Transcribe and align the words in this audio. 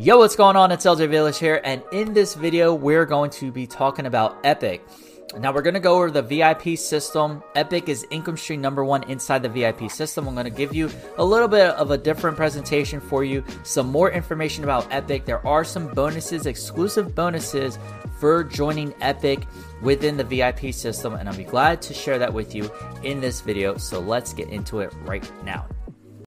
Yo, 0.00 0.16
what's 0.16 0.34
going 0.34 0.56
on? 0.56 0.72
It's 0.72 0.86
LJ 0.86 1.10
Villanueva 1.10 1.38
here, 1.38 1.60
and 1.62 1.82
in 1.92 2.14
this 2.14 2.32
video, 2.34 2.72
we're 2.72 3.04
going 3.04 3.28
to 3.32 3.52
be 3.52 3.66
talking 3.66 4.06
about 4.06 4.38
Epic. 4.44 4.82
Now, 5.36 5.52
we're 5.52 5.60
going 5.60 5.74
to 5.74 5.80
go 5.80 5.96
over 5.96 6.10
the 6.10 6.22
VIP 6.22 6.78
system. 6.78 7.42
Epic 7.54 7.86
is 7.90 8.06
income 8.08 8.38
stream 8.38 8.62
number 8.62 8.82
one 8.82 9.02
inside 9.10 9.42
the 9.42 9.50
VIP 9.50 9.90
system. 9.90 10.26
I'm 10.26 10.32
going 10.32 10.44
to 10.44 10.50
give 10.50 10.74
you 10.74 10.88
a 11.18 11.24
little 11.24 11.48
bit 11.48 11.72
of 11.72 11.90
a 11.90 11.98
different 11.98 12.38
presentation 12.38 12.98
for 12.98 13.24
you, 13.24 13.44
some 13.62 13.90
more 13.90 14.10
information 14.10 14.64
about 14.64 14.90
Epic. 14.90 15.26
There 15.26 15.46
are 15.46 15.64
some 15.64 15.88
bonuses, 15.88 16.46
exclusive 16.46 17.14
bonuses 17.14 17.78
for 18.18 18.42
joining 18.42 18.94
Epic 19.02 19.46
within 19.82 20.16
the 20.16 20.24
VIP 20.24 20.72
system, 20.72 21.12
and 21.12 21.28
I'll 21.28 21.36
be 21.36 21.44
glad 21.44 21.82
to 21.82 21.92
share 21.92 22.18
that 22.18 22.32
with 22.32 22.54
you 22.54 22.70
in 23.02 23.20
this 23.20 23.42
video. 23.42 23.76
So, 23.76 24.00
let's 24.00 24.32
get 24.32 24.48
into 24.48 24.80
it 24.80 24.94
right 25.02 25.30
now. 25.44 25.66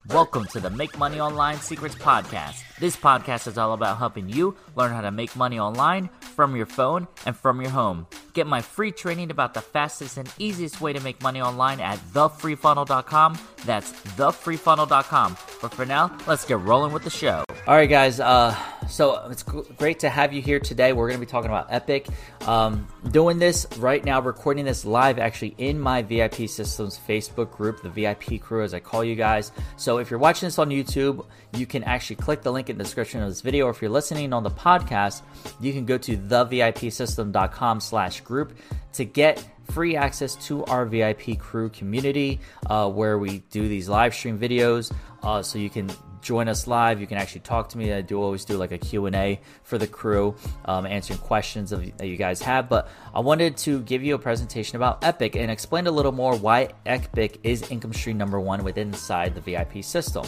Welcome 0.10 0.46
to 0.48 0.60
the 0.60 0.70
Make 0.70 0.96
Money 1.00 1.20
Online 1.20 1.58
Secrets 1.58 1.96
Podcast. 1.96 2.62
This 2.80 2.96
podcast 2.96 3.48
is 3.48 3.58
all 3.58 3.74
about 3.74 4.00
helping 4.00 4.30
you 4.30 4.56
learn 4.76 4.92
how 4.92 5.02
to 5.02 5.12
make 5.12 5.36
money 5.36 5.60
online 5.60 6.10
from 6.20 6.56
your 6.56 6.66
phone 6.66 7.07
and 7.25 7.36
from 7.36 7.61
your 7.61 7.70
home. 7.70 8.07
Get 8.34 8.47
my 8.47 8.61
free 8.61 8.92
training 8.92 9.30
about 9.30 9.54
the 9.54 9.61
fastest 9.61 10.18
and 10.18 10.28
easiest 10.39 10.82
way 10.82 10.92
to 10.92 11.00
make 11.00 11.21
money 11.21 11.39
online 11.39 11.80
at 11.80 12.00
thefreefunnel.com. 12.00 13.38
That's 13.66 13.92
thefreefunnel.com. 13.92 15.38
But 15.61 15.74
for 15.74 15.86
now, 15.86 16.18
let's 16.28 16.46
get 16.46 16.60
rolling 16.61 16.92
with 16.92 17.04
the 17.04 17.11
show. 17.11 17.44
All 17.68 17.75
right, 17.75 17.89
guys. 17.89 18.20
Uh, 18.20 18.56
so 18.89 19.28
it's 19.30 19.44
great 19.44 20.00
to 20.00 20.10
have 20.10 20.33
you 20.33 20.42
here 20.42 20.60
today. 20.60 20.94
We're 20.94 21.08
going 21.08 21.19
to 21.19 21.25
be 21.25 21.30
talking 21.30 21.50
about 21.50 21.68
Epic. 21.69 22.08
Um, 22.47 22.88
doing 23.11 23.38
this 23.38 23.68
right 23.78 24.04
now, 24.04 24.19
recording 24.19 24.66
this 24.66 24.83
live 24.83 25.19
actually 25.19 25.55
in 25.60 25.80
my 25.80 26.02
VIP 26.02 26.50
Systems 26.50 27.00
Facebook 27.08 27.52
group, 27.52 27.82
the 27.82 27.89
VIP 27.89 28.42
crew, 28.42 28.64
as 28.64 28.74
I 28.74 28.80
call 28.80 29.04
you 29.04 29.16
guys. 29.16 29.52
So 29.78 30.00
if 30.00 30.10
you're 30.10 30.19
watching 30.19 30.47
this 30.47 30.58
on 30.60 30.69
YouTube, 30.69 31.25
you 31.56 31.66
can 31.66 31.84
actually 31.84 32.16
click 32.17 32.42
the 32.42 32.52
link 32.52 32.70
in 32.70 32.78
the 32.78 32.84
description 32.84 33.22
of 33.22 33.30
this 33.30 33.42
video. 33.42 33.67
Or 33.67 33.70
if 33.72 33.81
you're 33.81 33.92
listening 33.92 34.34
on 34.34 34.44
the 34.44 34.52
podcast, 34.52 35.22
you 35.59 35.73
can 35.73 35.86
go 35.86 35.98
to 36.00 36.17
thevipsystem.com 36.17 37.80
slash 37.80 38.22
group 38.22 38.58
to 38.94 39.05
get 39.05 39.45
free 39.72 39.95
access 39.95 40.36
to 40.47 40.66
our 40.66 40.86
VIP 40.86 41.39
crew 41.39 41.69
community 41.69 42.39
uh, 42.69 42.89
where 42.89 43.17
we 43.17 43.39
do 43.52 43.67
these 43.67 43.88
live 43.88 44.14
stream 44.14 44.38
videos. 44.38 44.94
Uh, 45.22 45.42
so 45.42 45.58
you 45.58 45.69
can 45.69 45.89
join 46.23 46.47
us 46.47 46.66
live. 46.66 47.02
You 47.02 47.07
can 47.07 47.17
actually 47.17 47.41
talk 47.41 47.69
to 47.69 47.77
me. 47.77 47.91
I 47.93 48.02
do 48.02 48.21
always 48.21 48.45
do 48.45 48.57
like 48.57 48.71
a 48.71 48.77
Q&A 48.77 49.39
for 49.63 49.77
the 49.77 49.88
crew, 49.88 50.35
um, 50.65 50.85
answering 50.85 51.19
questions 51.19 51.71
of, 51.71 51.85
that 51.97 52.07
you 52.07 52.17
guys 52.17 52.41
have. 52.41 52.69
But 52.69 52.89
I 53.13 53.19
wanted 53.19 53.57
to 53.57 53.81
give 53.81 54.03
you 54.03 54.15
a 54.15 54.19
presentation 54.19 54.77
about 54.77 55.03
Epic 55.03 55.35
and 55.35 55.52
explain 55.52 55.88
a 55.88 55.91
little 55.91 56.11
more 56.11 56.35
why 56.35 56.69
Epic 56.85 57.39
is 57.43 57.69
income 57.69 57.93
stream 57.93 58.17
number 58.17 58.39
one 58.39 58.63
within 58.63 58.93
inside 58.93 59.35
the 59.35 59.41
VIP 59.41 59.83
system. 59.83 60.25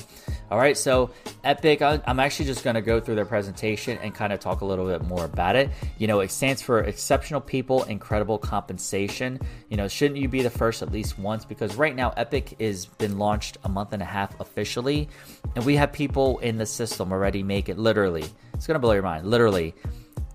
All 0.52 0.58
right, 0.58 0.78
so 0.78 1.12
Epic, 1.44 1.82
I'm 1.82 2.20
actually 2.20 2.46
just 2.46 2.64
going 2.64 2.76
to 2.76 2.82
go 2.82 3.00
through 3.00 3.16
their 3.16 3.26
presentation 3.26 3.98
and 4.00 4.14
kind 4.14 4.34
of 4.34 4.40
talk 4.40 4.62
a 4.62 4.66
little 4.66 4.86
bit 4.86 5.04
more 5.04 5.26
about 5.26 5.56
it. 5.56 5.70
You 5.98 6.08
know, 6.08 6.20
it 6.20 6.32
stands 6.32 6.62
for 6.62 6.80
exceptional 6.82 7.42
people, 7.42 7.84
incredible 7.84 8.38
compensation. 8.38 9.40
You 9.70 9.78
know, 9.78 9.88
shouldn't 9.88 10.20
you 10.20 10.28
be 10.28 10.42
the 10.42 10.50
first 10.50 10.82
at 10.82 10.92
least 10.92 11.18
once? 11.18 11.46
Because 11.46 11.76
right 11.76 11.96
now, 11.96 12.12
Epic 12.18 12.56
has 12.60 12.86
been 12.86 13.18
launched 13.18 13.58
a 13.64 13.70
month 13.70 13.94
and 13.94 14.02
a 14.02 14.06
half 14.06 14.40
officially, 14.40 15.10
and 15.56 15.66
we 15.66 15.76
have 15.78 15.85
people 15.94 16.40
in 16.40 16.58
the 16.58 16.66
system 16.66 17.12
already 17.12 17.44
make 17.44 17.70
it 17.70 17.78
literally. 17.78 18.26
It's 18.54 18.68
going 18.68 18.76
to 18.76 18.80
blow 18.80 18.94
your 18.94 19.04
mind. 19.04 19.26
Literally, 19.26 19.74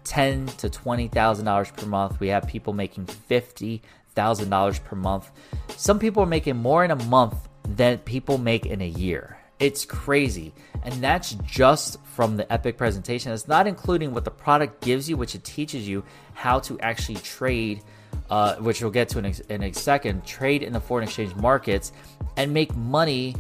ten 0.04 0.46
to 0.46 0.68
twenty 0.70 1.08
thousand 1.08 1.44
dollars 1.44 1.70
per 1.70 1.86
month. 1.86 2.20
We 2.20 2.28
have 2.28 2.46
people 2.46 2.72
making 2.72 3.06
fifty 3.06 3.82
thousand 4.14 4.50
dollars 4.50 4.78
per 4.78 4.96
month. 4.96 5.30
Some 5.76 5.98
people 5.98 6.22
are 6.22 6.26
making 6.26 6.56
more 6.56 6.84
in 6.84 6.90
a 6.90 7.04
month 7.04 7.36
than 7.64 7.98
people 7.98 8.38
make 8.38 8.66
in 8.66 8.80
a 8.80 8.88
year. 8.88 9.38
It's 9.58 9.84
crazy. 9.84 10.52
And 10.82 10.94
that's 10.94 11.34
just 11.44 12.02
from 12.04 12.36
the 12.36 12.50
Epic 12.50 12.78
presentation. 12.78 13.32
It's 13.32 13.46
not 13.46 13.66
including 13.66 14.14
what 14.14 14.24
the 14.24 14.30
product 14.30 14.82
gives 14.82 15.08
you, 15.08 15.18
which 15.18 15.34
it 15.34 15.44
teaches 15.44 15.86
you 15.86 16.02
how 16.32 16.60
to 16.60 16.80
actually 16.80 17.16
trade, 17.16 17.82
uh, 18.30 18.56
which 18.56 18.80
we'll 18.80 18.90
get 18.90 19.10
to 19.10 19.18
in 19.18 19.26
a, 19.26 19.32
in 19.50 19.62
a 19.64 19.72
second, 19.74 20.24
trade 20.24 20.62
in 20.62 20.72
the 20.72 20.80
foreign 20.80 21.04
exchange 21.04 21.34
markets 21.36 21.92
and 22.38 22.54
make 22.54 22.74
money 22.74 23.36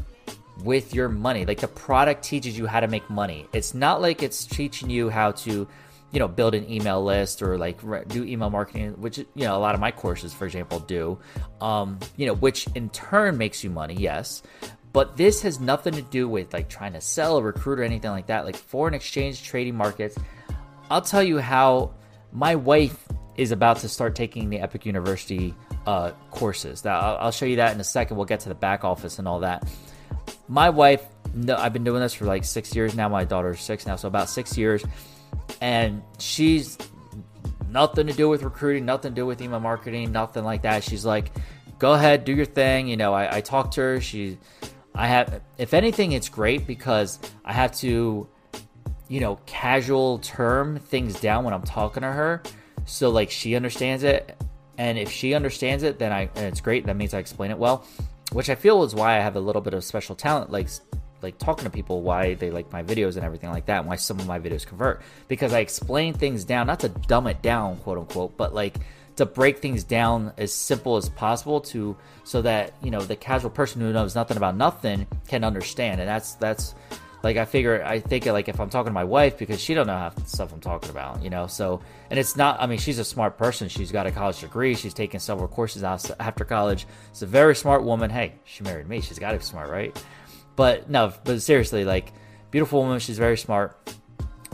with 0.64 0.94
your 0.94 1.08
money. 1.08 1.44
Like 1.44 1.60
the 1.60 1.68
product 1.68 2.22
teaches 2.22 2.56
you 2.56 2.66
how 2.66 2.80
to 2.80 2.88
make 2.88 3.08
money. 3.10 3.46
It's 3.52 3.74
not 3.74 4.00
like 4.00 4.22
it's 4.22 4.44
teaching 4.44 4.90
you 4.90 5.10
how 5.10 5.32
to 5.32 5.66
you 6.12 6.18
know 6.18 6.26
build 6.28 6.54
an 6.54 6.68
email 6.70 7.04
list 7.04 7.40
or 7.40 7.56
like 7.56 7.80
do 8.08 8.24
email 8.24 8.50
marketing 8.50 8.94
which 9.00 9.18
you 9.18 9.26
know 9.36 9.56
a 9.56 9.60
lot 9.60 9.76
of 9.76 9.80
my 9.80 9.92
courses 9.92 10.34
for 10.34 10.44
example 10.44 10.80
do 10.80 11.16
um 11.60 12.00
you 12.16 12.26
know 12.26 12.34
which 12.34 12.66
in 12.74 12.88
turn 12.90 13.38
makes 13.38 13.62
you 13.62 13.70
money 13.70 13.94
yes 13.94 14.42
but 14.92 15.16
this 15.16 15.42
has 15.42 15.60
nothing 15.60 15.94
to 15.94 16.02
do 16.02 16.28
with 16.28 16.52
like 16.52 16.68
trying 16.68 16.94
to 16.94 17.00
sell 17.00 17.36
a 17.36 17.42
recruit 17.42 17.78
or 17.78 17.84
anything 17.84 18.10
like 18.10 18.26
that. 18.26 18.44
Like 18.44 18.56
foreign 18.56 18.94
exchange 18.94 19.42
trading 19.42 19.76
markets. 19.76 20.16
I'll 20.90 21.02
tell 21.02 21.22
you 21.22 21.38
how 21.38 21.94
my 22.32 22.56
wife 22.56 23.06
is 23.36 23.52
about 23.52 23.78
to 23.78 23.88
start 23.88 24.16
taking 24.16 24.50
the 24.50 24.58
Epic 24.58 24.84
University 24.84 25.54
uh, 25.86 26.10
courses. 26.30 26.84
Now, 26.84 26.98
I'll, 26.98 27.16
I'll 27.18 27.30
show 27.32 27.46
you 27.46 27.56
that 27.56 27.74
in 27.74 27.80
a 27.80 27.84
second. 27.84 28.16
We'll 28.16 28.26
get 28.26 28.40
to 28.40 28.48
the 28.48 28.54
back 28.54 28.84
office 28.84 29.18
and 29.18 29.28
all 29.28 29.40
that. 29.40 29.68
My 30.50 30.68
wife, 30.68 31.06
no, 31.32 31.54
I've 31.56 31.72
been 31.72 31.84
doing 31.84 32.00
this 32.00 32.12
for 32.12 32.24
like 32.24 32.44
six 32.44 32.74
years 32.74 32.96
now. 32.96 33.08
My 33.08 33.22
daughter's 33.22 33.60
six 33.60 33.86
now, 33.86 33.94
so 33.94 34.08
about 34.08 34.28
six 34.28 34.58
years. 34.58 34.84
And 35.60 36.02
she's 36.18 36.76
nothing 37.68 38.08
to 38.08 38.12
do 38.12 38.28
with 38.28 38.42
recruiting, 38.42 38.84
nothing 38.84 39.12
to 39.12 39.14
do 39.14 39.26
with 39.26 39.40
email 39.40 39.60
marketing, 39.60 40.10
nothing 40.10 40.42
like 40.42 40.62
that. 40.62 40.82
She's 40.82 41.04
like, 41.04 41.30
go 41.78 41.92
ahead, 41.92 42.24
do 42.24 42.34
your 42.34 42.46
thing. 42.46 42.88
You 42.88 42.96
know, 42.96 43.14
I, 43.14 43.36
I 43.36 43.40
talked 43.40 43.74
to 43.74 43.80
her. 43.80 44.00
She 44.00 44.38
I 44.92 45.06
have, 45.06 45.40
if 45.56 45.72
anything, 45.72 46.12
it's 46.12 46.28
great 46.28 46.66
because 46.66 47.20
I 47.44 47.52
have 47.52 47.72
to, 47.76 48.28
you 49.08 49.20
know, 49.20 49.38
casual 49.46 50.18
term 50.18 50.80
things 50.80 51.20
down 51.20 51.44
when 51.44 51.54
I'm 51.54 51.62
talking 51.62 52.02
to 52.02 52.10
her. 52.10 52.42
So, 52.86 53.10
like, 53.10 53.30
she 53.30 53.54
understands 53.54 54.02
it. 54.02 54.36
And 54.78 54.98
if 54.98 55.12
she 55.12 55.34
understands 55.34 55.84
it, 55.84 55.98
then 55.98 56.10
I, 56.10 56.28
and 56.34 56.46
it's 56.46 56.60
great. 56.60 56.86
That 56.86 56.96
means 56.96 57.14
I 57.14 57.18
explain 57.18 57.50
it 57.50 57.58
well, 57.58 57.86
which 58.32 58.50
I 58.50 58.54
feel 58.54 58.82
is 58.82 58.94
why 58.94 59.16
I 59.16 59.20
have 59.20 59.36
a 59.36 59.40
little 59.40 59.62
bit 59.62 59.74
of 59.74 59.84
special 59.84 60.14
talent, 60.14 60.50
like, 60.50 60.68
like 61.22 61.38
talking 61.38 61.64
to 61.64 61.70
people 61.70 62.02
why 62.02 62.34
they 62.34 62.50
like 62.50 62.72
my 62.72 62.82
videos 62.82 63.16
and 63.16 63.24
everything 63.24 63.50
like 63.50 63.66
that 63.66 63.80
and 63.80 63.88
why 63.88 63.96
some 63.96 64.18
of 64.18 64.26
my 64.26 64.38
videos 64.38 64.66
convert. 64.66 65.02
Because 65.28 65.52
I 65.52 65.60
explain 65.60 66.14
things 66.14 66.44
down 66.44 66.66
not 66.66 66.80
to 66.80 66.88
dumb 66.88 67.26
it 67.26 67.42
down 67.42 67.76
quote 67.78 67.98
unquote 67.98 68.36
but 68.36 68.54
like 68.54 68.76
to 69.16 69.26
break 69.26 69.58
things 69.58 69.84
down 69.84 70.32
as 70.38 70.50
simple 70.50 70.96
as 70.96 71.10
possible 71.10 71.60
to 71.60 71.94
so 72.24 72.40
that 72.40 72.72
you 72.82 72.90
know 72.90 73.02
the 73.02 73.16
casual 73.16 73.50
person 73.50 73.80
who 73.82 73.92
knows 73.92 74.14
nothing 74.14 74.38
about 74.38 74.56
nothing 74.56 75.06
can 75.28 75.44
understand 75.44 76.00
and 76.00 76.08
that's 76.08 76.34
that's 76.36 76.74
like 77.22 77.36
I 77.36 77.44
figure 77.44 77.82
I 77.84 78.00
think 78.00 78.26
like 78.26 78.48
if 78.48 78.60
I'm 78.60 78.70
talking 78.70 78.90
to 78.90 78.94
my 78.94 79.04
wife 79.04 79.38
because 79.38 79.60
she 79.60 79.74
don't 79.74 79.86
know 79.86 80.10
the 80.14 80.24
stuff 80.24 80.52
I'm 80.52 80.60
talking 80.60 80.90
about, 80.90 81.22
you 81.22 81.30
know. 81.30 81.46
So 81.46 81.80
and 82.10 82.18
it's 82.18 82.36
not. 82.36 82.60
I 82.60 82.66
mean, 82.66 82.78
she's 82.78 82.98
a 82.98 83.04
smart 83.04 83.36
person. 83.36 83.68
She's 83.68 83.92
got 83.92 84.06
a 84.06 84.10
college 84.10 84.40
degree. 84.40 84.74
She's 84.74 84.94
taken 84.94 85.20
several 85.20 85.48
courses 85.48 85.82
after 85.82 86.44
college. 86.44 86.86
It's 87.10 87.22
a 87.22 87.26
very 87.26 87.54
smart 87.54 87.84
woman. 87.84 88.10
Hey, 88.10 88.34
she 88.44 88.62
married 88.62 88.88
me. 88.88 89.00
She's 89.00 89.18
got 89.18 89.32
to 89.32 89.38
be 89.38 89.44
smart, 89.44 89.70
right? 89.70 90.04
But 90.56 90.88
no, 90.88 91.12
but 91.24 91.42
seriously, 91.42 91.84
like 91.84 92.12
beautiful 92.50 92.82
woman. 92.82 92.98
She's 93.00 93.18
very 93.18 93.36
smart, 93.36 93.76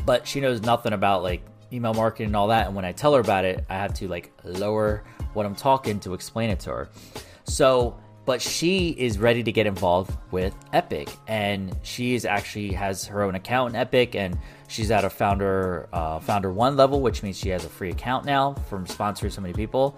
but 0.05 0.27
she 0.27 0.41
knows 0.41 0.63
nothing 0.63 0.93
about 0.93 1.23
like 1.23 1.43
email 1.73 1.95
marketing 1.95 2.27
and 2.27 2.37
all 2.37 2.49
that. 2.49 2.67
And 2.67 2.77
when 2.77 2.85
I 2.85 2.93
tell 2.93 3.15
her 3.15 3.21
about 3.21 3.45
it, 3.45 3.65
I 3.69 3.75
have 3.75 3.95
to 3.95 4.09
like 4.09 4.33
lower 4.45 5.05
what 5.35 5.47
I'm 5.47 5.55
talking 5.55 6.01
to 6.01 6.15
explain 6.15 6.51
it 6.51 6.61
to 6.61 6.71
her. 6.71 6.89
So, 7.45 7.99
but 8.27 8.43
she 8.43 8.91
is 8.91 9.19
ready 9.19 9.43
to 9.43 9.53
get 9.53 9.67
involved 9.67 10.17
with 10.31 10.55
Epic, 10.73 11.09
and 11.27 11.75
she 11.83 12.15
is 12.15 12.25
actually 12.25 12.73
has 12.73 13.07
her 13.07 13.23
own 13.23 13.35
account 13.35 13.71
in 13.71 13.77
Epic, 13.77 14.15
and 14.15 14.39
she's 14.69 14.91
at 14.91 15.05
a 15.05 15.11
founder 15.11 15.89
uh, 15.93 16.19
founder 16.19 16.53
one 16.53 16.77
level, 16.77 17.01
which 17.01 17.23
means 17.23 17.39
she 17.39 17.49
has 17.49 17.65
a 17.65 17.69
free 17.69 17.91
account 17.91 18.27
now 18.27 18.53
from 18.69 18.85
sponsoring 18.87 19.33
so 19.33 19.41
many 19.41 19.55
people. 19.55 19.97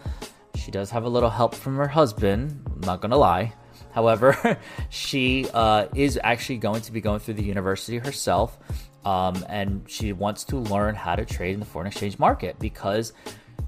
She 0.55 0.71
does 0.71 0.91
have 0.91 1.05
a 1.05 1.09
little 1.09 1.31
help 1.31 1.55
from 1.55 1.77
her 1.77 1.89
husband. 1.89 2.63
I'm 2.73 2.81
not 2.83 3.01
gonna 3.01 3.19
lie. 3.19 3.55
However, 3.91 4.59
she 4.91 5.49
uh, 5.53 5.87
is 5.95 6.21
actually 6.23 6.59
going 6.59 6.83
to 6.83 6.93
be 6.93 7.01
going 7.01 7.19
through 7.19 7.35
the 7.35 7.45
university 7.45 7.99
herself 7.99 8.59
um, 9.05 9.45
and 9.49 9.89
she 9.89 10.13
wants 10.13 10.45
to 10.45 10.59
learn 10.59 10.95
how 10.95 11.17
to 11.17 11.25
trade 11.25 11.55
in 11.55 11.61
the 11.61 11.67
foreign 11.67 11.87
exchange 11.87 12.19
market 12.19 12.59
because 12.59 13.13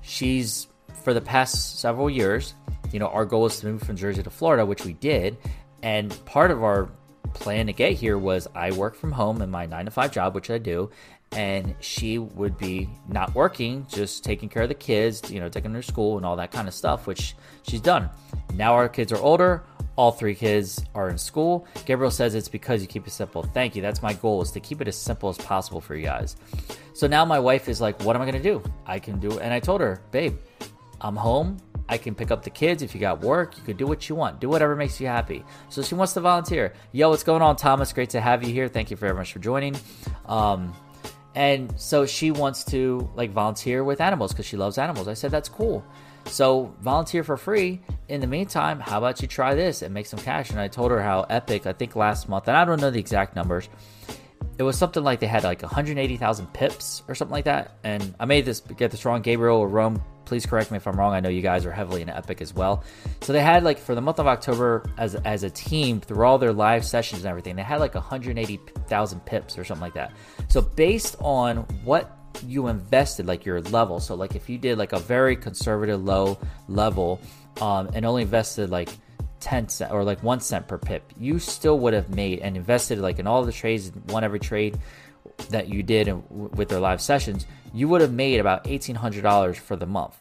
she's 0.02 0.66
for 1.02 1.14
the 1.14 1.20
past 1.20 1.80
several 1.80 2.10
years 2.10 2.54
you 2.92 2.98
know 2.98 3.08
our 3.08 3.24
goal 3.24 3.46
is 3.46 3.58
to 3.60 3.66
move 3.66 3.82
from 3.82 3.96
jersey 3.96 4.22
to 4.22 4.30
florida 4.30 4.64
which 4.64 4.84
we 4.84 4.92
did 4.94 5.36
and 5.82 6.24
part 6.24 6.50
of 6.50 6.62
our 6.62 6.90
plan 7.34 7.66
to 7.66 7.72
get 7.72 7.92
here 7.92 8.18
was 8.18 8.48
i 8.54 8.70
work 8.72 8.94
from 8.94 9.12
home 9.12 9.40
in 9.42 9.50
my 9.50 9.66
nine 9.66 9.84
to 9.84 9.90
five 9.90 10.10
job 10.10 10.34
which 10.34 10.50
i 10.50 10.58
do 10.58 10.90
and 11.32 11.76
she 11.78 12.18
would 12.18 12.58
be 12.58 12.88
not 13.08 13.32
working 13.34 13.86
just 13.88 14.24
taking 14.24 14.48
care 14.48 14.62
of 14.62 14.68
the 14.68 14.74
kids 14.74 15.30
you 15.30 15.38
know 15.38 15.48
taking 15.48 15.72
them 15.72 15.80
to 15.80 15.86
school 15.86 16.16
and 16.16 16.26
all 16.26 16.36
that 16.36 16.50
kind 16.50 16.66
of 16.66 16.74
stuff 16.74 17.06
which 17.06 17.36
she's 17.62 17.80
done 17.80 18.10
now 18.54 18.74
our 18.74 18.88
kids 18.88 19.12
are 19.12 19.18
older 19.18 19.62
all 20.00 20.10
three 20.10 20.34
kids 20.34 20.82
are 20.94 21.10
in 21.10 21.18
school. 21.18 21.66
Gabriel 21.84 22.10
says 22.10 22.34
it's 22.34 22.48
because 22.48 22.80
you 22.80 22.88
keep 22.88 23.06
it 23.06 23.10
simple. 23.10 23.42
Thank 23.42 23.76
you. 23.76 23.82
That's 23.82 24.00
my 24.00 24.14
goal 24.14 24.40
is 24.40 24.50
to 24.52 24.60
keep 24.60 24.80
it 24.80 24.88
as 24.88 24.96
simple 24.96 25.28
as 25.28 25.36
possible 25.36 25.78
for 25.78 25.94
you 25.94 26.04
guys. 26.04 26.36
So 26.94 27.06
now 27.06 27.26
my 27.26 27.38
wife 27.38 27.68
is 27.68 27.82
like, 27.82 28.02
what 28.02 28.16
am 28.16 28.22
I 28.22 28.24
going 28.24 28.42
to 28.42 28.48
do? 28.48 28.62
I 28.86 28.98
can 28.98 29.20
do 29.20 29.32
it. 29.32 29.42
And 29.42 29.52
I 29.52 29.60
told 29.60 29.82
her, 29.82 30.00
babe, 30.10 30.38
I'm 31.02 31.16
home. 31.16 31.58
I 31.90 31.98
can 31.98 32.14
pick 32.14 32.30
up 32.30 32.42
the 32.42 32.50
kids. 32.50 32.82
If 32.82 32.94
you 32.94 33.00
got 33.00 33.20
work, 33.20 33.58
you 33.58 33.64
can 33.64 33.76
do 33.76 33.86
what 33.86 34.08
you 34.08 34.14
want. 34.14 34.40
Do 34.40 34.48
whatever 34.48 34.74
makes 34.76 35.00
you 35.00 35.08
happy. 35.08 35.44
So 35.68 35.82
she 35.82 35.94
wants 35.94 36.14
to 36.14 36.20
volunteer. 36.20 36.72
Yo, 36.92 37.10
what's 37.10 37.24
going 37.24 37.42
on, 37.42 37.56
Thomas? 37.56 37.92
Great 37.92 38.10
to 38.10 38.20
have 38.20 38.42
you 38.42 38.52
here. 38.54 38.68
Thank 38.68 38.90
you 38.90 38.96
very 38.96 39.12
much 39.12 39.32
for 39.32 39.40
joining. 39.40 39.76
Um, 40.26 40.72
And 41.34 41.72
so 41.78 42.06
she 42.06 42.30
wants 42.32 42.64
to 42.64 43.08
like 43.14 43.30
volunteer 43.30 43.84
with 43.84 44.00
animals 44.00 44.32
because 44.32 44.46
she 44.46 44.56
loves 44.56 44.78
animals. 44.78 45.06
I 45.06 45.14
said, 45.14 45.30
that's 45.30 45.48
cool. 45.48 45.84
So 46.26 46.74
volunteer 46.80 47.22
for 47.24 47.36
free. 47.36 47.80
In 48.08 48.20
the 48.20 48.26
meantime, 48.26 48.80
how 48.80 48.98
about 48.98 49.22
you 49.22 49.28
try 49.28 49.54
this 49.54 49.82
and 49.82 49.94
make 49.94 50.06
some 50.06 50.18
cash? 50.20 50.50
And 50.50 50.60
I 50.60 50.68
told 50.68 50.90
her 50.90 51.00
how 51.00 51.26
epic, 51.30 51.66
I 51.66 51.72
think 51.72 51.94
last 51.96 52.28
month, 52.28 52.48
and 52.48 52.56
I 52.56 52.64
don't 52.64 52.80
know 52.80 52.90
the 52.90 52.98
exact 52.98 53.36
numbers. 53.36 53.68
It 54.58 54.64
was 54.64 54.76
something 54.76 55.02
like 55.02 55.20
they 55.20 55.26
had 55.26 55.44
like 55.44 55.62
180,000 55.62 56.52
pips 56.52 57.02
or 57.08 57.14
something 57.14 57.32
like 57.32 57.46
that. 57.46 57.76
And 57.84 58.14
I 58.20 58.26
made 58.26 58.44
this 58.44 58.60
get 58.60 58.90
this 58.90 59.04
wrong. 59.04 59.22
Gabriel 59.22 59.58
or 59.58 59.68
Rome, 59.68 60.02
please 60.30 60.46
correct 60.46 60.70
me 60.70 60.76
if 60.76 60.86
I'm 60.86 60.96
wrong. 60.96 61.12
I 61.12 61.18
know 61.18 61.28
you 61.28 61.42
guys 61.42 61.66
are 61.66 61.72
heavily 61.72 62.02
in 62.02 62.08
Epic 62.08 62.40
as 62.40 62.54
well. 62.54 62.84
So 63.20 63.32
they 63.32 63.42
had 63.42 63.64
like 63.64 63.78
for 63.78 63.96
the 63.96 64.00
month 64.00 64.20
of 64.20 64.28
October 64.28 64.88
as 64.96 65.16
as 65.16 65.42
a 65.42 65.50
team 65.50 66.00
through 66.00 66.24
all 66.24 66.38
their 66.38 66.52
live 66.52 66.84
sessions 66.84 67.22
and 67.22 67.28
everything, 67.28 67.56
they 67.56 67.64
had 67.64 67.80
like 67.80 67.96
180,000 67.96 69.20
pips 69.26 69.58
or 69.58 69.64
something 69.64 69.82
like 69.82 69.94
that. 69.94 70.12
So 70.46 70.62
based 70.62 71.16
on 71.18 71.56
what 71.82 72.16
you 72.46 72.68
invested 72.68 73.26
like 73.26 73.44
your 73.44 73.60
level. 73.60 73.98
So 73.98 74.14
like 74.14 74.36
if 74.36 74.48
you 74.48 74.56
did 74.56 74.78
like 74.78 74.92
a 74.92 75.00
very 75.00 75.34
conservative 75.34 76.00
low 76.00 76.38
level 76.68 77.20
um, 77.60 77.90
and 77.92 78.06
only 78.06 78.22
invested 78.22 78.70
like 78.70 78.90
10 79.40 79.68
cent 79.68 79.90
or 79.90 80.04
like 80.04 80.22
1 80.22 80.38
cent 80.38 80.68
per 80.68 80.78
pip, 80.78 81.12
you 81.18 81.40
still 81.40 81.80
would 81.80 81.92
have 81.92 82.08
made 82.14 82.38
and 82.38 82.56
invested 82.56 83.00
like 83.00 83.18
in 83.18 83.26
all 83.26 83.44
the 83.44 83.50
trades, 83.50 83.90
won 84.06 84.22
every 84.22 84.38
trade 84.38 84.78
that 85.48 85.68
you 85.68 85.82
did 85.82 86.08
in, 86.08 86.22
with 86.30 86.68
their 86.68 86.80
live 86.80 87.00
sessions, 87.00 87.46
you 87.72 87.88
would 87.88 88.00
have 88.00 88.12
made 88.12 88.40
about 88.40 88.64
$1800 88.64 89.56
for 89.56 89.76
the 89.76 89.86
month. 89.86 90.18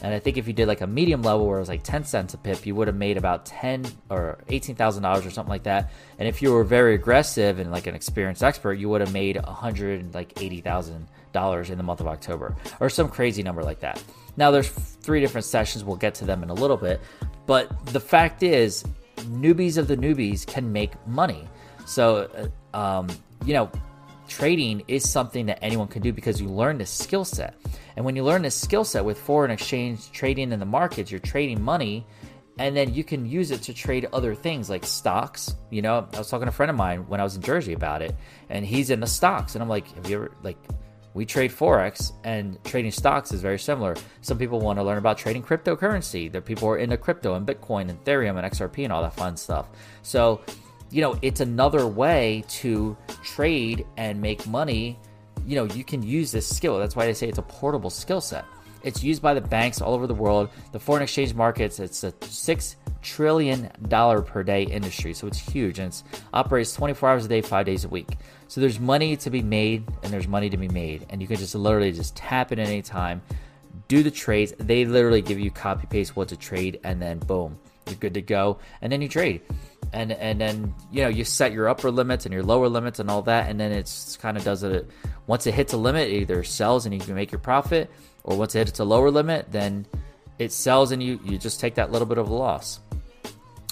And 0.00 0.14
I 0.14 0.18
think 0.18 0.38
if 0.38 0.46
you 0.46 0.52
did 0.54 0.68
like 0.68 0.80
a 0.80 0.86
medium 0.86 1.22
level 1.22 1.46
where 1.46 1.58
it 1.58 1.60
was 1.60 1.68
like 1.68 1.82
10 1.82 2.04
cents 2.04 2.32
a 2.32 2.38
pip, 2.38 2.64
you 2.64 2.74
would 2.74 2.88
have 2.88 2.96
made 2.96 3.18
about 3.18 3.44
10 3.44 3.84
or 4.08 4.38
$18,000 4.48 5.26
or 5.26 5.30
something 5.30 5.50
like 5.50 5.64
that. 5.64 5.92
And 6.18 6.26
if 6.26 6.40
you 6.40 6.52
were 6.52 6.64
very 6.64 6.94
aggressive 6.94 7.58
and 7.58 7.70
like 7.70 7.86
an 7.86 7.94
experienced 7.94 8.42
expert, 8.42 8.74
you 8.74 8.88
would 8.88 9.02
have 9.02 9.12
made 9.12 9.36
100 9.36 10.14
like 10.14 10.34
$80,000 10.34 11.70
in 11.70 11.76
the 11.76 11.84
month 11.84 12.00
of 12.00 12.06
October 12.06 12.56
or 12.80 12.88
some 12.88 13.08
crazy 13.08 13.42
number 13.42 13.62
like 13.62 13.80
that. 13.80 14.02
Now 14.36 14.50
there's 14.50 14.68
three 14.70 15.20
different 15.20 15.44
sessions. 15.44 15.84
We'll 15.84 15.96
get 15.96 16.14
to 16.16 16.24
them 16.24 16.42
in 16.42 16.48
a 16.48 16.54
little 16.54 16.78
bit. 16.78 17.00
But 17.46 17.86
the 17.86 18.00
fact 18.00 18.42
is, 18.42 18.84
newbies 19.16 19.76
of 19.76 19.88
the 19.88 19.96
newbies 19.96 20.46
can 20.46 20.72
make 20.72 20.92
money. 21.06 21.46
So, 21.84 22.50
uh, 22.74 22.76
um, 22.76 23.08
you 23.44 23.52
know, 23.54 23.70
trading 24.32 24.82
is 24.88 25.08
something 25.08 25.46
that 25.46 25.58
anyone 25.62 25.88
can 25.88 26.02
do 26.02 26.12
because 26.12 26.40
you 26.40 26.48
learn 26.48 26.78
this 26.78 26.90
skill 26.90 27.24
set. 27.24 27.54
And 27.96 28.04
when 28.04 28.16
you 28.16 28.24
learn 28.24 28.42
this 28.42 28.54
skill 28.54 28.84
set 28.84 29.04
with 29.04 29.18
foreign 29.18 29.50
exchange 29.50 30.10
trading 30.10 30.52
in 30.52 30.58
the 30.58 30.66
markets, 30.66 31.10
you're 31.10 31.20
trading 31.20 31.60
money 31.60 32.06
and 32.58 32.76
then 32.76 32.92
you 32.94 33.04
can 33.04 33.26
use 33.26 33.50
it 33.50 33.62
to 33.62 33.74
trade 33.74 34.08
other 34.12 34.34
things 34.34 34.68
like 34.70 34.84
stocks. 34.84 35.54
You 35.70 35.82
know, 35.82 36.06
I 36.12 36.18
was 36.18 36.30
talking 36.30 36.46
to 36.46 36.50
a 36.50 36.52
friend 36.52 36.70
of 36.70 36.76
mine 36.76 37.06
when 37.08 37.20
I 37.20 37.24
was 37.24 37.36
in 37.36 37.42
Jersey 37.42 37.72
about 37.72 38.02
it, 38.02 38.14
and 38.50 38.64
he's 38.64 38.90
in 38.90 39.00
the 39.00 39.06
stocks. 39.06 39.54
And 39.54 39.62
I'm 39.62 39.68
like, 39.68 39.90
have 39.94 40.08
you 40.08 40.16
ever, 40.16 40.32
like, 40.42 40.58
we 41.14 41.24
trade 41.26 41.50
Forex 41.50 42.12
and 42.24 42.62
trading 42.64 42.90
stocks 42.90 43.32
is 43.32 43.40
very 43.40 43.58
similar. 43.58 43.96
Some 44.20 44.38
people 44.38 44.60
want 44.60 44.78
to 44.78 44.82
learn 44.82 44.98
about 44.98 45.18
trading 45.18 45.42
cryptocurrency. 45.42 46.30
There 46.30 46.40
people 46.40 46.68
are 46.68 46.78
into 46.78 46.96
crypto 46.96 47.34
and 47.34 47.46
Bitcoin 47.46 47.90
and 47.90 48.02
Ethereum 48.04 48.42
and 48.42 48.50
XRP 48.50 48.84
and 48.84 48.92
all 48.92 49.02
that 49.02 49.14
fun 49.14 49.36
stuff. 49.36 49.68
So, 50.02 50.40
you 50.92 51.00
know, 51.00 51.18
it's 51.22 51.40
another 51.40 51.86
way 51.86 52.44
to 52.48 52.96
trade 53.24 53.86
and 53.96 54.20
make 54.20 54.46
money. 54.46 54.98
You 55.46 55.56
know, 55.56 55.64
you 55.64 55.84
can 55.84 56.02
use 56.02 56.30
this 56.30 56.46
skill. 56.46 56.78
That's 56.78 56.94
why 56.94 57.06
they 57.06 57.14
say 57.14 57.28
it's 57.28 57.38
a 57.38 57.42
portable 57.42 57.88
skill 57.90 58.20
set. 58.20 58.44
It's 58.82 59.02
used 59.02 59.22
by 59.22 59.32
the 59.32 59.40
banks 59.40 59.80
all 59.80 59.94
over 59.94 60.06
the 60.06 60.14
world. 60.14 60.50
The 60.72 60.78
foreign 60.78 61.02
exchange 61.02 61.34
markets, 61.34 61.78
it's 61.78 62.04
a 62.04 62.12
six 62.22 62.76
trillion 63.00 63.70
dollar 63.88 64.20
per 64.20 64.42
day 64.42 64.64
industry, 64.64 65.14
so 65.14 65.26
it's 65.26 65.38
huge 65.38 65.78
and 65.78 65.92
it 65.92 66.02
operates 66.34 66.74
24 66.74 67.08
hours 67.08 67.24
a 67.24 67.28
day, 67.28 67.40
five 67.40 67.64
days 67.64 67.84
a 67.84 67.88
week. 67.88 68.18
So 68.48 68.60
there's 68.60 68.78
money 68.78 69.16
to 69.16 69.30
be 69.30 69.40
made 69.40 69.84
and 70.02 70.12
there's 70.12 70.28
money 70.28 70.50
to 70.50 70.56
be 70.56 70.68
made, 70.68 71.06
and 71.08 71.22
you 71.22 71.28
can 71.28 71.36
just 71.36 71.54
literally 71.54 71.92
just 71.92 72.14
tap 72.16 72.52
it 72.52 72.58
any 72.58 72.82
time, 72.82 73.22
do 73.88 74.02
the 74.02 74.10
trades. 74.10 74.52
They 74.58 74.84
literally 74.84 75.22
give 75.22 75.38
you 75.38 75.50
copy 75.50 75.86
paste 75.86 76.16
what 76.16 76.28
to 76.28 76.36
trade, 76.36 76.80
and 76.84 77.00
then 77.00 77.18
boom, 77.18 77.58
you're 77.86 77.96
good 77.96 78.14
to 78.14 78.22
go, 78.22 78.58
and 78.82 78.92
then 78.92 79.00
you 79.00 79.08
trade. 79.08 79.42
And, 79.94 80.10
and 80.12 80.40
then 80.40 80.74
you 80.90 81.02
know 81.02 81.08
you 81.08 81.22
set 81.22 81.52
your 81.52 81.68
upper 81.68 81.90
limits 81.90 82.24
and 82.24 82.32
your 82.32 82.42
lower 82.42 82.68
limits 82.68 82.98
and 82.98 83.10
all 83.10 83.20
that 83.22 83.50
and 83.50 83.60
then 83.60 83.72
it's 83.72 84.16
kind 84.16 84.38
of 84.38 84.42
does 84.42 84.62
it 84.62 84.90
once 85.26 85.46
it 85.46 85.52
hits 85.52 85.74
a 85.74 85.76
limit 85.76 86.08
it 86.08 86.14
either 86.14 86.42
sells 86.42 86.86
and 86.86 86.94
you 86.94 87.00
can 87.00 87.14
make 87.14 87.30
your 87.30 87.38
profit 87.38 87.90
or 88.24 88.34
once 88.34 88.54
it 88.54 88.66
hits 88.66 88.78
a 88.78 88.84
lower 88.84 89.10
limit 89.10 89.52
then 89.52 89.84
it 90.38 90.50
sells 90.50 90.92
and 90.92 91.02
you 91.02 91.20
you 91.24 91.36
just 91.36 91.60
take 91.60 91.74
that 91.74 91.92
little 91.92 92.06
bit 92.06 92.16
of 92.16 92.30
a 92.30 92.34
loss 92.34 92.80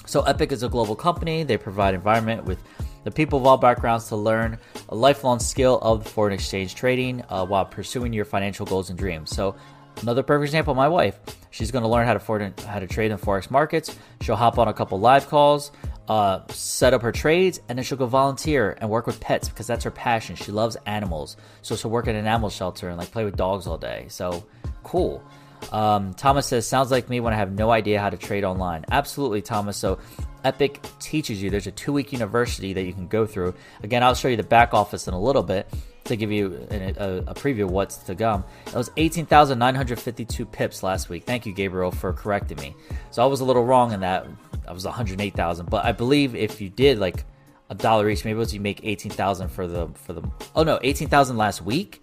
so 0.05 0.21
epic 0.21 0.51
is 0.51 0.61
a 0.61 0.69
global 0.69 0.95
company 0.95 1.41
they 1.43 1.57
provide 1.57 1.95
environment 1.95 2.45
with 2.45 2.61
the 3.03 3.09
people 3.09 3.39
of 3.39 3.47
all 3.47 3.57
backgrounds 3.57 4.07
to 4.07 4.15
learn 4.15 4.59
a 4.89 4.95
lifelong 4.95 5.39
skill 5.39 5.79
of 5.79 6.05
foreign 6.05 6.33
exchange 6.33 6.75
trading 6.75 7.23
uh, 7.29 7.43
while 7.43 7.65
pursuing 7.65 8.13
your 8.13 8.25
financial 8.25 8.67
goals 8.67 8.91
and 8.91 8.99
dreams 8.99 9.35
so 9.35 9.55
Another 10.01 10.23
perfect 10.23 10.47
example, 10.47 10.73
my 10.73 10.87
wife. 10.87 11.19
She's 11.51 11.69
going 11.69 11.83
to 11.83 11.87
learn 11.87 12.07
how 12.07 12.13
to 12.13 12.19
foreign, 12.19 12.53
how 12.67 12.79
to 12.79 12.87
trade 12.87 13.11
in 13.11 13.17
forex 13.17 13.51
markets. 13.51 13.95
She'll 14.21 14.35
hop 14.35 14.57
on 14.57 14.67
a 14.67 14.73
couple 14.73 14.99
live 14.99 15.27
calls, 15.27 15.71
uh, 16.11 16.45
set 16.49 16.93
up 16.93 17.01
her 17.01 17.13
trades, 17.13 17.61
and 17.69 17.77
then 17.77 17.85
she'll 17.85 17.97
go 17.97 18.05
volunteer 18.05 18.77
and 18.81 18.89
work 18.89 19.07
with 19.07 19.21
pets 19.21 19.47
because 19.47 19.65
that's 19.65 19.85
her 19.85 19.91
passion. 19.91 20.35
She 20.35 20.51
loves 20.51 20.75
animals, 20.85 21.37
so 21.61 21.73
she'll 21.77 21.89
work 21.89 22.05
at 22.09 22.15
an 22.15 22.27
animal 22.27 22.49
shelter 22.49 22.89
and 22.89 22.97
like 22.97 23.09
play 23.11 23.23
with 23.23 23.37
dogs 23.37 23.65
all 23.65 23.77
day. 23.77 24.07
So 24.09 24.43
cool. 24.83 25.23
Um, 25.71 26.13
Thomas 26.15 26.47
says, 26.47 26.67
"Sounds 26.67 26.91
like 26.91 27.07
me 27.07 27.21
when 27.21 27.31
I 27.33 27.37
have 27.37 27.53
no 27.53 27.71
idea 27.71 28.01
how 28.01 28.09
to 28.09 28.17
trade 28.17 28.43
online." 28.43 28.83
Absolutely, 28.91 29.41
Thomas. 29.41 29.77
So 29.77 29.99
Epic 30.43 30.85
teaches 30.99 31.41
you. 31.41 31.49
There's 31.49 31.67
a 31.67 31.71
two-week 31.71 32.11
university 32.11 32.73
that 32.73 32.83
you 32.83 32.91
can 32.91 33.07
go 33.07 33.25
through. 33.25 33.53
Again, 33.81 34.03
I'll 34.03 34.13
show 34.13 34.27
you 34.27 34.35
the 34.35 34.43
back 34.43 34.73
office 34.73 35.07
in 35.07 35.13
a 35.13 35.21
little 35.21 35.43
bit 35.43 35.65
to 36.05 36.17
give 36.17 36.29
you 36.29 36.67
a, 36.71 36.93
a, 36.97 37.17
a 37.19 37.33
preview 37.33 37.63
of 37.63 37.71
what's 37.71 37.97
to 37.97 38.15
come. 38.15 38.43
It 38.67 38.73
was 38.73 38.91
18,952 38.97 40.45
pips 40.45 40.83
last 40.83 41.07
week. 41.07 41.23
Thank 41.23 41.45
you, 41.45 41.53
Gabriel, 41.53 41.91
for 41.91 42.11
correcting 42.11 42.57
me. 42.57 42.75
So 43.11 43.23
I 43.23 43.27
was 43.27 43.39
a 43.39 43.45
little 43.45 43.63
wrong 43.63 43.93
in 43.93 44.01
that. 44.01 44.27
I 44.67 44.73
was 44.73 44.85
108,000, 44.85 45.69
but 45.69 45.85
I 45.85 45.91
believe 45.91 46.35
if 46.35 46.61
you 46.61 46.69
did 46.69 46.99
like 46.99 47.25
a 47.69 47.75
dollar 47.75 48.09
each, 48.09 48.25
maybe 48.25 48.35
it 48.35 48.39
was 48.39 48.53
you 48.53 48.59
make 48.59 48.81
18,000 48.83 49.49
for 49.49 49.67
the 49.67 49.87
for 49.93 50.13
the. 50.13 50.21
Oh 50.55 50.63
no, 50.63 50.79
18,000 50.83 51.37
last 51.37 51.61
week. 51.61 52.01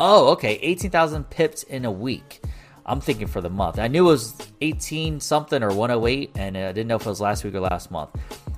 Oh, 0.00 0.28
okay, 0.30 0.58
18,000 0.62 1.28
pips 1.28 1.64
in 1.64 1.84
a 1.84 1.90
week. 1.90 2.40
I'm 2.86 3.00
thinking 3.00 3.26
for 3.26 3.40
the 3.40 3.50
month. 3.50 3.78
I 3.78 3.88
knew 3.88 4.06
it 4.06 4.12
was 4.12 4.34
18 4.60 5.20
something 5.20 5.62
or 5.62 5.74
108, 5.74 6.30
and 6.36 6.56
uh, 6.56 6.60
I 6.60 6.72
didn't 6.72 6.86
know 6.86 6.96
if 6.96 7.02
it 7.02 7.08
was 7.08 7.20
last 7.20 7.44
week 7.44 7.54
or 7.54 7.60
last 7.60 7.90
month. 7.90 8.10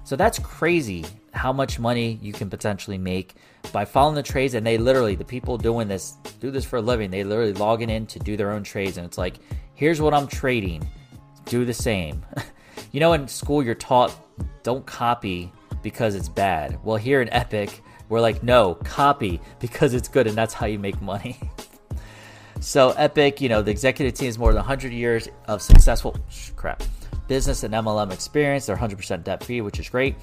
So 0.04 0.16
that's 0.16 0.38
crazy 0.38 1.04
how 1.32 1.52
much 1.52 1.78
money 1.78 2.18
you 2.22 2.32
can 2.32 2.50
potentially 2.50 2.98
make 2.98 3.34
by 3.72 3.84
following 3.84 4.14
the 4.14 4.22
trades. 4.22 4.54
And 4.54 4.66
they 4.66 4.78
literally, 4.78 5.14
the 5.14 5.24
people 5.24 5.58
doing 5.58 5.88
this, 5.88 6.12
do 6.40 6.50
this 6.50 6.64
for 6.64 6.76
a 6.76 6.82
living. 6.82 7.10
They 7.10 7.24
literally 7.24 7.52
logging 7.52 7.90
in 7.90 8.06
to 8.06 8.18
do 8.18 8.36
their 8.36 8.50
own 8.50 8.62
trades. 8.62 8.96
And 8.96 9.06
it's 9.06 9.18
like, 9.18 9.36
here's 9.74 10.00
what 10.00 10.14
I'm 10.14 10.26
trading. 10.26 10.88
Do 11.46 11.64
the 11.64 11.74
same. 11.74 12.24
you 12.92 13.00
know, 13.00 13.12
in 13.12 13.28
school, 13.28 13.62
you're 13.62 13.74
taught 13.74 14.14
don't 14.62 14.84
copy 14.86 15.52
because 15.82 16.14
it's 16.14 16.28
bad. 16.28 16.78
Well, 16.84 16.96
here 16.96 17.22
in 17.22 17.32
Epic, 17.32 17.82
we're 18.08 18.20
like, 18.20 18.42
no, 18.42 18.74
copy 18.74 19.40
because 19.58 19.94
it's 19.94 20.08
good. 20.08 20.26
And 20.26 20.36
that's 20.36 20.54
how 20.54 20.66
you 20.66 20.78
make 20.78 21.00
money. 21.00 21.38
so, 22.60 22.90
Epic, 22.90 23.40
you 23.40 23.48
know, 23.48 23.62
the 23.62 23.70
executive 23.70 24.14
team 24.14 24.28
is 24.28 24.38
more 24.38 24.50
than 24.50 24.56
100 24.56 24.92
years 24.92 25.28
of 25.46 25.62
successful 25.62 26.16
crap 26.56 26.82
business 27.28 27.62
and 27.62 27.72
MLM 27.72 28.12
experience. 28.12 28.66
They're 28.66 28.76
100% 28.76 29.24
debt 29.24 29.44
free, 29.44 29.60
which 29.60 29.78
is 29.78 29.88
great. 29.88 30.16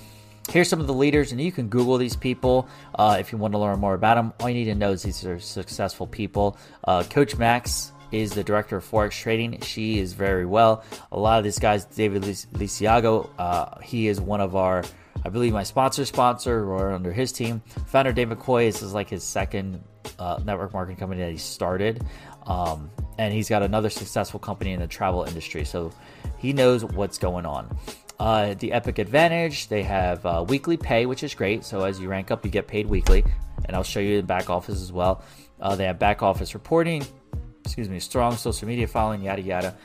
Here's 0.50 0.70
some 0.70 0.80
of 0.80 0.88
the 0.88 0.94
leaders, 0.94 1.34
and 1.34 1.42
you 1.42 1.52
can 1.52 1.68
Google 1.68 1.98
these 1.98 2.16
people 2.16 2.68
uh, 2.96 3.18
if 3.20 3.32
you 3.32 3.38
want 3.38 3.54
to 3.54 3.58
learn 3.58 3.80
more 3.80 3.96
about 3.96 4.16
them. 4.16 4.34
All 4.40 4.50
you 4.50 4.56
need 4.56 4.66
to 4.66 4.76
know 4.76 4.92
is 4.92 5.04
these 5.04 5.26
are 5.26 5.40
successful 5.40 6.08
people. 6.08 6.58
Uh, 6.86 7.04
Coach 7.04 7.36
Max 7.38 7.92
is 8.12 8.32
the 8.32 8.44
director 8.44 8.78
of 8.78 8.90
Forex 8.90 9.12
trading. 9.12 9.60
She 9.62 10.00
is 10.00 10.14
very 10.14 10.46
well. 10.46 10.84
A 11.12 11.20
lot 11.20 11.38
of 11.38 11.44
these 11.44 11.60
guys, 11.60 11.86
David 11.86 12.24
Lisiago, 12.24 13.30
uh, 13.38 13.80
he 13.82 14.08
is 14.08 14.20
one 14.22 14.42
of 14.42 14.56
our, 14.56 14.84
I 15.26 15.30
believe, 15.30 15.54
my 15.54 15.64
sponsor 15.64 16.06
sponsor 16.06 16.72
or 16.72 16.92
under 16.92 17.12
his 17.12 17.32
team. 17.32 17.62
Founder 17.88 18.14
Dave 18.14 18.30
McCoy, 18.30 18.68
this 18.68 18.82
is 18.82 18.94
like 18.94 19.10
his 19.10 19.24
second 19.24 19.84
uh, 20.20 20.40
network 20.44 20.74
marketing 20.74 20.98
company 20.98 21.22
that 21.22 21.32
he 21.32 21.38
started. 21.38 22.04
Um, 22.46 22.90
and 23.18 23.34
he's 23.34 23.50
got 23.50 23.64
another 23.64 23.90
successful 23.90 24.40
company 24.40 24.72
in 24.72 24.80
the 24.80 24.88
travel 24.88 25.24
industry. 25.24 25.66
So 25.66 25.92
he 26.38 26.54
knows 26.54 26.86
what's 26.86 27.18
going 27.18 27.46
on. 27.46 27.78
Uh, 28.20 28.56
the 28.56 28.72
Epic 28.72 29.00
Advantage, 29.00 29.68
they 29.68 29.84
have 29.84 30.26
uh, 30.26 30.46
weekly 30.48 30.78
pay, 30.78 31.06
which 31.06 31.24
is 31.24 31.36
great. 31.36 31.64
So 31.64 31.84
as 31.84 32.00
you 32.00 32.08
rank 32.08 32.32
up, 32.32 32.44
you 32.46 32.52
get 32.52 32.68
paid 32.68 32.88
weekly. 32.88 33.24
And 33.66 33.76
I'll 33.76 33.84
show 33.84 34.00
you 34.00 34.18
the 34.18 34.28
back 34.28 34.50
office 34.50 34.82
as 34.82 34.92
well. 34.92 35.24
Uh, 35.60 35.76
they 35.76 35.86
have 35.86 36.00
back 36.00 36.22
office 36.24 36.54
reporting, 36.54 37.06
excuse 37.68 37.90
me, 37.90 38.00
strong 38.00 38.36
social 38.38 38.68
media 38.68 38.88
following, 38.88 39.22
yada 39.22 39.42
yada, 39.42 39.76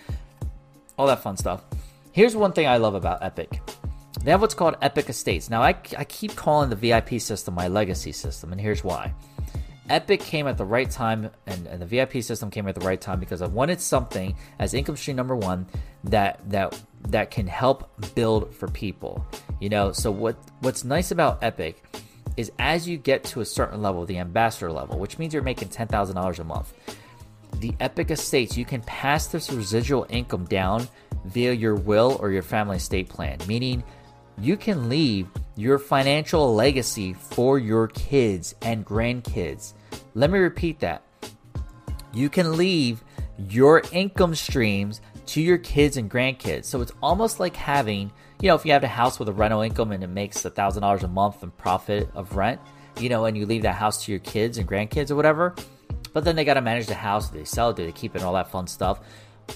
all 0.96 1.06
that 1.06 1.22
fun 1.22 1.36
stuff. 1.36 1.64
Here's 2.12 2.36
one 2.36 2.52
thing 2.52 2.66
I 2.66 2.76
love 2.76 2.94
about 2.94 3.22
Epic. 3.22 3.60
They 4.22 4.30
have 4.30 4.40
what's 4.40 4.54
called 4.54 4.76
Epic 4.80 5.08
Estates. 5.08 5.50
Now, 5.50 5.62
I, 5.62 5.70
I 5.98 6.04
keep 6.04 6.36
calling 6.36 6.70
the 6.70 6.76
VIP 6.76 7.20
system 7.20 7.54
my 7.54 7.68
legacy 7.68 8.12
system, 8.12 8.52
and 8.52 8.60
here's 8.60 8.84
why. 8.84 9.12
Epic 9.88 10.20
came 10.20 10.46
at 10.46 10.56
the 10.56 10.64
right 10.64 10.88
time, 10.88 11.28
and, 11.46 11.66
and, 11.66 11.82
the 11.82 11.86
VIP 11.86 12.22
system 12.22 12.50
came 12.50 12.68
at 12.68 12.76
the 12.76 12.86
right 12.86 13.00
time 13.00 13.18
because 13.18 13.42
I 13.42 13.46
wanted 13.46 13.80
something 13.80 14.36
as 14.60 14.74
income 14.74 14.96
stream 14.96 15.16
number 15.16 15.34
one 15.34 15.66
that 16.04 16.40
that 16.50 16.80
that 17.08 17.30
can 17.32 17.48
help 17.48 17.90
build 18.14 18.54
for 18.54 18.68
people. 18.68 19.26
You 19.60 19.70
know, 19.70 19.90
so 19.90 20.10
what 20.10 20.36
what's 20.60 20.84
nice 20.84 21.10
about 21.10 21.42
Epic 21.42 21.82
is 22.36 22.52
as 22.58 22.88
you 22.88 22.96
get 22.96 23.24
to 23.24 23.40
a 23.40 23.44
certain 23.44 23.82
level, 23.82 24.06
the 24.06 24.18
ambassador 24.18 24.70
level, 24.70 24.98
which 24.98 25.18
means 25.18 25.34
you're 25.34 25.42
making 25.42 25.68
$10,000 25.68 26.38
a 26.38 26.44
month, 26.44 26.72
the 27.62 27.74
Epic 27.78 28.10
Estates, 28.10 28.56
you 28.56 28.64
can 28.64 28.82
pass 28.82 29.28
this 29.28 29.50
residual 29.52 30.04
income 30.10 30.44
down 30.46 30.86
via 31.26 31.52
your 31.52 31.76
will 31.76 32.16
or 32.20 32.32
your 32.32 32.42
family 32.42 32.76
estate 32.76 33.08
plan, 33.08 33.38
meaning 33.46 33.84
you 34.38 34.56
can 34.56 34.88
leave 34.88 35.28
your 35.56 35.78
financial 35.78 36.54
legacy 36.54 37.14
for 37.14 37.60
your 37.60 37.86
kids 37.88 38.56
and 38.62 38.84
grandkids. 38.84 39.74
Let 40.14 40.30
me 40.30 40.40
repeat 40.40 40.80
that. 40.80 41.04
You 42.12 42.28
can 42.28 42.56
leave 42.56 43.04
your 43.38 43.82
income 43.92 44.34
streams 44.34 45.00
to 45.26 45.40
your 45.40 45.58
kids 45.58 45.96
and 45.96 46.10
grandkids. 46.10 46.64
So 46.64 46.80
it's 46.80 46.92
almost 47.00 47.38
like 47.38 47.54
having, 47.54 48.10
you 48.40 48.48
know, 48.48 48.56
if 48.56 48.66
you 48.66 48.72
have 48.72 48.82
a 48.82 48.88
house 48.88 49.20
with 49.20 49.28
a 49.28 49.32
rental 49.32 49.60
income 49.60 49.92
and 49.92 50.02
it 50.02 50.08
makes 50.08 50.44
a 50.44 50.50
thousand 50.50 50.82
dollars 50.82 51.04
a 51.04 51.08
month 51.08 51.44
in 51.44 51.52
profit 51.52 52.10
of 52.14 52.34
rent, 52.34 52.60
you 52.98 53.08
know, 53.08 53.26
and 53.26 53.38
you 53.38 53.46
leave 53.46 53.62
that 53.62 53.76
house 53.76 54.04
to 54.04 54.10
your 54.10 54.18
kids 54.20 54.58
and 54.58 54.68
grandkids 54.68 55.12
or 55.12 55.14
whatever, 55.14 55.54
but 56.12 56.24
then 56.24 56.36
they 56.36 56.44
got 56.44 56.54
to 56.54 56.60
manage 56.60 56.86
the 56.86 56.94
house. 56.94 57.30
Do 57.30 57.38
they 57.38 57.44
sell 57.44 57.70
it? 57.70 57.76
Do 57.76 57.84
they 57.84 57.92
keep 57.92 58.14
it? 58.14 58.18
And 58.18 58.26
all 58.26 58.34
that 58.34 58.50
fun 58.50 58.66
stuff. 58.66 59.00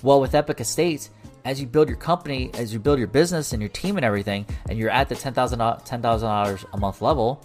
Well, 0.02 0.20
with 0.20 0.34
Epic 0.34 0.60
Estates, 0.60 1.10
as 1.44 1.60
you 1.60 1.66
build 1.66 1.88
your 1.88 1.98
company, 1.98 2.50
as 2.54 2.72
you 2.72 2.78
build 2.78 2.98
your 2.98 3.08
business 3.08 3.52
and 3.52 3.62
your 3.62 3.68
team 3.68 3.96
and 3.96 4.04
everything, 4.04 4.46
and 4.68 4.78
you're 4.78 4.90
at 4.90 5.08
the 5.08 5.14
$10,000 5.14 5.86
$10, 5.86 6.64
a 6.72 6.76
month 6.78 7.02
level, 7.02 7.44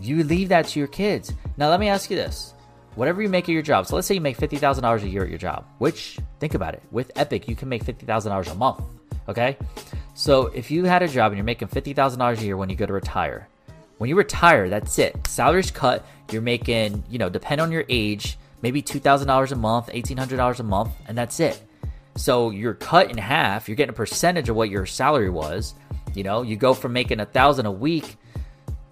you 0.00 0.24
leave 0.24 0.48
that 0.48 0.66
to 0.68 0.78
your 0.78 0.88
kids. 0.88 1.32
Now, 1.56 1.68
let 1.68 1.80
me 1.80 1.88
ask 1.88 2.10
you 2.10 2.16
this 2.16 2.54
whatever 2.94 3.22
you 3.22 3.28
make 3.28 3.44
at 3.44 3.52
your 3.52 3.62
job. 3.62 3.86
So 3.86 3.96
let's 3.96 4.06
say 4.06 4.14
you 4.14 4.20
make 4.20 4.36
fifty 4.36 4.56
thousand 4.56 4.82
dollars 4.82 5.02
a 5.02 5.08
year 5.08 5.22
at 5.24 5.28
your 5.28 5.38
job. 5.38 5.66
Which 5.78 6.18
think 6.40 6.54
about 6.54 6.74
it, 6.74 6.82
with 6.90 7.10
Epic 7.16 7.48
you 7.48 7.56
can 7.56 7.68
make 7.68 7.84
fifty 7.84 8.06
thousand 8.06 8.30
dollars 8.30 8.48
a 8.48 8.54
month. 8.54 8.82
Okay, 9.28 9.56
so 10.14 10.46
if 10.48 10.70
you 10.70 10.84
had 10.84 11.02
a 11.02 11.08
job 11.08 11.32
and 11.32 11.38
you're 11.38 11.44
making 11.44 11.68
fifty 11.68 11.92
thousand 11.92 12.18
dollars 12.18 12.40
a 12.40 12.44
year 12.44 12.56
when 12.56 12.68
you 12.70 12.76
go 12.76 12.86
to 12.86 12.92
retire, 12.92 13.48
when 14.04 14.10
you 14.10 14.16
retire, 14.16 14.68
that's 14.68 14.98
it. 14.98 15.16
Salary's 15.26 15.70
cut. 15.70 16.04
You're 16.30 16.42
making, 16.42 17.04
you 17.08 17.16
know, 17.16 17.30
depend 17.30 17.62
on 17.62 17.72
your 17.72 17.86
age, 17.88 18.36
maybe 18.60 18.82
two 18.82 19.00
thousand 19.00 19.28
dollars 19.28 19.50
a 19.50 19.56
month, 19.56 19.88
eighteen 19.94 20.18
hundred 20.18 20.36
dollars 20.36 20.60
a 20.60 20.62
month, 20.62 20.90
and 21.08 21.16
that's 21.16 21.40
it. 21.40 21.58
So 22.14 22.50
you're 22.50 22.74
cut 22.74 23.10
in 23.10 23.16
half. 23.16 23.66
You're 23.66 23.76
getting 23.76 23.94
a 23.94 23.96
percentage 23.96 24.50
of 24.50 24.56
what 24.56 24.68
your 24.68 24.84
salary 24.84 25.30
was. 25.30 25.72
You 26.12 26.22
know, 26.22 26.42
you 26.42 26.54
go 26.54 26.74
from 26.74 26.92
making 26.92 27.20
a 27.20 27.24
thousand 27.24 27.64
a 27.64 27.72
week 27.72 28.18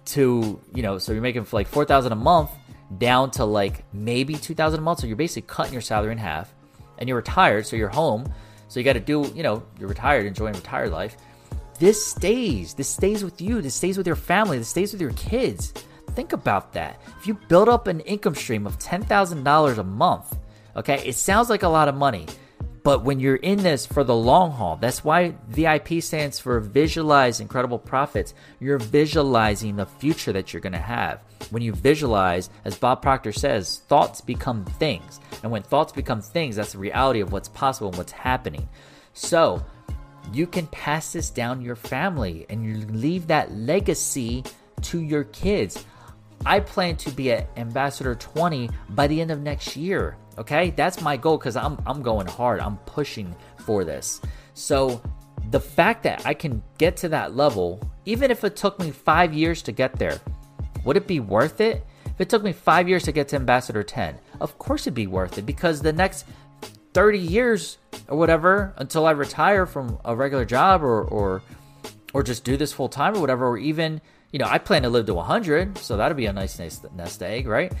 to, 0.05 0.59
you 0.73 0.81
know, 0.81 0.97
so 0.97 1.11
you're 1.11 1.21
making 1.21 1.45
like 1.51 1.67
four 1.67 1.85
thousand 1.85 2.11
a 2.11 2.15
month 2.15 2.49
down 2.97 3.29
to 3.29 3.45
like 3.45 3.83
maybe 3.93 4.33
2000 4.33 4.79
a 4.79 4.81
month 4.81 5.01
so 5.01 5.05
you're 5.05 5.15
basically 5.15 5.43
cutting 5.47 5.73
your 5.73 5.81
salary 5.83 6.11
in 6.11 6.17
half 6.17 6.51
and 6.97 7.07
you're 7.07 7.17
retired 7.17 7.67
so 7.67 7.75
you're 7.75 7.89
home 7.89 8.31
so 8.67 8.79
you 8.79 8.83
got 8.83 8.93
to 8.93 8.99
do 8.99 9.31
you 9.35 9.43
know 9.43 9.63
you're 9.79 9.89
retired 9.89 10.25
enjoying 10.25 10.53
retired 10.53 10.91
life 10.91 11.17
this 11.79 12.05
stays 12.05 12.73
this 12.73 12.89
stays 12.89 13.23
with 13.23 13.41
you 13.41 13.61
this 13.61 13.75
stays 13.75 13.97
with 13.97 14.07
your 14.07 14.15
family 14.15 14.57
this 14.57 14.69
stays 14.69 14.91
with 14.91 15.01
your 15.01 15.13
kids 15.13 15.73
think 16.11 16.33
about 16.33 16.73
that 16.73 17.01
if 17.19 17.27
you 17.27 17.33
build 17.47 17.69
up 17.69 17.87
an 17.87 17.99
income 18.01 18.35
stream 18.35 18.67
of 18.67 18.77
$10000 18.79 19.77
a 19.77 19.83
month 19.83 20.37
okay 20.75 21.01
it 21.05 21.15
sounds 21.15 21.49
like 21.49 21.63
a 21.63 21.67
lot 21.67 21.87
of 21.87 21.95
money 21.95 22.25
but 22.83 23.05
when 23.05 23.21
you're 23.21 23.37
in 23.37 23.63
this 23.63 23.85
for 23.85 24.03
the 24.03 24.15
long 24.15 24.51
haul, 24.51 24.75
that's 24.75 25.05
why 25.05 25.35
VIP 25.47 26.03
stands 26.03 26.37
for 26.37 26.59
visualize 26.59 27.39
incredible 27.39 27.79
profits. 27.79 28.33
You're 28.59 28.77
visualizing 28.77 29.77
the 29.77 29.85
future 29.85 30.33
that 30.33 30.51
you're 30.51 30.61
going 30.61 30.73
to 30.73 30.79
have. 30.79 31.21
When 31.49 31.63
you 31.63 31.71
visualize, 31.71 32.49
as 32.65 32.77
Bob 32.77 33.01
Proctor 33.01 33.31
says, 33.31 33.79
thoughts 33.87 34.19
become 34.19 34.65
things. 34.65 35.21
And 35.43 35.51
when 35.51 35.63
thoughts 35.63 35.93
become 35.93 36.21
things, 36.21 36.57
that's 36.57 36.73
the 36.73 36.77
reality 36.77 37.21
of 37.21 37.31
what's 37.31 37.47
possible 37.47 37.87
and 37.87 37.97
what's 37.97 38.11
happening. 38.11 38.67
So, 39.13 39.63
you 40.33 40.47
can 40.47 40.67
pass 40.67 41.13
this 41.13 41.29
down 41.29 41.61
your 41.61 41.75
family 41.75 42.45
and 42.49 42.65
you 42.65 42.85
leave 42.87 43.27
that 43.27 43.53
legacy 43.53 44.43
to 44.81 44.99
your 44.99 45.25
kids. 45.25 45.85
I 46.45 46.59
plan 46.59 46.97
to 46.97 47.11
be 47.11 47.31
at 47.31 47.47
Ambassador 47.55 48.15
20 48.15 48.69
by 48.89 49.07
the 49.07 49.21
end 49.21 49.31
of 49.31 49.41
next 49.41 49.77
year. 49.77 50.17
Okay, 50.37 50.71
that's 50.71 51.01
my 51.01 51.15
goal 51.15 51.37
because 51.37 51.55
I'm 51.55 51.77
I'm 51.85 52.01
going 52.01 52.27
hard. 52.27 52.59
I'm 52.59 52.77
pushing 52.79 53.35
for 53.57 53.85
this. 53.85 54.19
So 54.55 55.01
the 55.51 55.59
fact 55.59 56.03
that 56.03 56.25
I 56.25 56.33
can 56.33 56.63
get 56.77 56.97
to 56.97 57.09
that 57.09 57.35
level, 57.35 57.79
even 58.05 58.31
if 58.31 58.43
it 58.43 58.55
took 58.55 58.79
me 58.79 58.91
five 58.91 59.33
years 59.33 59.61
to 59.63 59.71
get 59.71 59.93
there, 59.99 60.19
would 60.83 60.97
it 60.97 61.07
be 61.07 61.19
worth 61.19 61.61
it? 61.61 61.85
If 62.05 62.21
it 62.21 62.29
took 62.29 62.43
me 62.43 62.51
five 62.51 62.89
years 62.89 63.03
to 63.03 63.11
get 63.11 63.27
to 63.29 63.35
Ambassador 63.35 63.83
10, 63.83 64.17
of 64.41 64.57
course 64.57 64.81
it'd 64.81 64.93
be 64.93 65.07
worth 65.07 65.37
it 65.37 65.45
because 65.45 65.81
the 65.81 65.93
next 65.93 66.25
30 66.93 67.19
years 67.19 67.77
or 68.07 68.17
whatever 68.17 68.73
until 68.77 69.05
I 69.05 69.11
retire 69.11 69.65
from 69.65 69.99
a 70.05 70.15
regular 70.15 70.45
job 70.45 70.83
or 70.83 71.03
or 71.03 71.41
or 72.13 72.23
just 72.23 72.43
do 72.43 72.57
this 72.57 72.71
full 72.71 72.89
time 72.89 73.15
or 73.15 73.21
whatever, 73.21 73.47
or 73.47 73.57
even 73.57 74.01
you 74.31 74.39
know 74.39 74.45
I 74.47 74.57
plan 74.57 74.83
to 74.83 74.89
live 74.89 75.05
to 75.07 75.13
100, 75.13 75.77
so 75.77 75.97
that'd 75.97 76.17
be 76.17 76.27
a 76.27 76.33
nice 76.33 76.59
nest, 76.59 77.23
egg, 77.23 77.47
right? 77.47 77.73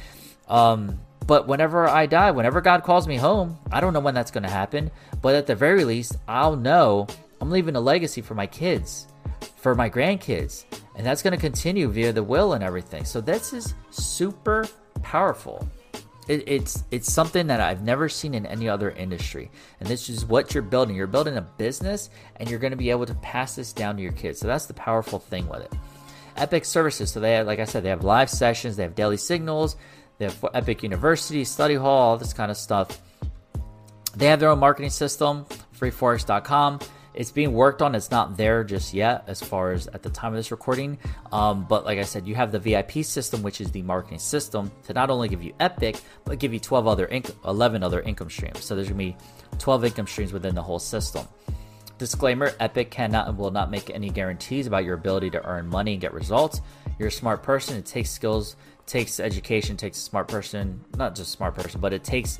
Um, 0.47 0.99
but 1.25 1.47
whenever 1.47 1.87
I 1.87 2.05
die, 2.05 2.31
whenever 2.31 2.59
God 2.61 2.83
calls 2.83 3.07
me 3.07 3.15
home, 3.15 3.57
I 3.71 3.79
don't 3.79 3.93
know 3.93 3.99
when 3.99 4.13
that's 4.13 4.31
going 4.31 4.43
to 4.43 4.49
happen. 4.49 4.91
But 5.21 5.35
at 5.35 5.47
the 5.47 5.55
very 5.55 5.85
least, 5.85 6.17
I'll 6.27 6.57
know 6.57 7.07
I'm 7.39 7.49
leaving 7.49 7.75
a 7.75 7.79
legacy 7.79 8.21
for 8.21 8.35
my 8.35 8.47
kids, 8.47 9.07
for 9.55 9.73
my 9.73 9.89
grandkids. 9.89 10.65
And 10.95 11.05
that's 11.05 11.21
going 11.21 11.31
to 11.31 11.39
continue 11.39 11.87
via 11.87 12.11
the 12.11 12.23
will 12.23 12.53
and 12.53 12.63
everything. 12.63 13.05
So 13.05 13.21
this 13.21 13.53
is 13.53 13.73
super 13.89 14.65
powerful. 15.01 15.67
It, 16.27 16.43
it's 16.47 16.83
it's 16.91 17.11
something 17.11 17.47
that 17.47 17.59
I've 17.59 17.83
never 17.83 18.07
seen 18.07 18.33
in 18.33 18.45
any 18.45 18.69
other 18.69 18.91
industry, 18.91 19.51
and 19.79 19.89
this 19.89 20.09
is 20.09 20.25
what 20.25 20.53
you're 20.53 20.63
building. 20.63 20.95
You're 20.95 21.07
building 21.07 21.37
a 21.37 21.41
business, 21.41 22.09
and 22.37 22.49
you're 22.49 22.59
going 22.59 22.71
to 22.71 22.77
be 22.77 22.91
able 22.91 23.05
to 23.05 23.15
pass 23.15 23.55
this 23.55 23.73
down 23.73 23.97
to 23.97 24.01
your 24.01 24.13
kids. 24.13 24.39
So 24.39 24.47
that's 24.47 24.65
the 24.65 24.73
powerful 24.73 25.19
thing 25.19 25.47
with 25.49 25.61
it. 25.61 25.73
Epic 26.37 26.65
services. 26.65 27.11
So 27.11 27.19
they 27.19 27.33
have, 27.33 27.45
like 27.45 27.59
I 27.59 27.65
said, 27.65 27.83
they 27.83 27.89
have 27.89 28.03
live 28.03 28.29
sessions, 28.29 28.77
they 28.77 28.83
have 28.83 28.95
daily 28.95 29.17
signals, 29.17 29.75
they 30.17 30.25
have 30.25 30.45
Epic 30.53 30.83
University, 30.83 31.43
Study 31.43 31.75
Hall, 31.75 32.11
all 32.11 32.17
this 32.17 32.33
kind 32.33 32.49
of 32.49 32.57
stuff. 32.57 33.01
They 34.15 34.27
have 34.27 34.39
their 34.39 34.49
own 34.49 34.59
marketing 34.59 34.91
system, 34.91 35.45
freeforex.com. 35.77 36.79
It's 37.13 37.31
being 37.31 37.53
worked 37.53 37.81
on. 37.81 37.95
It's 37.95 38.11
not 38.11 38.37
there 38.37 38.63
just 38.63 38.93
yet, 38.93 39.23
as 39.27 39.41
far 39.41 39.71
as 39.71 39.87
at 39.87 40.03
the 40.03 40.09
time 40.09 40.33
of 40.33 40.37
this 40.37 40.51
recording. 40.51 40.97
Um, 41.31 41.65
but 41.67 41.85
like 41.85 41.99
I 41.99 42.03
said, 42.03 42.27
you 42.27 42.35
have 42.35 42.51
the 42.51 42.59
VIP 42.59 43.03
system, 43.03 43.43
which 43.43 43.61
is 43.61 43.71
the 43.71 43.81
marketing 43.81 44.19
system 44.19 44.71
to 44.85 44.93
not 44.93 45.09
only 45.09 45.29
give 45.29 45.43
you 45.43 45.53
Epic, 45.59 45.99
but 46.25 46.39
give 46.39 46.53
you 46.53 46.59
12 46.59 46.87
other, 46.87 47.07
inc- 47.07 47.35
11 47.45 47.83
other 47.83 48.01
income 48.01 48.29
streams. 48.29 48.63
So 48.63 48.75
there's 48.75 48.87
gonna 48.87 48.97
be 48.97 49.15
12 49.59 49.85
income 49.85 50.07
streams 50.07 50.33
within 50.33 50.55
the 50.55 50.63
whole 50.63 50.79
system. 50.79 51.27
Disclaimer 51.97 52.51
Epic 52.59 52.89
cannot 52.89 53.27
and 53.27 53.37
will 53.37 53.51
not 53.51 53.69
make 53.69 53.89
any 53.89 54.09
guarantees 54.09 54.67
about 54.67 54.83
your 54.83 54.95
ability 54.95 55.29
to 55.31 55.45
earn 55.45 55.67
money 55.67 55.93
and 55.93 56.01
get 56.01 56.13
results. 56.13 56.61
You're 56.97 57.09
a 57.09 57.11
smart 57.11 57.43
person. 57.43 57.77
It 57.77 57.85
takes 57.85 58.09
skills 58.09 58.55
takes 58.85 59.19
education, 59.19 59.77
takes 59.77 59.97
a 59.97 60.01
smart 60.01 60.27
person, 60.27 60.83
not 60.97 61.15
just 61.15 61.33
a 61.33 61.37
smart 61.37 61.55
person, 61.55 61.79
but 61.79 61.93
it 61.93 62.03
takes 62.03 62.39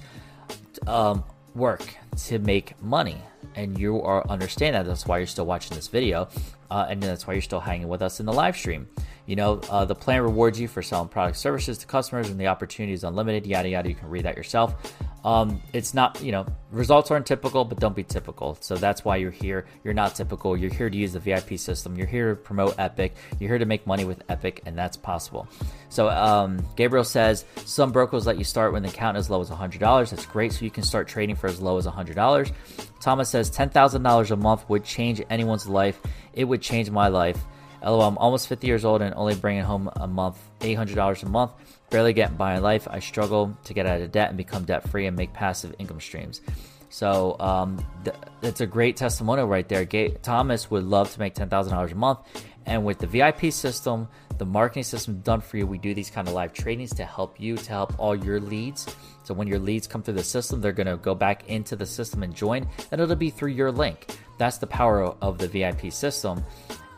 um, 0.87 1.23
work 1.55 1.83
to 2.25 2.39
make 2.39 2.81
money. 2.81 3.17
And 3.55 3.77
you 3.77 4.01
are 4.01 4.25
understand 4.29 4.75
that. 4.75 4.85
That's 4.85 5.05
why 5.05 5.19
you're 5.19 5.27
still 5.27 5.45
watching 5.45 5.75
this 5.75 5.87
video, 5.87 6.27
uh, 6.71 6.87
and 6.89 7.03
that's 7.03 7.27
why 7.27 7.33
you're 7.33 7.41
still 7.41 7.59
hanging 7.59 7.87
with 7.87 8.01
us 8.01 8.19
in 8.19 8.25
the 8.25 8.33
live 8.33 8.57
stream. 8.57 8.87
You 9.25 9.37
know, 9.37 9.61
uh, 9.69 9.85
the 9.85 9.95
plan 9.95 10.21
rewards 10.21 10.59
you 10.59 10.67
for 10.67 10.81
selling 10.81 11.07
product 11.07 11.37
services 11.37 11.77
to 11.79 11.87
customers, 11.87 12.29
and 12.29 12.39
the 12.39 12.47
opportunity 12.47 12.93
is 12.93 13.03
unlimited. 13.03 13.45
Yada 13.45 13.69
yada. 13.69 13.89
You 13.89 13.95
can 13.95 14.09
read 14.09 14.25
that 14.25 14.35
yourself. 14.35 14.75
Um, 15.23 15.61
it's 15.71 15.93
not, 15.93 16.21
you 16.21 16.33
know, 16.33 16.45
results 16.71 17.09
aren't 17.09 17.25
typical, 17.25 17.63
but 17.63 17.79
don't 17.79 17.95
be 17.95 18.03
typical. 18.03 18.57
So 18.59 18.75
that's 18.75 19.05
why 19.05 19.15
you're 19.15 19.31
here. 19.31 19.65
You're 19.85 19.93
not 19.93 20.15
typical. 20.15 20.57
You're 20.57 20.73
here 20.73 20.89
to 20.89 20.97
use 20.97 21.13
the 21.13 21.19
VIP 21.19 21.57
system. 21.57 21.95
You're 21.95 22.07
here 22.07 22.31
to 22.31 22.35
promote 22.35 22.75
Epic. 22.77 23.15
You're 23.39 23.49
here 23.49 23.59
to 23.59 23.65
make 23.65 23.87
money 23.87 24.03
with 24.03 24.21
Epic, 24.27 24.61
and 24.65 24.77
that's 24.77 24.97
possible. 24.97 25.47
So 25.87 26.09
um, 26.09 26.65
Gabriel 26.75 27.05
says 27.05 27.45
some 27.63 27.93
brokers 27.93 28.27
let 28.27 28.37
you 28.37 28.43
start 28.43 28.73
when 28.73 28.83
the 28.83 28.89
account 28.89 29.15
is 29.15 29.27
as 29.27 29.29
low 29.29 29.39
as 29.39 29.49
$100. 29.49 30.09
That's 30.09 30.25
great. 30.25 30.51
So 30.51 30.65
you 30.65 30.71
can 30.71 30.83
start 30.83 31.07
trading 31.07 31.37
for 31.37 31.47
as 31.47 31.61
low 31.61 31.77
as 31.77 31.87
$100. 31.87 32.51
Thomas 32.99 33.29
says 33.29 33.49
$10,000 33.49 34.31
a 34.31 34.35
month 34.35 34.69
would 34.69 34.83
change 34.83 35.21
anyone's 35.29 35.67
life. 35.67 36.01
It 36.33 36.43
would 36.43 36.61
change 36.61 36.91
my 36.91 37.07
life. 37.07 37.37
LOL, 37.83 38.01
I'm 38.01 38.17
almost 38.17 38.47
50 38.47 38.67
years 38.67 38.85
old 38.85 39.01
and 39.01 39.13
only 39.15 39.35
bringing 39.35 39.63
home 39.63 39.89
a 39.95 40.07
month, 40.07 40.37
$800 40.61 41.23
a 41.23 41.29
month 41.29 41.51
barely 41.93 42.11
getting 42.11 42.35
by 42.35 42.55
in 42.55 42.63
life. 42.63 42.87
I 42.89 42.99
struggle 42.99 43.55
to 43.65 43.73
get 43.73 43.85
out 43.85 44.01
of 44.01 44.11
debt 44.11 44.29
and 44.29 44.35
become 44.35 44.65
debt 44.65 44.89
free 44.89 45.05
and 45.05 45.15
make 45.15 45.31
passive 45.31 45.75
income 45.77 46.01
streams. 46.01 46.41
So 46.89 47.37
um, 47.39 47.85
th- 48.03 48.15
it's 48.41 48.61
a 48.61 48.65
great 48.65 48.97
testimonial 48.97 49.47
right 49.47 49.67
there. 49.69 49.85
Ga- 49.85 50.17
Thomas 50.23 50.71
would 50.71 50.83
love 50.85 51.13
to 51.13 51.19
make 51.19 51.35
ten 51.35 51.49
thousand 51.49 51.73
dollars 51.73 51.91
a 51.91 51.95
month, 51.95 52.19
and 52.65 52.83
with 52.83 52.97
the 52.97 53.05
VIP 53.05 53.53
system, 53.53 54.07
the 54.39 54.45
marketing 54.45 54.83
system 54.83 55.19
done 55.21 55.39
for 55.39 55.57
you, 55.57 55.67
we 55.67 55.77
do 55.77 55.93
these 55.93 56.09
kind 56.09 56.27
of 56.27 56.33
live 56.33 56.51
trainings 56.51 56.95
to 56.95 57.05
help 57.05 57.39
you 57.39 57.57
to 57.57 57.69
help 57.69 57.93
all 57.99 58.15
your 58.15 58.39
leads. 58.39 58.87
So 59.23 59.35
when 59.35 59.47
your 59.47 59.59
leads 59.59 59.85
come 59.85 60.01
through 60.01 60.15
the 60.15 60.23
system, 60.23 60.61
they're 60.61 60.71
going 60.71 60.87
to 60.87 60.97
go 60.97 61.13
back 61.13 61.47
into 61.47 61.75
the 61.75 61.85
system 61.85 62.23
and 62.23 62.33
join, 62.33 62.67
and 62.91 62.99
it'll 62.99 63.15
be 63.15 63.29
through 63.29 63.51
your 63.51 63.71
link. 63.71 64.17
That's 64.39 64.57
the 64.57 64.67
power 64.67 65.03
of 65.21 65.37
the 65.37 65.47
VIP 65.47 65.93
system. 65.93 66.43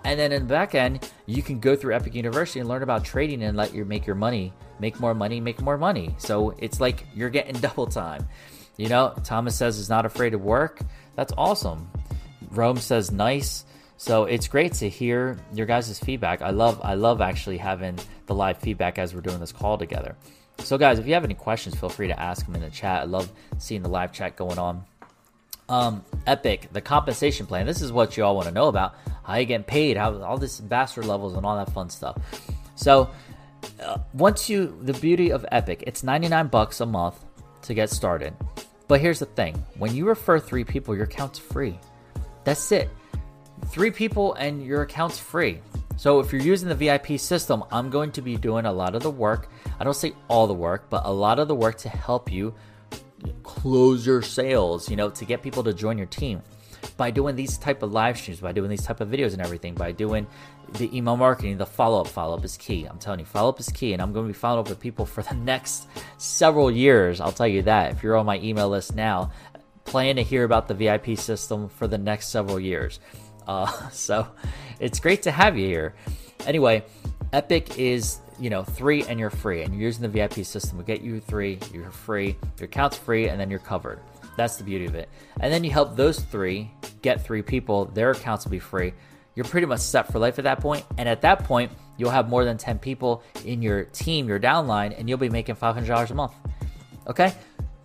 And 0.05 0.19
then 0.19 0.31
in 0.31 0.43
the 0.43 0.53
back 0.53 0.75
end, 0.75 1.12
you 1.25 1.41
can 1.41 1.59
go 1.59 1.75
through 1.75 1.95
Epic 1.95 2.13
University 2.13 2.59
and 2.59 2.69
learn 2.69 2.83
about 2.83 3.03
trading 3.03 3.41
and 3.41 3.57
let 3.57 3.74
you 3.74 3.85
make 3.85 4.05
your 4.05 4.15
money, 4.15 4.53
make 4.79 5.00
more 5.00 5.15
money, 5.15 5.41
make 5.41 5.59
more 5.62 5.79
money. 5.79 6.13
So 6.19 6.53
it's 6.59 6.79
like 6.79 7.07
you're 7.15 7.31
getting 7.31 7.55
double 7.59 7.88
time. 7.88 8.27
You 8.77 8.88
know, 8.88 9.15
Thomas 9.24 9.55
says 9.55 9.79
is 9.79 9.89
not 9.89 10.05
afraid 10.05 10.35
of 10.35 10.41
work. 10.41 10.79
That's 11.15 11.33
awesome. 11.38 11.89
Rome 12.51 12.77
says 12.77 13.12
nice. 13.12 13.65
So 13.97 14.25
it's 14.25 14.47
great 14.47 14.74
to 14.74 14.89
hear 14.89 15.38
your 15.53 15.65
guys' 15.65 15.97
feedback. 15.97 16.43
I 16.43 16.51
love 16.51 16.79
I 16.83 16.93
love 16.93 17.19
actually 17.19 17.57
having 17.57 17.97
the 18.27 18.35
live 18.35 18.59
feedback 18.59 19.00
as 19.00 19.15
we're 19.15 19.21
doing 19.21 19.39
this 19.39 19.53
call 19.53 19.77
together. 19.77 20.15
So 20.59 20.77
guys, 20.77 21.00
if 21.00 21.07
you 21.07 21.15
have 21.15 21.24
any 21.24 21.33
questions, 21.33 21.75
feel 21.75 21.89
free 21.89 22.07
to 22.09 22.19
ask 22.19 22.45
them 22.45 22.55
in 22.55 22.62
the 22.62 22.69
chat. 22.69 23.01
I 23.01 23.05
love 23.05 23.31
seeing 23.57 23.81
the 23.81 23.89
live 23.89 24.12
chat 24.12 24.35
going 24.35 24.59
on. 24.59 24.83
Um, 25.67 26.05
Epic, 26.27 26.69
the 26.72 26.81
compensation 26.81 27.45
plan. 27.48 27.65
This 27.65 27.81
is 27.81 27.91
what 27.91 28.17
you 28.17 28.24
all 28.24 28.36
want 28.36 28.48
to 28.48 28.53
know 28.53 28.67
about. 28.67 28.95
How 29.24 29.36
you 29.36 29.45
getting 29.45 29.63
paid? 29.63 29.98
How 29.98 30.22
all 30.22 30.38
this 30.38 30.60
ambassador 30.60 31.05
levels 31.05 31.34
and 31.34 31.45
all 31.45 31.57
that 31.57 31.74
fun 31.74 31.89
stuff. 31.89 32.17
So 32.75 33.10
uh, 33.81 33.98
once 34.13 34.50
you, 34.50 34.77
the 34.84 34.93
beauty 34.93 35.31
of 35.31 35.45
Epic, 35.51 35.84
it's 35.88 36.03
99 36.03 36.48
bucks 36.48 36.81
a 36.81 36.86
month 36.86 37.15
to 37.63 37.74
get 37.74 37.89
started. 37.89 38.34
But 38.88 39.01
here's 39.01 39.19
the 39.19 39.25
thing: 39.25 39.55
when 39.77 39.95
you 39.95 40.07
refer 40.07 40.39
three 40.39 40.63
people, 40.63 40.95
your 40.95 41.05
account's 41.05 41.39
free. 41.39 41.79
That's 42.43 42.72
it. 42.72 42.89
Three 43.67 43.89
people 43.89 44.34
and 44.34 44.63
your 44.63 44.84
account's 44.84 45.17
free. 45.17 45.62
So 45.98 46.19
if 46.19 46.31
you're 46.31 46.41
using 46.41 46.69
the 46.69 46.75
VIP 46.75 47.19
system, 47.19 47.63
I'm 47.72 47.89
going 47.89 48.12
to 48.12 48.22
be 48.22 48.36
doing 48.36 48.65
a 48.65 48.72
lot 48.72 48.95
of 48.95 49.01
the 49.01 49.10
work. 49.10 49.50
I 49.79 49.84
don't 49.84 49.95
say 49.95 50.13
all 50.27 50.45
the 50.45 50.53
work, 50.53 50.89
but 50.89 51.03
a 51.05 51.12
lot 51.12 51.39
of 51.39 51.48
the 51.48 51.55
work 51.55 51.77
to 51.79 51.89
help 51.89 52.31
you 52.31 52.53
close 53.43 54.05
your 54.05 54.22
sales, 54.22 54.89
you 54.89 54.95
know, 54.95 55.10
to 55.10 55.25
get 55.25 55.41
people 55.41 55.63
to 55.63 55.74
join 55.74 55.98
your 55.98 56.07
team 56.07 56.41
by 56.98 57.12
doing 57.12 57.36
these 57.36 57.57
type 57.57 57.84
of 57.84 57.91
live 57.91 58.17
streams, 58.17 58.39
by 58.39 58.51
doing 58.51 58.69
these 58.69 58.84
type 58.84 59.01
of 59.01 59.10
videos 59.10 59.34
and 59.34 59.41
everything, 59.41 59.74
by 59.74 59.91
doing 59.91 60.27
the 60.74 60.95
email 60.95 61.17
marketing, 61.17 61.57
the 61.57 61.65
follow 61.65 62.01
up. 62.01 62.07
Follow 62.07 62.38
up 62.38 62.45
is 62.45 62.57
key. 62.57 62.86
I'm 62.86 62.98
telling 62.98 63.19
you, 63.19 63.25
follow 63.25 63.50
up 63.50 63.60
is 63.60 63.69
key, 63.69 63.93
and 63.93 64.01
I'm 64.01 64.13
going 64.13 64.25
to 64.25 64.34
be 64.34 64.38
following 64.38 64.62
up 64.62 64.69
with 64.69 64.79
people 64.79 65.05
for 65.05 65.22
the 65.22 65.34
next 65.36 65.88
several 66.17 66.72
years. 66.72 67.22
I'll 67.22 67.31
tell 67.31 67.48
you 67.48 67.63
that. 67.63 67.91
If 67.93 68.03
you're 68.03 68.15
on 68.15 68.25
my 68.25 68.39
email 68.39 68.69
list 68.69 68.95
now, 68.95 69.31
plan 69.84 70.15
to 70.15 70.24
hear 70.24 70.43
about 70.43 70.67
the 70.67 70.74
VIP 70.74 71.17
system 71.17 71.69
for 71.69 71.88
the 71.88 71.98
next 71.98 72.29
several 72.29 72.60
years. 72.60 73.00
Uh, 73.48 73.89
so 73.89 74.27
it's 74.79 75.00
great 75.00 75.24
to 75.24 75.31
have 75.31 75.57
you 75.57 75.67
here. 75.67 75.95
Anyway, 76.45 76.84
Epic 77.34 77.77
is 77.79 78.19
you 78.39 78.49
know 78.49 78.63
three 78.63 79.03
and 79.03 79.19
you're 79.19 79.29
free, 79.29 79.63
and 79.63 79.73
you're 79.73 79.83
using 79.83 80.01
the 80.01 80.07
VIP 80.09 80.45
system. 80.45 80.77
We 80.77 80.83
get 80.83 81.01
you 81.01 81.19
three, 81.19 81.59
you're 81.73 81.91
free, 81.91 82.37
your 82.59 82.65
account's 82.65 82.97
free, 82.97 83.27
and 83.29 83.39
then 83.39 83.49
you're 83.49 83.59
covered. 83.59 83.99
That's 84.37 84.57
the 84.57 84.63
beauty 84.63 84.85
of 84.85 84.95
it. 84.95 85.09
And 85.39 85.51
then 85.53 85.63
you 85.63 85.71
help 85.71 85.95
those 85.95 86.19
three 86.19 86.71
get 87.01 87.23
three 87.23 87.41
people, 87.41 87.85
their 87.85 88.11
accounts 88.11 88.45
will 88.45 88.51
be 88.51 88.59
free. 88.59 88.93
You're 89.35 89.45
pretty 89.45 89.67
much 89.67 89.81
set 89.81 90.11
for 90.11 90.19
life 90.19 90.39
at 90.39 90.45
that 90.45 90.59
point. 90.59 90.83
And 90.97 91.07
at 91.07 91.21
that 91.21 91.43
point, 91.43 91.71
you'll 91.97 92.09
have 92.09 92.29
more 92.29 92.43
than 92.43 92.57
10 92.57 92.79
people 92.79 93.21
in 93.45 93.61
your 93.61 93.83
team, 93.85 94.27
your 94.27 94.39
downline, 94.39 94.97
and 94.97 95.07
you'll 95.07 95.17
be 95.17 95.29
making 95.29 95.55
$500 95.55 96.09
a 96.09 96.13
month. 96.13 96.33
Okay? 97.07 97.33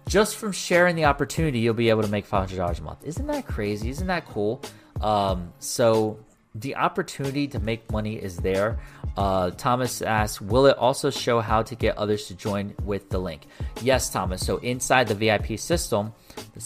Just 0.08 0.36
from 0.36 0.52
sharing 0.52 0.96
the 0.96 1.04
opportunity, 1.04 1.58
you'll 1.58 1.74
be 1.74 1.90
able 1.90 2.02
to 2.02 2.08
make 2.08 2.28
$500 2.28 2.78
a 2.78 2.82
month. 2.82 2.98
Isn't 3.04 3.26
that 3.26 3.46
crazy? 3.46 3.90
Isn't 3.90 4.06
that 4.06 4.26
cool? 4.26 4.62
Um, 5.00 5.52
so 5.58 6.18
the 6.60 6.76
opportunity 6.76 7.48
to 7.48 7.58
make 7.58 7.90
money 7.90 8.16
is 8.16 8.36
there. 8.36 8.78
Uh, 9.16 9.50
Thomas 9.50 10.02
asks, 10.02 10.40
will 10.40 10.66
it 10.66 10.76
also 10.78 11.10
show 11.10 11.40
how 11.40 11.62
to 11.62 11.74
get 11.74 11.96
others 11.96 12.26
to 12.26 12.34
join 12.34 12.74
with 12.84 13.08
the 13.10 13.18
link? 13.18 13.46
Yes, 13.82 14.10
Thomas. 14.10 14.44
So 14.44 14.58
inside 14.58 15.08
the 15.08 15.14
VIP 15.14 15.58
system, 15.58 16.12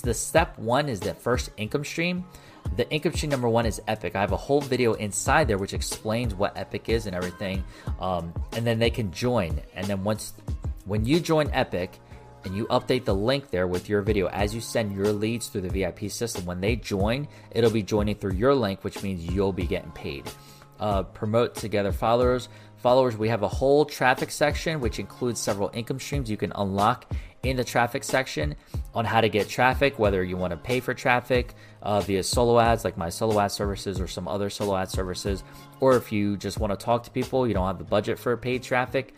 the 0.03 0.15
step 0.15 0.59
one 0.59 0.89
is 0.89 1.01
the 1.01 1.15
first 1.15 1.51
income 1.57 1.85
stream. 1.85 2.25
The 2.77 2.89
income 2.91 3.13
stream 3.13 3.31
number 3.31 3.49
one 3.49 3.67
is 3.67 3.81
Epic. 3.87 4.17
I 4.17 4.21
have 4.21 4.33
a 4.33 4.37
whole 4.37 4.61
video 4.61 4.95
inside 4.95 5.49
there 5.49 5.59
which 5.59 5.75
explains 5.75 6.35
what 6.35 6.57
Epic 6.57 6.89
is 6.89 7.07
and 7.07 7.15
everything. 7.15 7.63
Um, 8.01 8.33
and 8.53 8.67
then 8.67 8.79
they 8.79 8.91
can 8.91 9.13
join. 9.13 9.61
And 9.75 9.87
then 9.87 10.03
once, 10.03 10.35
when 10.87 11.05
you 11.05 11.21
join 11.21 11.51
Epic, 11.53 12.01
and 12.45 12.57
you 12.57 12.67
update 12.67 13.05
the 13.05 13.15
link 13.15 13.51
there 13.51 13.67
with 13.67 13.89
your 13.89 14.03
video 14.03 14.29
as 14.29 14.55
you 14.55 14.61
send 14.61 14.93
your 14.93 15.13
leads 15.13 15.49
through 15.49 15.63
the 15.63 15.69
VIP 15.69 16.11
system. 16.11 16.45
When 16.45 16.61
they 16.61 16.77
join, 16.77 17.29
it'll 17.51 17.71
be 17.71 17.83
joining 17.83 18.17
through 18.17 18.35
your 18.35 18.55
link, 18.55 18.85
which 18.85 19.03
means 19.03 19.25
you'll 19.25 19.53
be 19.53 19.67
getting 19.67 19.93
paid. 19.93 20.31
Uh, 20.79 21.03
promote 21.03 21.55
together 21.55 21.93
followers. 21.93 22.49
Followers, 22.77 23.17
we 23.17 23.29
have 23.29 23.43
a 23.43 23.49
whole 23.49 23.85
traffic 23.85 24.31
section 24.31 24.81
which 24.81 24.99
includes 24.99 25.41
several 25.41 25.71
income 25.73 25.99
streams 25.99 26.31
you 26.31 26.37
can 26.37 26.53
unlock 26.57 27.11
in 27.43 27.57
the 27.57 27.65
traffic 27.65 28.05
section 28.05 28.55
on 28.95 29.05
how 29.05 29.21
to 29.21 29.29
get 29.29 29.49
traffic, 29.49 29.99
whether 29.99 30.23
you 30.25 30.37
want 30.37 30.51
to 30.51 30.57
pay 30.57 30.81
for 30.81 30.95
traffic 30.95 31.55
uh, 31.83 32.01
via 32.01 32.23
solo 32.23 32.59
ads 32.59 32.85
like 32.85 32.97
my 32.97 33.09
solo 33.09 33.39
ad 33.41 33.53
services 33.53 34.01
or 34.01 34.07
some 34.07 34.27
other 34.27 34.51
solo 34.51 34.77
ad 34.77 34.91
services, 34.91 35.45
or 35.81 35.97
if 35.97 36.11
you 36.11 36.37
just 36.37 36.59
want 36.59 36.79
to 36.79 36.85
talk 36.85 37.03
to 37.05 37.11
people, 37.11 37.47
you 37.47 37.55
don't 37.55 37.67
have 37.67 37.79
the 37.79 37.85
budget 37.85 38.19
for 38.19 38.37
paid 38.37 38.63
traffic 38.63 39.15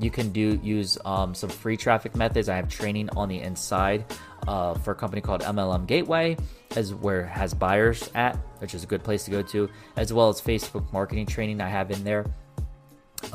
you 0.00 0.10
can 0.10 0.30
do 0.30 0.58
use 0.62 0.98
um, 1.04 1.34
some 1.34 1.50
free 1.50 1.76
traffic 1.76 2.16
methods. 2.16 2.48
I 2.48 2.56
have 2.56 2.68
training 2.68 3.10
on 3.16 3.28
the 3.28 3.40
inside 3.40 4.04
uh, 4.48 4.74
for 4.74 4.92
a 4.92 4.94
company 4.94 5.20
called 5.20 5.42
MLM 5.42 5.86
Gateway, 5.86 6.36
as 6.76 6.94
where 6.94 7.26
has 7.26 7.54
buyers 7.54 8.10
at, 8.14 8.36
which 8.58 8.74
is 8.74 8.82
a 8.84 8.86
good 8.86 9.04
place 9.04 9.24
to 9.24 9.30
go 9.30 9.42
to, 9.42 9.68
as 9.96 10.12
well 10.12 10.28
as 10.28 10.40
Facebook 10.40 10.90
marketing 10.92 11.26
training 11.26 11.60
I 11.60 11.68
have 11.68 11.90
in 11.90 12.02
there. 12.04 12.24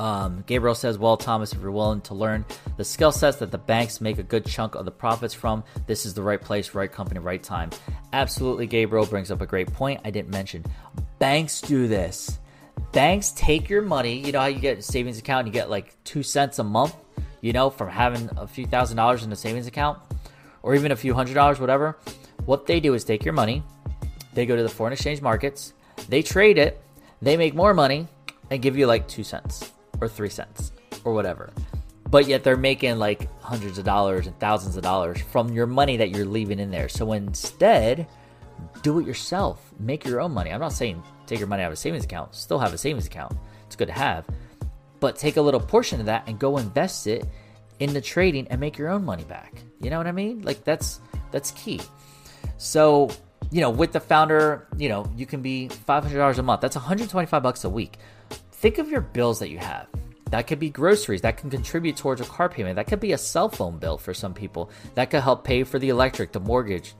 Um, 0.00 0.42
Gabriel 0.46 0.74
says, 0.74 0.98
Well, 0.98 1.16
Thomas, 1.16 1.52
if 1.52 1.60
you're 1.60 1.70
willing 1.70 2.00
to 2.02 2.14
learn 2.14 2.44
the 2.76 2.84
skill 2.84 3.12
sets 3.12 3.38
that 3.38 3.52
the 3.52 3.58
banks 3.58 4.00
make 4.00 4.18
a 4.18 4.22
good 4.22 4.44
chunk 4.44 4.74
of 4.74 4.84
the 4.84 4.90
profits 4.90 5.32
from, 5.32 5.62
this 5.86 6.04
is 6.04 6.14
the 6.14 6.22
right 6.22 6.40
place, 6.40 6.74
right 6.74 6.90
company, 6.90 7.20
right 7.20 7.42
time. 7.42 7.70
Absolutely, 8.12 8.66
Gabriel 8.66 9.06
brings 9.06 9.30
up 9.30 9.40
a 9.40 9.46
great 9.46 9.72
point 9.72 10.00
I 10.04 10.10
didn't 10.10 10.30
mention. 10.30 10.64
Banks 11.18 11.60
do 11.60 11.86
this 11.86 12.38
banks 12.92 13.32
take 13.32 13.68
your 13.68 13.82
money. 13.82 14.18
You 14.18 14.32
know 14.32 14.40
how 14.40 14.46
you 14.46 14.58
get 14.58 14.78
a 14.78 14.82
savings 14.82 15.18
account 15.18 15.46
and 15.46 15.54
you 15.54 15.60
get 15.60 15.70
like 15.70 15.94
two 16.04 16.22
cents 16.22 16.58
a 16.58 16.64
month, 16.64 16.94
you 17.40 17.52
know, 17.52 17.70
from 17.70 17.88
having 17.88 18.30
a 18.36 18.46
few 18.46 18.66
thousand 18.66 18.96
dollars 18.96 19.22
in 19.22 19.32
a 19.32 19.36
savings 19.36 19.66
account 19.66 19.98
or 20.62 20.74
even 20.74 20.92
a 20.92 20.96
few 20.96 21.14
hundred 21.14 21.34
dollars, 21.34 21.60
whatever. 21.60 21.98
What 22.44 22.66
they 22.66 22.80
do 22.80 22.94
is 22.94 23.04
take 23.04 23.24
your 23.24 23.34
money, 23.34 23.62
they 24.34 24.46
go 24.46 24.56
to 24.56 24.62
the 24.62 24.68
foreign 24.68 24.92
exchange 24.92 25.20
markets, 25.20 25.72
they 26.08 26.22
trade 26.22 26.58
it, 26.58 26.80
they 27.22 27.36
make 27.36 27.54
more 27.54 27.74
money 27.74 28.06
and 28.50 28.62
give 28.62 28.76
you 28.76 28.86
like 28.86 29.08
two 29.08 29.24
cents 29.24 29.72
or 30.00 30.08
three 30.08 30.28
cents 30.28 30.72
or 31.04 31.12
whatever. 31.12 31.52
But 32.08 32.28
yet 32.28 32.44
they're 32.44 32.56
making 32.56 32.98
like 32.98 33.28
hundreds 33.40 33.78
of 33.78 33.84
dollars 33.84 34.26
and 34.26 34.38
thousands 34.38 34.76
of 34.76 34.82
dollars 34.82 35.20
from 35.20 35.52
your 35.52 35.66
money 35.66 35.96
that 35.96 36.10
you're 36.10 36.26
leaving 36.26 36.60
in 36.60 36.70
there. 36.70 36.88
So 36.88 37.12
instead, 37.12 38.06
do 38.82 39.00
it 39.00 39.06
yourself. 39.06 39.72
Make 39.78 40.04
your 40.04 40.20
own 40.20 40.32
money. 40.32 40.52
I'm 40.52 40.60
not 40.60 40.72
saying 40.72 41.02
take 41.26 41.38
your 41.38 41.48
money 41.48 41.62
out 41.62 41.68
of 41.68 41.72
a 41.72 41.76
savings 41.76 42.04
account, 42.04 42.34
still 42.34 42.58
have 42.58 42.72
a 42.72 42.78
savings 42.78 43.06
account. 43.06 43.36
It's 43.66 43.76
good 43.76 43.88
to 43.88 43.92
have. 43.92 44.26
But 45.00 45.16
take 45.16 45.36
a 45.36 45.42
little 45.42 45.60
portion 45.60 46.00
of 46.00 46.06
that 46.06 46.24
and 46.26 46.38
go 46.38 46.56
invest 46.58 47.06
it 47.06 47.26
in 47.78 47.92
the 47.92 48.00
trading 48.00 48.46
and 48.48 48.60
make 48.60 48.78
your 48.78 48.88
own 48.88 49.04
money 49.04 49.24
back. 49.24 49.62
You 49.80 49.90
know 49.90 49.98
what 49.98 50.06
I 50.06 50.12
mean? 50.12 50.42
Like 50.42 50.64
that's 50.64 51.00
that's 51.30 51.50
key. 51.52 51.80
So, 52.56 53.10
you 53.50 53.60
know, 53.60 53.70
with 53.70 53.92
the 53.92 54.00
founder, 54.00 54.66
you 54.76 54.88
know, 54.88 55.10
you 55.16 55.26
can 55.26 55.42
be 55.42 55.68
$500 55.68 56.38
a 56.38 56.42
month. 56.42 56.60
That's 56.60 56.76
125 56.76 57.42
bucks 57.42 57.64
a 57.64 57.70
week. 57.70 57.98
Think 58.52 58.78
of 58.78 58.88
your 58.88 59.02
bills 59.02 59.38
that 59.40 59.50
you 59.50 59.58
have. 59.58 59.88
That 60.30 60.46
could 60.46 60.58
be 60.58 60.70
groceries. 60.70 61.20
That 61.20 61.36
can 61.36 61.50
contribute 61.50 61.96
towards 61.96 62.20
a 62.20 62.24
car 62.24 62.48
payment. 62.48 62.76
That 62.76 62.86
could 62.86 63.00
be 63.00 63.12
a 63.12 63.18
cell 63.18 63.48
phone 63.48 63.78
bill 63.78 63.98
for 63.98 64.14
some 64.14 64.34
people. 64.34 64.70
That 64.94 65.10
could 65.10 65.22
help 65.22 65.44
pay 65.44 65.62
for 65.62 65.78
the 65.78 65.90
electric, 65.90 66.32
the 66.32 66.40
mortgage, 66.40 66.94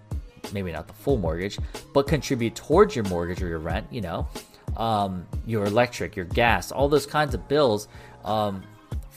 maybe 0.52 0.72
not 0.72 0.86
the 0.86 0.94
full 0.94 1.16
mortgage, 1.16 1.58
but 1.92 2.06
contribute 2.06 2.54
towards 2.54 2.94
your 2.94 3.04
mortgage 3.04 3.42
or 3.42 3.48
your 3.48 3.58
rent, 3.58 3.86
you 3.90 4.00
know, 4.00 4.28
um, 4.76 5.26
your 5.46 5.64
electric, 5.64 6.16
your 6.16 6.24
gas, 6.24 6.72
all 6.72 6.88
those 6.88 7.06
kinds 7.06 7.34
of 7.34 7.48
bills, 7.48 7.88
um, 8.24 8.62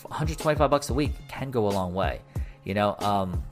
125 0.04 0.70
bucks 0.70 0.90
a 0.90 0.94
week 0.94 1.12
can 1.28 1.52
go 1.52 1.68
a 1.68 1.72
long 1.72 1.94
way, 1.94 2.22
you 2.64 2.74
know. 2.74 2.96
Um, 3.00 3.44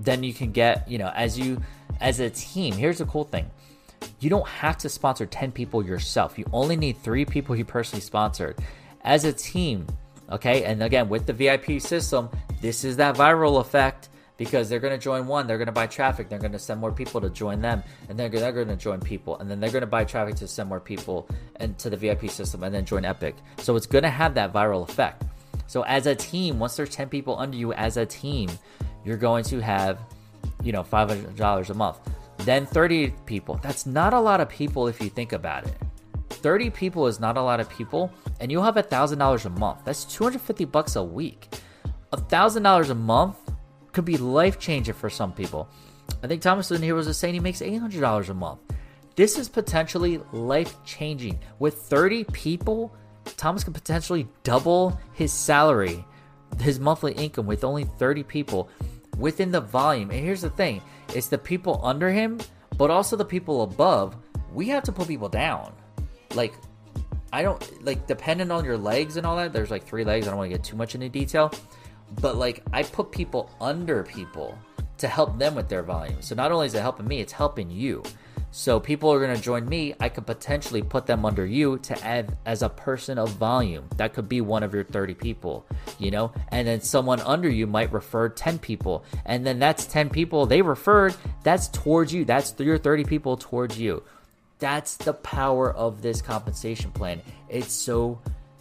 then 0.00 0.22
you 0.22 0.32
can 0.32 0.52
get, 0.52 0.88
you 0.88 0.98
know, 0.98 1.10
as 1.14 1.38
you, 1.38 1.60
as 2.00 2.20
a 2.20 2.30
team, 2.30 2.74
here's 2.74 2.98
the 2.98 3.06
cool 3.06 3.24
thing. 3.24 3.50
You 4.20 4.30
don't 4.30 4.46
have 4.46 4.78
to 4.78 4.88
sponsor 4.88 5.26
10 5.26 5.52
people 5.52 5.84
yourself. 5.84 6.38
You 6.38 6.44
only 6.52 6.76
need 6.76 6.98
three 7.02 7.24
people 7.24 7.56
you 7.56 7.64
personally 7.64 8.00
sponsored. 8.00 8.56
As 9.02 9.24
a 9.24 9.32
team, 9.32 9.86
okay, 10.30 10.64
and 10.64 10.82
again, 10.82 11.08
with 11.08 11.26
the 11.26 11.32
VIP 11.32 11.80
system, 11.80 12.28
this 12.60 12.84
is 12.84 12.96
that 12.96 13.16
viral 13.16 13.60
effect 13.60 14.08
because 14.38 14.68
they're 14.68 14.78
going 14.78 14.92
to 14.92 14.98
join 14.98 15.26
one, 15.26 15.46
they're 15.46 15.58
going 15.58 15.66
to 15.66 15.72
buy 15.72 15.86
traffic, 15.86 16.30
they're 16.30 16.38
going 16.38 16.52
to 16.52 16.58
send 16.58 16.80
more 16.80 16.92
people 16.92 17.20
to 17.20 17.28
join 17.28 17.60
them, 17.60 17.82
and 18.08 18.18
then 18.18 18.30
they're 18.30 18.52
going 18.52 18.68
to 18.68 18.76
join 18.76 19.00
people, 19.00 19.36
and 19.38 19.50
then 19.50 19.60
they're 19.60 19.70
going 19.70 19.82
to 19.82 19.86
buy 19.86 20.04
traffic 20.04 20.36
to 20.36 20.48
send 20.48 20.68
more 20.68 20.80
people 20.80 21.28
into 21.60 21.90
the 21.90 21.96
VIP 21.96 22.30
system, 22.30 22.62
and 22.62 22.74
then 22.74 22.86
join 22.86 23.04
Epic. 23.04 23.34
So 23.58 23.76
it's 23.76 23.86
going 23.86 24.04
to 24.04 24.10
have 24.10 24.34
that 24.34 24.52
viral 24.52 24.88
effect. 24.88 25.24
So 25.66 25.82
as 25.82 26.06
a 26.06 26.14
team, 26.14 26.58
once 26.58 26.76
there's 26.76 26.88
10 26.88 27.08
people 27.08 27.36
under 27.36 27.56
you 27.56 27.72
as 27.74 27.96
a 27.98 28.06
team, 28.06 28.48
you're 29.04 29.18
going 29.18 29.44
to 29.44 29.60
have, 29.60 29.98
you 30.62 30.72
know, 30.72 30.82
$500 30.82 31.70
a 31.70 31.74
month. 31.74 31.98
Then 32.38 32.64
30 32.64 33.12
people. 33.26 33.58
That's 33.62 33.84
not 33.84 34.14
a 34.14 34.20
lot 34.20 34.40
of 34.40 34.48
people 34.48 34.86
if 34.86 35.00
you 35.00 35.10
think 35.10 35.32
about 35.32 35.66
it. 35.66 35.74
30 36.30 36.70
people 36.70 37.08
is 37.08 37.18
not 37.18 37.36
a 37.36 37.42
lot 37.42 37.58
of 37.58 37.68
people, 37.68 38.12
and 38.38 38.52
you'll 38.52 38.62
have 38.62 38.76
$1,000 38.76 39.44
a 39.44 39.50
month. 39.50 39.80
That's 39.84 40.04
250 40.04 40.64
bucks 40.66 40.94
a 40.94 41.02
week. 41.02 41.48
$1,000 42.12 42.90
a 42.90 42.94
month 42.94 43.36
could 43.92 44.04
be 44.04 44.16
life 44.16 44.58
changing 44.58 44.94
for 44.94 45.10
some 45.10 45.32
people. 45.32 45.68
I 46.22 46.26
think 46.26 46.42
Thomas 46.42 46.70
in 46.70 46.82
here 46.82 46.94
was 46.94 47.14
saying 47.16 47.34
he 47.34 47.40
makes 47.40 47.60
$800 47.60 48.28
a 48.28 48.34
month. 48.34 48.60
This 49.16 49.38
is 49.38 49.48
potentially 49.48 50.20
life 50.32 50.76
changing. 50.84 51.40
With 51.58 51.74
30 51.74 52.24
people, 52.24 52.94
Thomas 53.36 53.64
could 53.64 53.74
potentially 53.74 54.28
double 54.42 54.98
his 55.12 55.32
salary, 55.32 56.04
his 56.60 56.78
monthly 56.80 57.12
income 57.12 57.46
with 57.46 57.64
only 57.64 57.84
30 57.84 58.22
people 58.22 58.68
within 59.16 59.50
the 59.50 59.60
volume. 59.60 60.10
And 60.10 60.20
here's 60.20 60.42
the 60.42 60.50
thing 60.50 60.80
it's 61.14 61.28
the 61.28 61.38
people 61.38 61.80
under 61.82 62.10
him, 62.10 62.38
but 62.76 62.90
also 62.90 63.16
the 63.16 63.24
people 63.24 63.62
above. 63.62 64.16
We 64.52 64.68
have 64.68 64.84
to 64.84 64.92
put 64.92 65.08
people 65.08 65.28
down. 65.28 65.72
like 66.34 66.54
I 67.32 67.42
don't 67.42 67.84
like 67.84 68.06
depending 68.06 68.50
on 68.50 68.64
your 68.64 68.78
legs 68.78 69.16
and 69.16 69.26
all 69.26 69.36
that. 69.36 69.52
There's 69.52 69.70
like 69.70 69.84
three 69.84 70.04
legs. 70.04 70.26
I 70.26 70.30
don't 70.30 70.38
want 70.38 70.50
to 70.50 70.56
get 70.56 70.64
too 70.64 70.76
much 70.76 70.94
into 70.94 71.08
detail, 71.08 71.52
but 72.20 72.36
like 72.36 72.62
I 72.72 72.82
put 72.82 73.10
people 73.10 73.50
under 73.60 74.02
people 74.02 74.58
to 74.98 75.08
help 75.08 75.38
them 75.38 75.54
with 75.54 75.68
their 75.68 75.82
volume. 75.82 76.20
So 76.20 76.34
not 76.34 76.52
only 76.52 76.66
is 76.66 76.74
it 76.74 76.80
helping 76.80 77.06
me, 77.06 77.20
it's 77.20 77.32
helping 77.32 77.70
you. 77.70 78.02
So 78.50 78.80
people 78.80 79.12
are 79.12 79.20
going 79.20 79.36
to 79.36 79.42
join 79.42 79.68
me. 79.68 79.94
I 80.00 80.08
could 80.08 80.26
potentially 80.26 80.82
put 80.82 81.06
them 81.06 81.24
under 81.24 81.44
you 81.44 81.78
to 81.78 82.04
add 82.04 82.36
as 82.46 82.62
a 82.62 82.68
person 82.68 83.18
of 83.18 83.28
volume. 83.30 83.84
That 83.96 84.14
could 84.14 84.28
be 84.28 84.40
one 84.40 84.62
of 84.62 84.72
your 84.72 84.84
30 84.84 85.14
people, 85.14 85.66
you 85.98 86.10
know? 86.10 86.32
And 86.48 86.66
then 86.66 86.80
someone 86.80 87.20
under 87.20 87.48
you 87.48 87.66
might 87.66 87.92
refer 87.92 88.30
10 88.30 88.58
people. 88.58 89.04
And 89.26 89.46
then 89.46 89.58
that's 89.58 89.84
10 89.86 90.08
people 90.08 90.46
they 90.46 90.62
referred. 90.62 91.14
That's 91.42 91.68
towards 91.68 92.12
you. 92.12 92.24
That's 92.24 92.54
your 92.58 92.78
30 92.78 93.04
people 93.04 93.36
towards 93.36 93.78
you. 93.78 94.02
That's 94.58 94.96
the 94.96 95.12
power 95.12 95.72
of 95.72 96.00
this 96.00 96.22
compensation 96.22 96.90
plan. 96.90 97.20
It's 97.48 97.72
so 97.72 98.18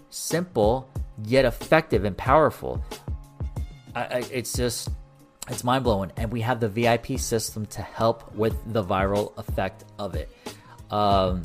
simple, 0.09 0.89
yet 1.23 1.45
effective 1.45 2.03
and 2.03 2.15
powerful. 2.15 2.83
I, 3.97 4.23
it's 4.31 4.53
just 4.53 4.89
it's 5.49 5.63
mind 5.63 5.83
blowing. 5.83 6.11
And 6.17 6.31
we 6.31 6.41
have 6.41 6.59
the 6.59 6.69
VIP 6.69 7.19
system 7.19 7.65
to 7.67 7.81
help 7.81 8.33
with 8.35 8.55
the 8.73 8.83
viral 8.83 9.37
effect 9.37 9.85
of 9.97 10.15
it. 10.15 10.29
Um, 10.91 11.43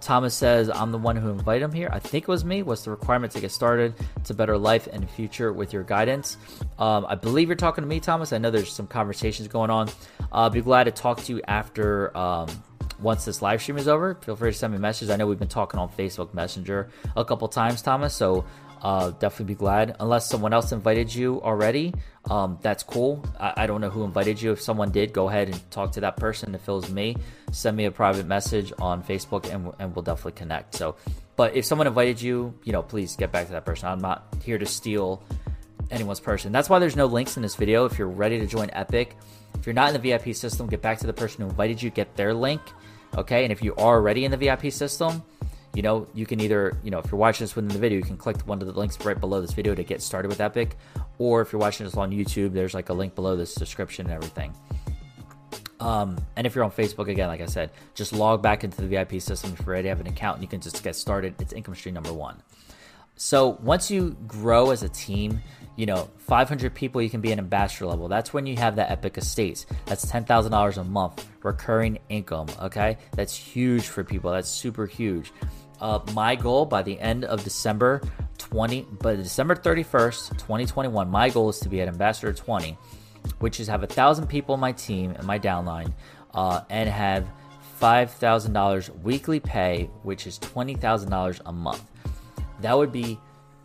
Thomas 0.00 0.34
says, 0.34 0.68
I'm 0.68 0.92
the 0.92 0.98
one 0.98 1.16
who 1.16 1.30
invited 1.30 1.64
him 1.64 1.72
here. 1.72 1.88
I 1.90 1.98
think 1.98 2.24
it 2.24 2.28
was 2.28 2.44
me. 2.44 2.62
What's 2.62 2.84
the 2.84 2.90
requirement 2.90 3.32
to 3.32 3.40
get 3.40 3.50
started 3.50 3.94
to 4.24 4.34
better 4.34 4.58
life 4.58 4.86
and 4.92 5.08
future 5.08 5.50
with 5.52 5.72
your 5.72 5.82
guidance? 5.82 6.36
Um, 6.78 7.06
I 7.08 7.14
believe 7.14 7.48
you're 7.48 7.56
talking 7.56 7.82
to 7.82 7.88
me, 7.88 8.00
Thomas. 8.00 8.32
I 8.32 8.38
know 8.38 8.50
there's 8.50 8.70
some 8.70 8.86
conversations 8.86 9.48
going 9.48 9.70
on. 9.70 9.88
I'll 10.30 10.50
be 10.50 10.60
glad 10.60 10.84
to 10.84 10.90
talk 10.90 11.22
to 11.24 11.32
you 11.32 11.42
after. 11.48 12.16
Um, 12.16 12.48
once 13.00 13.24
this 13.24 13.42
live 13.42 13.60
stream 13.60 13.76
is 13.76 13.88
over, 13.88 14.14
feel 14.14 14.36
free 14.36 14.52
to 14.52 14.56
send 14.56 14.72
me 14.72 14.76
a 14.76 14.80
message. 14.80 15.10
I 15.10 15.16
know 15.16 15.26
we've 15.26 15.38
been 15.38 15.48
talking 15.48 15.80
on 15.80 15.88
Facebook 15.88 16.32
Messenger 16.32 16.90
a 17.16 17.24
couple 17.24 17.48
times, 17.48 17.82
Thomas. 17.82 18.14
So 18.14 18.44
uh, 18.84 19.10
definitely 19.12 19.54
be 19.54 19.58
glad. 19.58 19.96
Unless 19.98 20.28
someone 20.28 20.52
else 20.52 20.70
invited 20.70 21.12
you 21.12 21.40
already, 21.42 21.94
um, 22.30 22.58
that's 22.60 22.82
cool. 22.82 23.24
I, 23.40 23.54
I, 23.56 23.66
don't 23.66 23.80
know 23.80 23.88
who 23.88 24.04
invited 24.04 24.40
you. 24.40 24.52
If 24.52 24.60
someone 24.60 24.90
did, 24.90 25.14
go 25.14 25.26
ahead 25.30 25.48
and 25.48 25.70
talk 25.70 25.92
to 25.92 26.00
that 26.02 26.18
person. 26.18 26.54
If 26.54 26.68
it 26.68 26.72
was 26.72 26.90
me, 26.90 27.16
send 27.50 27.78
me 27.78 27.86
a 27.86 27.90
private 27.90 28.26
message 28.26 28.74
on 28.78 29.02
Facebook 29.02 29.50
and, 29.52 29.72
and 29.78 29.96
we'll 29.96 30.02
definitely 30.02 30.32
connect. 30.32 30.74
So, 30.74 30.96
but 31.34 31.56
if 31.56 31.64
someone 31.64 31.86
invited 31.86 32.20
you, 32.20 32.52
you 32.62 32.72
know, 32.72 32.82
please 32.82 33.16
get 33.16 33.32
back 33.32 33.46
to 33.46 33.52
that 33.52 33.64
person. 33.64 33.88
I'm 33.88 34.00
not 34.00 34.26
here 34.44 34.58
to 34.58 34.66
steal 34.66 35.22
anyone's 35.90 36.20
person. 36.20 36.52
That's 36.52 36.68
why 36.68 36.78
there's 36.78 36.96
no 36.96 37.06
links 37.06 37.38
in 37.38 37.42
this 37.42 37.56
video. 37.56 37.86
If 37.86 37.98
you're 37.98 38.06
ready 38.06 38.38
to 38.38 38.46
join 38.46 38.68
Epic, 38.74 39.16
if 39.54 39.64
you're 39.64 39.72
not 39.72 39.94
in 39.94 40.00
the 40.00 40.10
VIP 40.10 40.34
system, 40.36 40.66
get 40.66 40.82
back 40.82 40.98
to 40.98 41.06
the 41.06 41.14
person 41.14 41.40
who 41.40 41.48
invited 41.48 41.82
you, 41.82 41.88
get 41.88 42.14
their 42.16 42.34
link. 42.34 42.60
Okay. 43.16 43.44
And 43.44 43.52
if 43.52 43.62
you 43.62 43.74
are 43.76 43.96
already 43.96 44.26
in 44.26 44.30
the 44.30 44.36
VIP 44.36 44.70
system, 44.70 45.22
you 45.74 45.82
know, 45.82 46.06
you 46.14 46.24
can 46.24 46.40
either, 46.40 46.76
you 46.84 46.90
know, 46.90 46.98
if 46.98 47.10
you're 47.10 47.18
watching 47.18 47.44
this 47.44 47.56
within 47.56 47.68
the 47.68 47.78
video, 47.78 47.98
you 47.98 48.04
can 48.04 48.16
click 48.16 48.40
one 48.42 48.60
of 48.60 48.66
the 48.66 48.78
links 48.78 48.98
right 49.04 49.18
below 49.18 49.40
this 49.40 49.52
video 49.52 49.74
to 49.74 49.82
get 49.82 50.00
started 50.00 50.28
with 50.28 50.40
Epic. 50.40 50.76
Or 51.18 51.40
if 51.40 51.52
you're 51.52 51.60
watching 51.60 51.84
this 51.84 51.96
on 51.96 52.12
YouTube, 52.12 52.52
there's 52.52 52.74
like 52.74 52.88
a 52.88 52.92
link 52.92 53.14
below 53.14 53.36
this 53.36 53.54
description 53.54 54.06
and 54.06 54.14
everything. 54.14 54.54
Um, 55.80 56.16
and 56.36 56.46
if 56.46 56.54
you're 56.54 56.64
on 56.64 56.70
Facebook, 56.70 57.08
again, 57.08 57.28
like 57.28 57.40
I 57.40 57.46
said, 57.46 57.70
just 57.94 58.12
log 58.12 58.40
back 58.40 58.62
into 58.62 58.80
the 58.80 58.86
VIP 58.86 59.20
system 59.20 59.52
if 59.52 59.60
you 59.60 59.66
already 59.66 59.88
have 59.88 60.00
an 60.00 60.06
account 60.06 60.36
and 60.36 60.42
you 60.42 60.48
can 60.48 60.60
just 60.60 60.82
get 60.82 60.94
started. 60.94 61.34
It's 61.40 61.52
income 61.52 61.74
stream 61.74 61.94
number 61.94 62.12
one. 62.12 62.40
So 63.16 63.58
once 63.62 63.90
you 63.90 64.16
grow 64.26 64.70
as 64.70 64.82
a 64.82 64.88
team, 64.88 65.40
you 65.76 65.86
know, 65.86 66.08
500 66.18 66.74
people, 66.74 67.02
you 67.02 67.10
can 67.10 67.20
be 67.20 67.32
an 67.32 67.38
ambassador 67.38 67.86
level. 67.86 68.08
That's 68.08 68.32
when 68.32 68.46
you 68.46 68.56
have 68.56 68.76
that 68.76 68.90
epic 68.90 69.18
estates. 69.18 69.66
That's 69.86 70.04
$10,000 70.06 70.76
a 70.76 70.84
month 70.84 71.26
recurring 71.42 71.98
income. 72.08 72.48
Okay. 72.62 72.96
That's 73.12 73.34
huge 73.34 73.88
for 73.88 74.04
people. 74.04 74.30
That's 74.30 74.48
super 74.48 74.86
huge. 74.86 75.32
Uh, 75.84 76.00
my 76.14 76.34
goal 76.34 76.64
by 76.64 76.80
the 76.80 76.98
end 76.98 77.26
of 77.26 77.44
December 77.44 78.00
20, 78.38 78.86
by 79.02 79.16
December 79.16 79.54
31st, 79.54 80.30
2021, 80.30 81.10
my 81.10 81.28
goal 81.28 81.50
is 81.50 81.58
to 81.58 81.68
be 81.68 81.82
at 81.82 81.88
Ambassador 81.88 82.32
20, 82.32 82.78
which 83.40 83.60
is 83.60 83.68
have 83.68 83.82
a 83.82 83.86
thousand 83.86 84.26
people 84.26 84.54
in 84.54 84.60
my 84.62 84.72
team 84.72 85.10
and 85.10 85.26
my 85.26 85.38
downline, 85.38 85.92
uh, 86.32 86.62
and 86.70 86.88
have 86.88 87.28
$5,000 87.82 89.02
weekly 89.02 89.38
pay, 89.38 89.90
which 90.04 90.26
is 90.26 90.38
$20,000 90.38 91.40
a 91.44 91.52
month. 91.52 91.90
That 92.62 92.78
would 92.78 92.90
be 92.90 93.20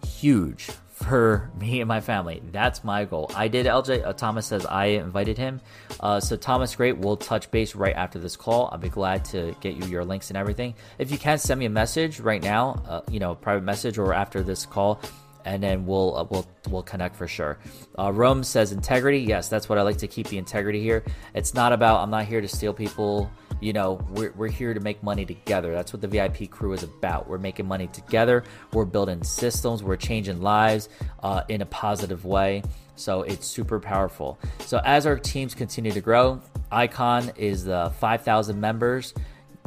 huge 0.06 0.68
for 1.04 1.50
me 1.60 1.82
and 1.82 1.88
my 1.88 2.02
family. 2.02 2.42
That's 2.52 2.84
my 2.84 3.06
goal. 3.06 3.32
I 3.36 3.48
did 3.48 3.66
LJ. 3.66 4.06
Uh, 4.06 4.14
Thomas 4.14 4.48
says 4.48 4.66
I 4.66 4.86
invited 4.86 5.38
him. 5.38 5.62
Uh, 6.00 6.20
so 6.20 6.36
Thomas, 6.36 6.76
great. 6.76 6.98
We'll 6.98 7.18
touch 7.18 7.50
base 7.52 7.76
right 7.76 7.96
after 7.96 8.20
this 8.20 8.36
call. 8.36 8.70
I'll 8.72 8.78
be 8.78 8.90
glad 8.90 9.26
to 9.26 9.56
get 9.62 9.76
you 9.76 9.86
your 9.86 10.06
links 10.06 10.30
and 10.30 10.38
everything. 10.38 10.76
If 10.98 11.12
you 11.12 11.18
can 11.18 11.38
send 11.38 11.60
me 11.60 11.66
a 11.66 11.70
message 11.70 12.20
right 12.20 12.42
now, 12.42 12.84
uh, 12.88 13.02
you 13.10 13.20
know, 13.20 13.36
private 13.36 13.64
message 13.64 13.98
or 13.98 14.14
after 14.14 14.44
this 14.44 14.66
call, 14.66 15.02
and 15.46 15.62
then 15.62 15.86
we'll 15.86 16.16
uh, 16.18 16.24
we'll 16.30 16.48
we'll 16.70 16.84
connect 16.84 17.16
for 17.16 17.28
sure. 17.28 17.58
Uh, 17.98 18.12
Rome 18.12 18.44
says 18.44 18.72
integrity. 18.72 19.20
Yes, 19.20 19.50
that's 19.50 19.70
what 19.70 19.78
I 19.78 19.82
like 19.82 19.98
to 19.98 20.08
keep 20.08 20.28
the 20.28 20.38
integrity 20.38 20.82
here. 20.82 21.04
It's 21.34 21.54
not 21.54 21.74
about 21.74 22.02
I'm 22.02 22.10
not 22.10 22.26
here 22.26 22.42
to 22.42 22.48
steal 22.48 22.74
people 22.74 23.32
you 23.62 23.74
know, 23.74 24.00
we're, 24.12 24.32
we're 24.32 24.48
here 24.48 24.74
to 24.74 24.80
make 24.80 25.04
money 25.04 25.26
together. 25.26 25.72
That's 25.74 25.92
what 25.92 26.02
the 26.02 26.08
VIP 26.08 26.50
crew 26.50 26.74
is 26.74 26.84
about. 26.84 27.28
We're 27.28 27.40
making 27.40 27.68
money 27.68 27.88
together. 27.88 28.44
We're 28.74 28.86
building 28.86 29.24
systems. 29.24 29.84
We're 29.84 29.98
changing 29.98 30.42
lives 30.42 30.90
uh, 31.24 31.44
in 31.50 31.62
a 31.62 31.66
positive 31.66 32.26
way. 32.26 32.64
So 32.96 33.24
it's 33.24 33.48
super 33.48 33.80
powerful. 33.80 34.40
So 34.60 34.80
as 34.84 35.06
our 35.06 35.18
teams 35.18 35.56
continue 35.56 35.92
to 35.92 36.02
grow, 36.02 36.42
Icon 36.72 37.32
is 37.36 37.66
the 37.66 37.92
5,000 38.00 38.60
members 38.60 39.14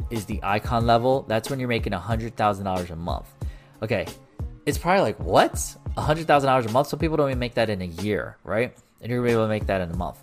is 0.09 0.25
the 0.25 0.39
Icon 0.43 0.85
level. 0.87 1.23
That's 1.27 1.49
when 1.49 1.59
you're 1.59 1.69
making 1.69 1.93
$100,000 1.93 2.89
a 2.89 2.95
month. 2.95 3.27
Okay, 3.81 4.05
it's 4.65 4.77
probably 4.77 5.01
like, 5.01 5.19
what? 5.19 5.53
$100,000 5.97 6.65
a 6.65 6.71
month? 6.71 6.87
Some 6.87 6.99
people 6.99 7.17
don't 7.17 7.29
even 7.29 7.39
make 7.39 7.55
that 7.55 7.69
in 7.69 7.81
a 7.81 7.85
year, 7.85 8.37
right? 8.43 8.75
And 9.01 9.11
you're 9.11 9.25
able 9.27 9.43
to 9.43 9.49
make 9.49 9.65
that 9.67 9.81
in 9.81 9.91
a 9.91 9.95
month. 9.95 10.19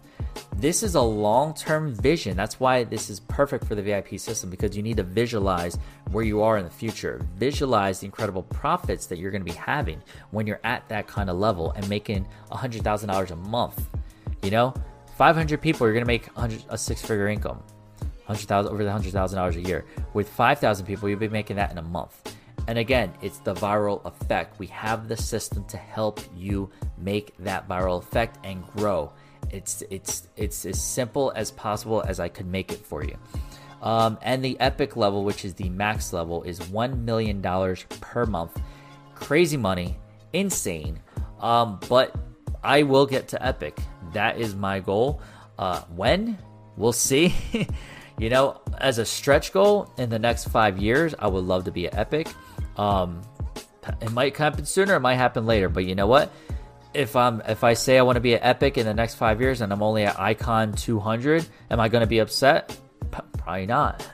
This 0.57 0.83
is 0.83 0.95
a 0.95 1.01
long 1.01 1.55
term 1.55 1.95
vision. 1.95 2.37
That's 2.37 2.61
why 2.61 2.85
this 2.85 3.09
is 3.09 3.21
perfect 3.21 3.65
for 3.65 3.75
the 3.75 3.83
VIP 3.83 4.19
system 4.19 4.51
because 4.51 4.77
you 4.77 4.83
need 4.83 4.97
to 4.99 5.03
visualize 5.03 5.79
where 6.11 6.25
you 6.25 6.43
are 6.43 6.59
in 6.59 6.65
the 6.65 6.71
future. 6.71 7.21
Visualize 7.37 8.01
the 8.01 8.07
incredible 8.07 8.43
profits 8.43 9.07
that 9.07 9.19
you're 9.19 9.31
going 9.31 9.45
to 9.45 9.51
be 9.51 9.57
having 9.57 10.03
when 10.31 10.47
you're 10.47 10.61
at 10.65 10.89
that 10.89 11.07
kind 11.07 11.31
of 11.31 11.37
level 11.37 11.73
and 11.73 11.89
making 11.89 12.27
$100,000 12.51 13.31
a 13.31 13.37
month. 13.37 13.87
You 14.43 14.51
know, 14.51 14.75
500 15.17 15.61
people, 15.61 15.87
you're 15.87 15.95
going 15.95 16.05
to 16.05 16.07
make 16.07 16.29
a 16.69 16.79
six 16.79 17.01
figure 17.01 17.29
income. 17.29 17.63
100,000 18.27 18.73
over 18.73 18.85
the 18.85 18.91
$100,000 18.91 19.57
a 19.57 19.61
year. 19.61 19.85
With 20.15 20.29
5,000 20.29 20.87
people, 20.87 21.09
you'll 21.09 21.19
be 21.19 21.29
making 21.29 21.57
that 21.57 21.71
in 21.73 21.79
a 21.79 21.83
month. 21.83 22.37
And 22.71 22.79
again, 22.79 23.13
it's 23.21 23.39
the 23.39 23.53
viral 23.53 24.01
effect. 24.05 24.61
We 24.61 24.69
have 24.69 25.09
the 25.09 25.17
system 25.17 25.65
to 25.65 25.77
help 25.77 26.21
you 26.37 26.71
make 26.97 27.37
that 27.39 27.69
viral 27.69 27.99
effect 27.99 28.39
and 28.45 28.65
grow. 28.77 29.11
It's 29.51 29.83
it's 29.91 30.29
it's 30.37 30.65
as 30.65 30.81
simple 30.81 31.33
as 31.35 31.51
possible 31.51 32.01
as 32.07 32.21
I 32.21 32.29
could 32.29 32.47
make 32.47 32.71
it 32.71 32.87
for 32.87 33.03
you. 33.03 33.17
Um, 33.83 34.19
and 34.23 34.41
the 34.45 34.57
epic 34.61 34.95
level, 34.97 35.25
which 35.25 35.45
is 35.45 35.55
the 35.55 35.69
max 35.69 36.13
level, 36.13 36.45
is 36.45 36.61
one 36.69 37.05
million 37.05 37.41
dollars 37.41 37.85
per 37.99 38.25
month. 38.25 38.63
Crazy 39.17 39.57
money, 39.57 39.99
insane. 40.33 41.01
Um, 41.41 41.81
but 41.89 42.15
I 42.63 42.85
will 42.85 43.05
get 43.05 43.27
to 43.29 43.45
epic. 43.45 43.81
That 44.13 44.39
is 44.39 44.55
my 44.55 44.79
goal. 44.79 45.21
Uh, 45.59 45.81
when 45.97 46.39
we'll 46.77 46.93
see. 46.93 47.35
you 48.21 48.29
know, 48.29 48.61
as 48.79 48.99
a 48.99 49.05
stretch 49.05 49.51
goal 49.51 49.93
in 49.97 50.11
the 50.11 50.19
next 50.21 50.45
five 50.51 50.79
years, 50.79 51.17
I 51.19 51.27
would 51.27 51.45
love 51.45 51.65
to 51.65 51.73
be 51.73 51.87
at 51.87 51.97
epic. 51.97 52.29
Um, 52.77 53.23
it 54.01 54.13
might 54.13 54.37
happen 54.37 54.65
sooner, 54.65 54.97
it 54.97 55.01
might 55.01 55.15
happen 55.15 55.47
later, 55.47 55.69
but 55.69 55.85
you 55.85 55.95
know 55.95 56.07
what? 56.07 56.33
if 56.93 57.15
I'm 57.17 57.41
if 57.47 57.63
I 57.65 57.75
say 57.75 57.99
I 57.99 58.03
want 58.03 58.17
to 58.17 58.21
be 58.21 58.35
at 58.35 58.41
Epic 58.45 58.79
in 58.79 58.87
the 58.87 58.95
next 58.95 59.15
five 59.15 59.41
years 59.41 59.61
and 59.61 59.73
I'm 59.73 59.83
only 59.83 60.05
at 60.05 60.19
Icon 60.19 60.73
200, 60.73 61.47
am 61.71 61.81
I 61.81 61.89
going 61.89 62.01
to 62.01 62.07
be 62.07 62.19
upset? 62.19 62.77
P- 63.11 63.19
probably 63.39 63.67
not. 63.67 64.07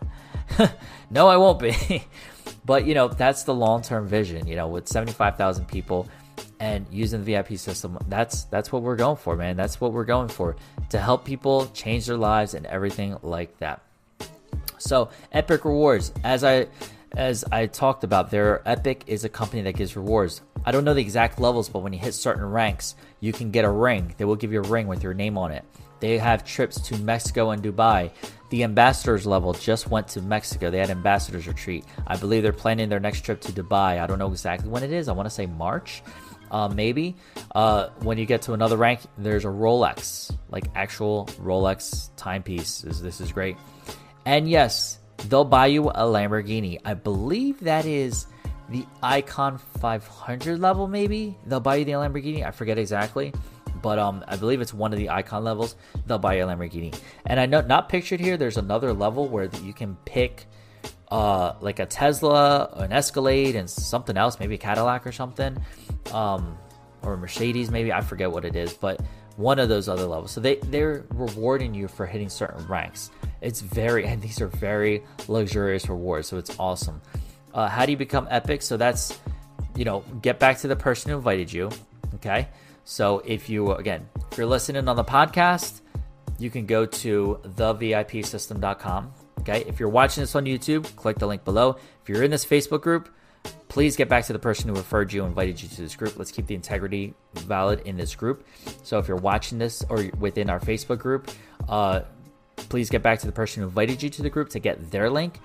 no, 1.10 1.28
I 1.28 1.36
won't 1.36 1.58
be. 1.58 2.04
but 2.64 2.86
you 2.86 2.94
know 2.94 3.08
that's 3.08 3.44
the 3.44 3.54
long 3.54 3.82
term 3.82 4.06
vision. 4.06 4.46
You 4.46 4.56
know, 4.56 4.68
with 4.68 4.88
75,000 4.88 5.66
people 5.66 6.08
and 6.60 6.86
using 6.90 7.24
the 7.24 7.32
VIP 7.32 7.58
system, 7.58 7.98
that's 8.08 8.44
that's 8.44 8.70
what 8.70 8.82
we're 8.82 8.96
going 8.96 9.16
for, 9.16 9.36
man. 9.36 9.56
That's 9.56 9.80
what 9.80 9.92
we're 9.92 10.04
going 10.04 10.28
for 10.28 10.56
to 10.90 10.98
help 10.98 11.24
people 11.24 11.66
change 11.68 12.06
their 12.06 12.16
lives 12.16 12.54
and 12.54 12.66
everything 12.66 13.16
like 13.22 13.56
that. 13.58 13.82
So 14.78 15.08
Epic 15.32 15.64
Rewards, 15.64 16.12
as 16.22 16.44
I 16.44 16.66
as 17.14 17.44
I 17.50 17.66
talked 17.66 18.04
about, 18.04 18.30
their 18.30 18.66
Epic 18.68 19.04
is 19.06 19.24
a 19.24 19.28
company 19.28 19.62
that 19.62 19.72
gives 19.72 19.96
rewards. 19.96 20.42
I 20.64 20.72
don't 20.72 20.84
know 20.84 20.94
the 20.94 21.00
exact 21.00 21.38
levels, 21.38 21.68
but 21.68 21.80
when 21.80 21.92
you 21.92 21.98
hit 21.98 22.14
certain 22.14 22.44
ranks, 22.44 22.94
you 23.20 23.32
can 23.32 23.50
get 23.50 23.64
a 23.64 23.70
ring. 23.70 24.14
They 24.18 24.24
will 24.24 24.36
give 24.36 24.52
you 24.52 24.60
a 24.60 24.68
ring 24.68 24.86
with 24.86 25.02
your 25.02 25.14
name 25.14 25.38
on 25.38 25.52
it. 25.52 25.64
They 26.00 26.18
have 26.18 26.44
trips 26.44 26.80
to 26.88 26.98
Mexico 26.98 27.50
and 27.50 27.62
Dubai. 27.62 28.10
The 28.50 28.64
ambassadors 28.64 29.26
level 29.26 29.54
just 29.54 29.88
went 29.88 30.08
to 30.08 30.20
Mexico. 30.20 30.70
They 30.70 30.78
had 30.78 30.90
ambassadors 30.90 31.46
retreat. 31.46 31.84
I 32.06 32.16
believe 32.16 32.42
they're 32.42 32.52
planning 32.52 32.88
their 32.88 33.00
next 33.00 33.22
trip 33.22 33.40
to 33.42 33.52
Dubai. 33.52 34.00
I 34.00 34.06
don't 34.06 34.18
know 34.18 34.30
exactly 34.30 34.68
when 34.68 34.82
it 34.82 34.92
is. 34.92 35.08
I 35.08 35.12
want 35.12 35.26
to 35.26 35.34
say 35.34 35.46
March, 35.46 36.02
uh, 36.50 36.68
maybe. 36.68 37.16
Uh, 37.54 37.88
when 38.00 38.18
you 38.18 38.26
get 38.26 38.42
to 38.42 38.52
another 38.52 38.76
rank, 38.76 39.00
there's 39.16 39.44
a 39.44 39.48
Rolex, 39.48 40.36
like 40.50 40.64
actual 40.74 41.26
Rolex 41.40 42.10
timepiece. 42.16 42.82
This 42.82 43.20
is 43.20 43.32
great. 43.32 43.56
And 44.26 44.48
yes, 44.48 44.98
they'll 45.28 45.44
buy 45.44 45.66
you 45.66 45.88
a 45.88 46.02
Lamborghini. 46.02 46.80
I 46.84 46.94
believe 46.94 47.60
that 47.60 47.86
is 47.86 48.26
the 48.68 48.84
Icon 49.02 49.58
500 49.58 50.58
level, 50.58 50.88
maybe. 50.88 51.36
They'll 51.46 51.60
buy 51.60 51.76
you 51.76 51.84
the 51.84 51.92
Lamborghini. 51.92 52.44
I 52.44 52.50
forget 52.50 52.78
exactly. 52.78 53.32
But 53.82 53.98
um, 53.98 54.24
I 54.26 54.36
believe 54.36 54.60
it's 54.60 54.74
one 54.74 54.92
of 54.92 54.98
the 54.98 55.10
icon 55.10 55.44
levels. 55.44 55.76
They'll 56.06 56.18
buy 56.18 56.34
you 56.34 56.44
a 56.44 56.46
Lamborghini, 56.46 56.98
and 57.26 57.38
I 57.38 57.46
know 57.46 57.60
not 57.60 57.88
pictured 57.88 58.20
here. 58.20 58.36
There's 58.36 58.56
another 58.56 58.92
level 58.92 59.28
where 59.28 59.50
you 59.62 59.72
can 59.72 59.96
pick 60.04 60.46
uh, 61.10 61.54
like 61.60 61.78
a 61.78 61.86
Tesla, 61.86 62.68
an 62.74 62.92
Escalade, 62.92 63.54
and 63.54 63.68
something 63.68 64.16
else, 64.16 64.40
maybe 64.40 64.56
a 64.56 64.58
Cadillac 64.58 65.06
or 65.06 65.12
something, 65.12 65.56
um, 66.12 66.58
or 67.02 67.16
Mercedes, 67.16 67.70
maybe 67.70 67.92
I 67.92 68.00
forget 68.00 68.30
what 68.30 68.44
it 68.44 68.56
is, 68.56 68.72
but 68.72 69.00
one 69.36 69.58
of 69.58 69.68
those 69.68 69.88
other 69.88 70.06
levels. 70.06 70.32
So 70.32 70.40
they 70.40 70.56
they're 70.56 71.04
rewarding 71.10 71.74
you 71.74 71.88
for 71.88 72.06
hitting 72.06 72.28
certain 72.28 72.66
ranks. 72.66 73.10
It's 73.40 73.60
very 73.60 74.06
and 74.06 74.22
these 74.22 74.40
are 74.40 74.48
very 74.48 75.02
luxurious 75.28 75.88
rewards, 75.88 76.28
so 76.28 76.38
it's 76.38 76.58
awesome. 76.58 77.00
Uh, 77.54 77.68
how 77.68 77.86
do 77.86 77.92
you 77.92 77.98
become 77.98 78.28
epic? 78.30 78.62
So 78.62 78.76
that's 78.76 79.18
you 79.74 79.84
know 79.84 80.04
get 80.22 80.38
back 80.38 80.58
to 80.58 80.68
the 80.68 80.76
person 80.76 81.10
who 81.10 81.16
invited 81.16 81.52
you. 81.52 81.70
Okay, 82.16 82.48
so 82.84 83.22
if 83.24 83.48
you 83.48 83.72
again 83.72 84.08
if 84.30 84.38
you're 84.38 84.46
listening 84.46 84.88
on 84.88 84.96
the 84.96 85.04
podcast, 85.04 85.80
you 86.38 86.50
can 86.50 86.66
go 86.66 86.86
to 86.86 87.40
thevipsystem.com 87.44 89.12
Okay, 89.48 89.64
if 89.68 89.78
you're 89.78 89.88
watching 89.88 90.22
this 90.22 90.34
on 90.34 90.44
YouTube, 90.44 90.96
click 90.96 91.20
the 91.20 91.26
link 91.26 91.44
below. 91.44 91.76
If 92.02 92.08
you're 92.08 92.24
in 92.24 92.32
this 92.32 92.44
Facebook 92.44 92.80
group, 92.80 93.08
please 93.68 93.94
get 93.94 94.08
back 94.08 94.24
to 94.24 94.32
the 94.32 94.40
person 94.40 94.68
who 94.68 94.74
referred 94.74 95.12
you, 95.12 95.24
invited 95.24 95.62
you 95.62 95.68
to 95.68 95.82
this 95.82 95.94
group. 95.94 96.18
Let's 96.18 96.32
keep 96.32 96.48
the 96.48 96.56
integrity 96.56 97.14
valid 97.34 97.80
in 97.84 97.96
this 97.96 98.16
group. 98.16 98.44
So 98.82 98.98
if 98.98 99.06
you're 99.06 99.16
watching 99.16 99.58
this 99.58 99.84
or 99.88 100.10
within 100.18 100.50
our 100.50 100.58
Facebook 100.58 100.98
group, 100.98 101.30
uh, 101.68 102.00
please 102.76 102.90
get 102.90 103.02
back 103.02 103.18
to 103.18 103.24
the 103.24 103.32
person 103.32 103.62
who 103.62 103.68
invited 103.68 104.02
you 104.02 104.10
to 104.10 104.22
the 104.22 104.28
group 104.28 104.50
to 104.50 104.58
get 104.58 104.90
their 104.90 105.08
link. 105.08 105.40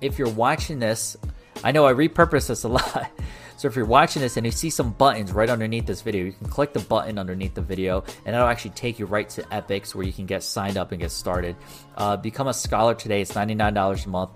If 0.00 0.18
you're 0.18 0.30
watching 0.30 0.78
this, 0.78 1.14
I 1.62 1.72
know 1.72 1.86
I 1.86 1.92
repurpose 1.92 2.48
this 2.48 2.64
a 2.64 2.68
lot. 2.68 3.10
So 3.58 3.68
if 3.68 3.76
you're 3.76 3.84
watching 3.84 4.22
this 4.22 4.38
and 4.38 4.46
you 4.46 4.52
see 4.52 4.70
some 4.70 4.92
buttons 4.92 5.32
right 5.32 5.50
underneath 5.50 5.84
this 5.84 6.00
video, 6.00 6.24
you 6.24 6.32
can 6.32 6.48
click 6.48 6.72
the 6.72 6.80
button 6.80 7.18
underneath 7.18 7.52
the 7.52 7.60
video 7.60 8.02
and 8.24 8.34
it'll 8.34 8.48
actually 8.48 8.70
take 8.70 8.98
you 8.98 9.04
right 9.04 9.28
to 9.28 9.54
Epic 9.54 9.86
where 9.90 10.06
you 10.06 10.14
can 10.14 10.24
get 10.24 10.42
signed 10.42 10.78
up 10.78 10.92
and 10.92 11.00
get 11.02 11.10
started. 11.10 11.56
Uh, 11.94 12.16
become 12.16 12.48
a 12.48 12.54
scholar 12.54 12.94
today. 12.94 13.20
It's 13.20 13.32
$99 13.32 14.06
a 14.06 14.08
month 14.08 14.30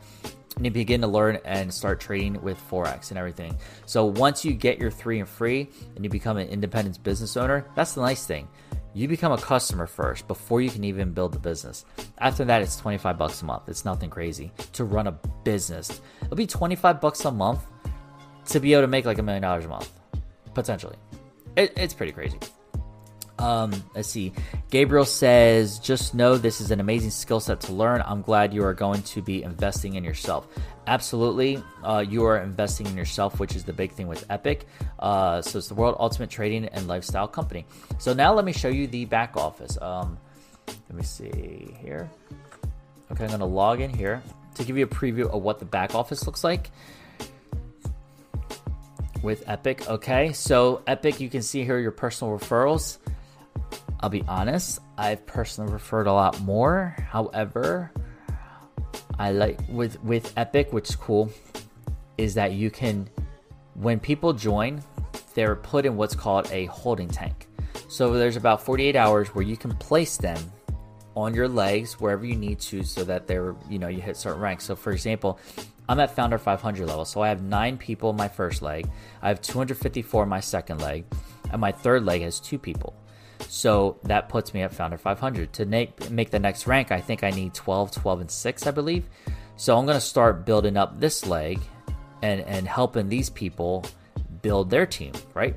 and 0.56 0.66
you 0.66 0.70
begin 0.70 1.00
to 1.00 1.06
learn 1.06 1.38
and 1.46 1.72
start 1.72 2.00
trading 2.00 2.42
with 2.42 2.60
forex 2.70 3.08
and 3.08 3.18
everything 3.18 3.56
so 3.86 4.04
once 4.04 4.44
you 4.44 4.52
get 4.52 4.78
your 4.78 4.90
three 4.90 5.18
and 5.18 5.28
free 5.28 5.68
and 5.96 6.04
you 6.04 6.10
become 6.10 6.36
an 6.36 6.46
independent 6.48 7.02
business 7.02 7.36
owner 7.36 7.66
that's 7.74 7.94
the 7.94 8.00
nice 8.00 8.24
thing 8.24 8.46
you 8.94 9.08
become 9.08 9.32
a 9.32 9.38
customer 9.38 9.86
first 9.86 10.26
before 10.28 10.60
you 10.60 10.70
can 10.70 10.84
even 10.84 11.12
build 11.12 11.32
the 11.32 11.38
business 11.38 11.84
after 12.18 12.44
that 12.44 12.62
it's 12.62 12.76
25 12.76 13.18
bucks 13.18 13.42
a 13.42 13.44
month 13.44 13.62
it's 13.68 13.84
nothing 13.84 14.08
crazy 14.08 14.52
to 14.72 14.84
run 14.84 15.06
a 15.06 15.12
business 15.42 16.00
it'll 16.22 16.36
be 16.36 16.46
25 16.46 17.00
bucks 17.00 17.24
a 17.24 17.30
month 17.30 17.60
to 18.46 18.60
be 18.60 18.72
able 18.72 18.82
to 18.82 18.88
make 18.88 19.04
like 19.04 19.18
a 19.18 19.22
million 19.22 19.42
dollars 19.42 19.64
a 19.64 19.68
month, 19.68 19.90
potentially. 20.54 20.96
It, 21.56 21.72
it's 21.76 21.94
pretty 21.94 22.12
crazy. 22.12 22.38
Um, 23.38 23.72
let's 23.94 24.08
see. 24.08 24.32
Gabriel 24.70 25.04
says, 25.04 25.78
just 25.78 26.14
know 26.14 26.36
this 26.36 26.60
is 26.60 26.70
an 26.70 26.80
amazing 26.80 27.10
skill 27.10 27.40
set 27.40 27.60
to 27.62 27.72
learn. 27.72 28.02
I'm 28.06 28.22
glad 28.22 28.54
you 28.54 28.64
are 28.64 28.74
going 28.74 29.02
to 29.02 29.22
be 29.22 29.42
investing 29.42 29.94
in 29.94 30.04
yourself. 30.04 30.46
Absolutely. 30.86 31.62
Uh, 31.82 32.04
you 32.06 32.24
are 32.24 32.38
investing 32.38 32.86
in 32.86 32.96
yourself, 32.96 33.40
which 33.40 33.56
is 33.56 33.64
the 33.64 33.72
big 33.72 33.92
thing 33.92 34.06
with 34.06 34.24
Epic. 34.30 34.66
Uh, 34.98 35.42
so 35.42 35.58
it's 35.58 35.68
the 35.68 35.74
world 35.74 35.96
ultimate 35.98 36.30
trading 36.30 36.66
and 36.66 36.86
lifestyle 36.86 37.26
company. 37.26 37.66
So 37.98 38.12
now 38.12 38.32
let 38.34 38.44
me 38.44 38.52
show 38.52 38.68
you 38.68 38.86
the 38.86 39.04
back 39.04 39.36
office. 39.36 39.76
Um, 39.82 40.18
let 40.66 40.94
me 40.94 41.02
see 41.02 41.76
here. 41.80 42.10
Okay, 43.10 43.24
I'm 43.24 43.28
going 43.28 43.40
to 43.40 43.46
log 43.46 43.80
in 43.80 43.90
here 43.90 44.22
to 44.54 44.64
give 44.64 44.78
you 44.78 44.84
a 44.84 44.88
preview 44.88 45.28
of 45.28 45.42
what 45.42 45.58
the 45.58 45.64
back 45.64 45.94
office 45.94 46.26
looks 46.26 46.44
like 46.44 46.70
with 49.22 49.42
Epic. 49.48 49.88
Okay, 49.88 50.32
so 50.32 50.82
Epic, 50.86 51.18
you 51.18 51.28
can 51.28 51.42
see 51.42 51.64
here 51.64 51.78
your 51.78 51.90
personal 51.90 52.38
referrals. 52.38 52.98
I'll 54.04 54.10
be 54.10 54.22
honest, 54.28 54.80
I've 54.98 55.24
personally 55.24 55.72
referred 55.72 56.06
a 56.06 56.12
lot 56.12 56.38
more. 56.42 56.94
However, 57.08 57.90
I 59.18 59.32
like 59.32 59.58
with 59.66 59.98
with 60.04 60.30
Epic, 60.36 60.74
which 60.74 60.90
is 60.90 60.94
cool, 60.94 61.30
is 62.18 62.34
that 62.34 62.52
you 62.52 62.70
can 62.70 63.08
when 63.72 63.98
people 63.98 64.34
join, 64.34 64.82
they're 65.32 65.56
put 65.56 65.86
in 65.86 65.96
what's 65.96 66.14
called 66.14 66.46
a 66.52 66.66
holding 66.66 67.08
tank. 67.08 67.48
So 67.88 68.12
there's 68.12 68.36
about 68.36 68.62
48 68.62 68.94
hours 68.94 69.28
where 69.34 69.42
you 69.42 69.56
can 69.56 69.74
place 69.76 70.18
them 70.18 70.52
on 71.16 71.32
your 71.32 71.48
legs 71.48 71.98
wherever 71.98 72.26
you 72.26 72.36
need 72.36 72.60
to 72.60 72.82
so 72.82 73.04
that 73.04 73.26
they're, 73.26 73.56
you 73.70 73.78
know, 73.78 73.88
you 73.88 74.02
hit 74.02 74.18
certain 74.18 74.42
ranks. 74.42 74.64
So 74.64 74.76
for 74.76 74.92
example, 74.92 75.38
I'm 75.88 75.98
at 75.98 76.14
founder 76.14 76.36
500 76.36 76.86
level. 76.86 77.06
So 77.06 77.22
I 77.22 77.28
have 77.30 77.40
nine 77.40 77.78
people 77.78 78.10
in 78.10 78.16
my 78.16 78.28
first 78.28 78.60
leg. 78.60 78.86
I 79.22 79.28
have 79.28 79.40
254 79.40 80.24
in 80.24 80.28
my 80.28 80.40
second 80.40 80.82
leg. 80.82 81.06
And 81.50 81.58
my 81.58 81.72
third 81.72 82.04
leg 82.04 82.20
has 82.20 82.38
two 82.38 82.58
people. 82.58 82.94
So 83.40 83.98
that 84.04 84.28
puts 84.28 84.54
me 84.54 84.62
at 84.62 84.72
founder 84.72 84.98
500. 84.98 85.52
To 85.54 85.66
make, 85.66 86.10
make 86.10 86.30
the 86.30 86.38
next 86.38 86.66
rank, 86.66 86.92
I 86.92 87.00
think 87.00 87.24
I 87.24 87.30
need 87.30 87.54
12, 87.54 87.90
12, 87.92 88.20
and 88.20 88.30
6, 88.30 88.66
I 88.66 88.70
believe. 88.70 89.08
So 89.56 89.76
I'm 89.78 89.86
going 89.86 89.96
to 89.96 90.00
start 90.00 90.44
building 90.44 90.76
up 90.76 90.98
this 90.98 91.26
leg 91.26 91.60
and, 92.22 92.40
and 92.42 92.66
helping 92.66 93.08
these 93.08 93.30
people 93.30 93.84
build 94.42 94.70
their 94.70 94.86
team, 94.86 95.12
right? 95.34 95.54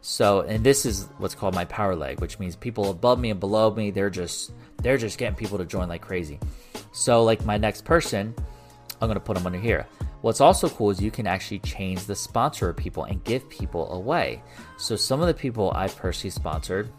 So, 0.00 0.40
and 0.40 0.64
this 0.64 0.84
is 0.84 1.08
what's 1.18 1.34
called 1.34 1.54
my 1.54 1.64
power 1.66 1.94
leg, 1.94 2.20
which 2.20 2.38
means 2.38 2.56
people 2.56 2.90
above 2.90 3.20
me 3.20 3.30
and 3.30 3.38
below 3.38 3.72
me, 3.72 3.90
they're 3.90 4.10
just 4.10 4.52
they're 4.82 4.96
just 4.96 5.16
getting 5.16 5.36
people 5.36 5.58
to 5.58 5.64
join 5.64 5.88
like 5.88 6.02
crazy. 6.02 6.40
So, 6.90 7.22
like 7.22 7.44
my 7.44 7.56
next 7.56 7.84
person, 7.84 8.34
I'm 9.00 9.08
going 9.08 9.14
to 9.14 9.20
put 9.20 9.36
them 9.36 9.46
under 9.46 9.60
here. 9.60 9.86
What's 10.22 10.40
also 10.40 10.68
cool 10.68 10.90
is 10.90 11.00
you 11.00 11.10
can 11.10 11.26
actually 11.26 11.58
change 11.58 12.04
the 12.04 12.14
sponsor 12.14 12.68
of 12.68 12.76
people 12.76 13.04
and 13.04 13.22
give 13.24 13.48
people 13.48 13.92
away. 13.92 14.40
So 14.76 14.94
some 14.94 15.20
of 15.20 15.26
the 15.26 15.34
people 15.34 15.72
I've 15.74 15.96
personally 15.96 16.30
sponsored, 16.30 16.92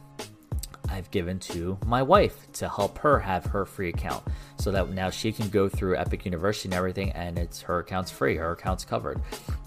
I've 0.93 1.09
given 1.09 1.39
to 1.39 1.77
my 1.85 2.03
wife 2.03 2.51
to 2.53 2.69
help 2.69 2.99
her 2.99 3.19
have 3.19 3.45
her 3.45 3.65
free 3.65 3.89
account 3.89 4.23
so 4.57 4.71
that 4.71 4.89
now 4.91 5.09
she 5.09 5.31
can 5.31 5.49
go 5.49 5.67
through 5.67 5.97
Epic 5.97 6.23
University 6.23 6.67
and 6.67 6.75
everything 6.75 7.11
and 7.11 7.39
it's 7.39 7.61
her 7.61 7.79
account's 7.79 8.11
free, 8.11 8.35
her 8.35 8.51
account's 8.51 8.85
covered. 8.85 9.19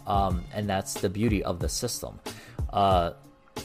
Um, 0.07 0.45
and 0.55 0.69
that's 0.69 0.95
the 0.95 1.11
beauty 1.11 1.43
of 1.43 1.59
the 1.59 1.69
system. 1.69 2.21
Uh, 2.73 3.13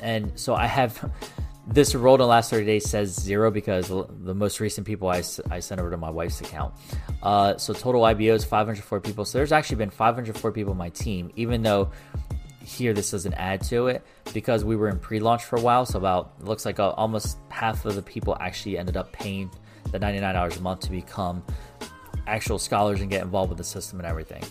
and 0.01 0.31
so 0.39 0.55
I 0.55 0.65
have 0.65 1.11
this 1.67 1.93
roll 1.93 2.15
in 2.15 2.19
the 2.19 2.27
last 2.27 2.49
30 2.49 2.65
days 2.65 2.89
says 2.89 3.13
zero 3.13 3.51
because 3.51 3.89
the 3.89 4.33
most 4.33 4.59
recent 4.59 4.87
people 4.87 5.09
I, 5.09 5.21
I 5.51 5.59
sent 5.59 5.79
over 5.79 5.91
to 5.91 5.97
my 5.97 6.09
wife's 6.09 6.41
account. 6.41 6.73
Uh, 7.21 7.57
so 7.57 7.73
total 7.73 8.03
IBO 8.05 8.33
is 8.33 8.43
504 8.43 8.99
people. 9.01 9.23
So 9.23 9.37
there's 9.37 9.51
actually 9.51 9.77
been 9.77 9.91
504 9.91 10.51
people 10.51 10.71
on 10.71 10.77
my 10.77 10.89
team, 10.89 11.31
even 11.35 11.61
though 11.61 11.91
here 12.71 12.93
this 12.93 13.11
doesn't 13.11 13.33
add 13.33 13.61
to 13.65 13.87
it 13.87 14.03
because 14.33 14.63
we 14.63 14.75
were 14.75 14.89
in 14.89 14.99
pre-launch 14.99 15.43
for 15.43 15.57
a 15.57 15.61
while. 15.61 15.85
So 15.85 15.99
about 15.99 16.43
looks 16.43 16.65
like 16.65 16.79
uh, 16.79 16.91
almost 16.91 17.37
half 17.49 17.85
of 17.85 17.95
the 17.95 18.01
people 18.01 18.37
actually 18.39 18.77
ended 18.77 18.97
up 18.97 19.11
paying 19.11 19.51
the 19.91 19.99
$99 19.99 20.57
a 20.57 20.61
month 20.61 20.81
to 20.81 20.91
become 20.91 21.43
actual 22.27 22.59
scholars 22.59 23.01
and 23.01 23.09
get 23.09 23.21
involved 23.21 23.49
with 23.49 23.57
the 23.57 23.63
system 23.63 23.99
and 23.99 24.07
everything. 24.07 24.43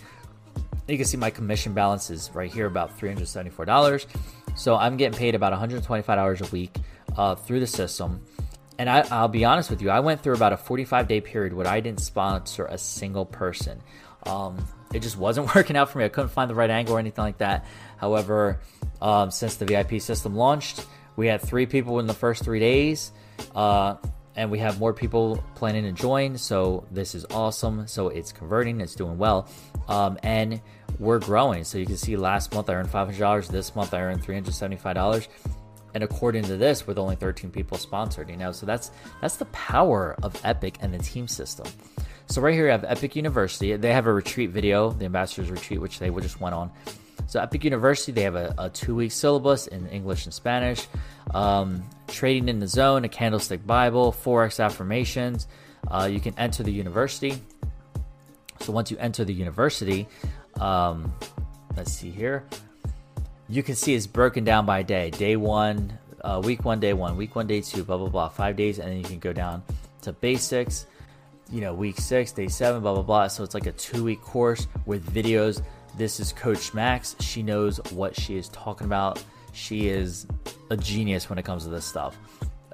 You 0.89 0.97
can 0.97 1.07
see 1.07 1.17
my 1.17 1.31
commission 1.31 1.73
balance 1.73 2.11
is 2.11 2.31
right 2.35 2.53
here 2.53 2.67
about 2.67 2.99
$374. 2.99 4.07
So 4.57 4.77
I'm 4.77 4.97
getting 4.97 5.17
paid 5.17 5.35
about 5.35 5.53
$125 5.53 6.41
a 6.41 6.51
week 6.51 6.77
uh, 7.17 7.35
through 7.37 7.61
the 7.61 7.67
system. 7.67 8.25
And 8.79 8.89
I, 8.89 9.21
will 9.21 9.29
be 9.29 9.45
honest 9.45 9.71
with 9.71 9.83
you, 9.83 9.91
I 9.91 10.01
went 10.01 10.23
through 10.23 10.35
about 10.35 10.53
a 10.53 10.57
45 10.57 11.07
day 11.07 11.21
period 11.21 11.53
where 11.53 11.67
I 11.67 11.81
didn't 11.81 12.01
sponsor 12.01 12.67
a 12.67 12.79
single 12.79 13.27
person. 13.27 13.81
Um, 14.27 14.65
it 14.93 15.01
just 15.01 15.17
wasn't 15.17 15.55
working 15.55 15.77
out 15.77 15.91
for 15.91 15.99
me. 15.99 16.05
I 16.05 16.09
couldn't 16.09 16.31
find 16.31 16.51
the 16.51 16.55
right 16.55 16.71
angle 16.71 16.97
or 16.97 16.99
anything 16.99 17.25
like 17.25 17.39
that. 17.39 17.65
However, 17.97 18.61
um, 19.01 19.31
since 19.31 19.57
the 19.57 19.65
VIP 19.65 20.01
system 20.01 20.35
launched, 20.35 20.87
we 21.17 21.27
had 21.27 21.41
three 21.41 21.67
people 21.67 22.01
in 22.01 22.07
the 22.07 22.15
first 22.15 22.45
three 22.45 22.61
days. 22.61 23.13
Uh, 23.55 23.97
and 24.37 24.51
we 24.51 24.59
have 24.59 24.79
more 24.79 24.95
people 24.95 25.43
planning 25.55 25.83
to 25.85 25.93
join. 25.93 26.39
So 26.39 26.87
this 26.91 27.15
is 27.15 27.27
awesome. 27.31 27.87
So 27.87 28.09
it's 28.09 28.33
converting, 28.33 28.81
it's 28.81 28.95
doing 28.95 29.19
well, 29.19 29.49
um, 29.89 30.19
and 30.23 30.61
we're 30.99 31.19
growing. 31.19 31.65
So 31.65 31.79
you 31.79 31.87
can 31.87 31.97
see 31.97 32.17
last 32.17 32.55
month 32.55 32.71
I 32.71 32.75
earned 32.75 32.91
five 32.91 33.09
hundred 33.09 33.21
dollars. 33.21 33.49
This 33.49 33.75
month 33.75 33.93
I 33.93 34.01
earned 34.01 34.23
three 34.23 34.35
hundred 34.35 34.55
seventy 34.55 34.77
five 34.77 34.95
dollars 34.95 35.29
and 35.95 36.05
according 36.05 36.45
to 36.45 36.57
this 36.57 36.87
with 36.87 36.99
only 36.99 37.17
13 37.17 37.51
people 37.51 37.77
sponsored 37.77 38.31
you 38.31 38.37
know 38.37 38.53
so 38.53 38.65
that's 38.65 38.91
that's 39.21 39.37
the 39.37 39.45
power 39.47 40.17
of 40.23 40.41
epic 40.45 40.77
and 40.81 40.95
the 40.95 40.99
team 40.99 41.27
system 41.27 41.67
so 42.31 42.41
right 42.41 42.55
here 42.55 42.67
you 42.67 42.71
have 42.71 42.85
epic 42.85 43.17
university 43.17 43.77
they 43.77 43.93
have 43.93 44.07
a 44.07 44.13
retreat 44.13 44.51
video 44.51 44.91
the 44.91 45.05
ambassadors 45.05 45.51
retreat 45.51 45.81
which 45.81 45.99
they 45.99 46.11
just 46.11 46.41
went 46.41 46.55
on 46.55 46.71
so 47.27 47.41
epic 47.41 47.65
university 47.65 48.13
they 48.13 48.23
have 48.23 48.37
a, 48.37 48.55
a 48.59 48.71
two-week 48.71 49.13
syllabus 49.13 49.67
in 49.67 49.87
english 49.89 50.25
and 50.25 50.33
spanish 50.33 50.87
um, 51.35 51.83
trading 52.09 52.49
in 52.49 52.59
the 52.59 52.69
zone 52.69 53.05
a 53.05 53.09
candlestick 53.09 53.67
bible 53.67 54.13
forex 54.13 54.63
affirmations 54.65 55.47
uh, 55.91 56.09
you 56.11 56.21
can 56.21 56.35
enter 56.39 56.63
the 56.63 56.73
university 56.73 57.35
so 58.61 58.73
once 58.73 58.91
you 58.91 58.97
enter 58.99 59.25
the 59.25 59.35
university 59.35 60.09
um, 60.61 61.13
let's 61.77 61.93
see 61.93 62.11
here 62.11 62.45
you 63.51 63.65
can 63.65 63.75
see 63.75 63.95
it's 63.95 64.07
broken 64.07 64.45
down 64.45 64.65
by 64.65 64.83
day. 64.83 65.11
Day 65.11 65.35
one, 65.35 65.99
uh, 66.23 66.41
week 66.43 66.65
one, 66.65 66.79
day 66.79 66.93
one, 66.93 67.17
week 67.17 67.35
one, 67.35 67.49
day 67.49 67.61
two, 67.61 67.83
blah, 67.83 67.97
blah, 67.97 68.09
blah. 68.09 68.29
Five 68.29 68.55
days, 68.57 68.79
and 68.79 68.89
then 68.89 68.99
you 68.99 69.05
can 69.05 69.19
go 69.19 69.33
down 69.33 69.65
to 70.03 70.13
basics. 70.13 70.87
You 71.51 71.61
know, 71.61 71.75
week 71.75 71.99
six, 71.99 72.33
day 72.33 72.49
seven, 72.49 72.83
blah, 72.83 72.95
blah, 72.95 73.03
blah. 73.03 73.29
So 73.29 73.43
it's 73.43 73.55
like 73.55 73.67
a 73.67 73.73
two 73.73 74.05
week 74.05 74.21
course 74.21 74.67
with 74.87 75.13
videos. 75.13 75.63
This 75.97 76.21
is 76.21 76.33
Coach 76.33 76.73
Max. 76.73 77.17
She 77.21 77.43
knows 77.43 77.79
what 77.91 78.19
she 78.19 78.37
is 78.37 78.49
talking 78.51 78.87
about. 78.87 79.23
She 79.53 79.89
is 79.89 80.27
a 80.71 80.77
genius 80.77 81.29
when 81.29 81.39
it 81.39 81.45
comes 81.45 81.65
to 81.65 81.71
this 81.71 81.85
stuff. 81.85 82.17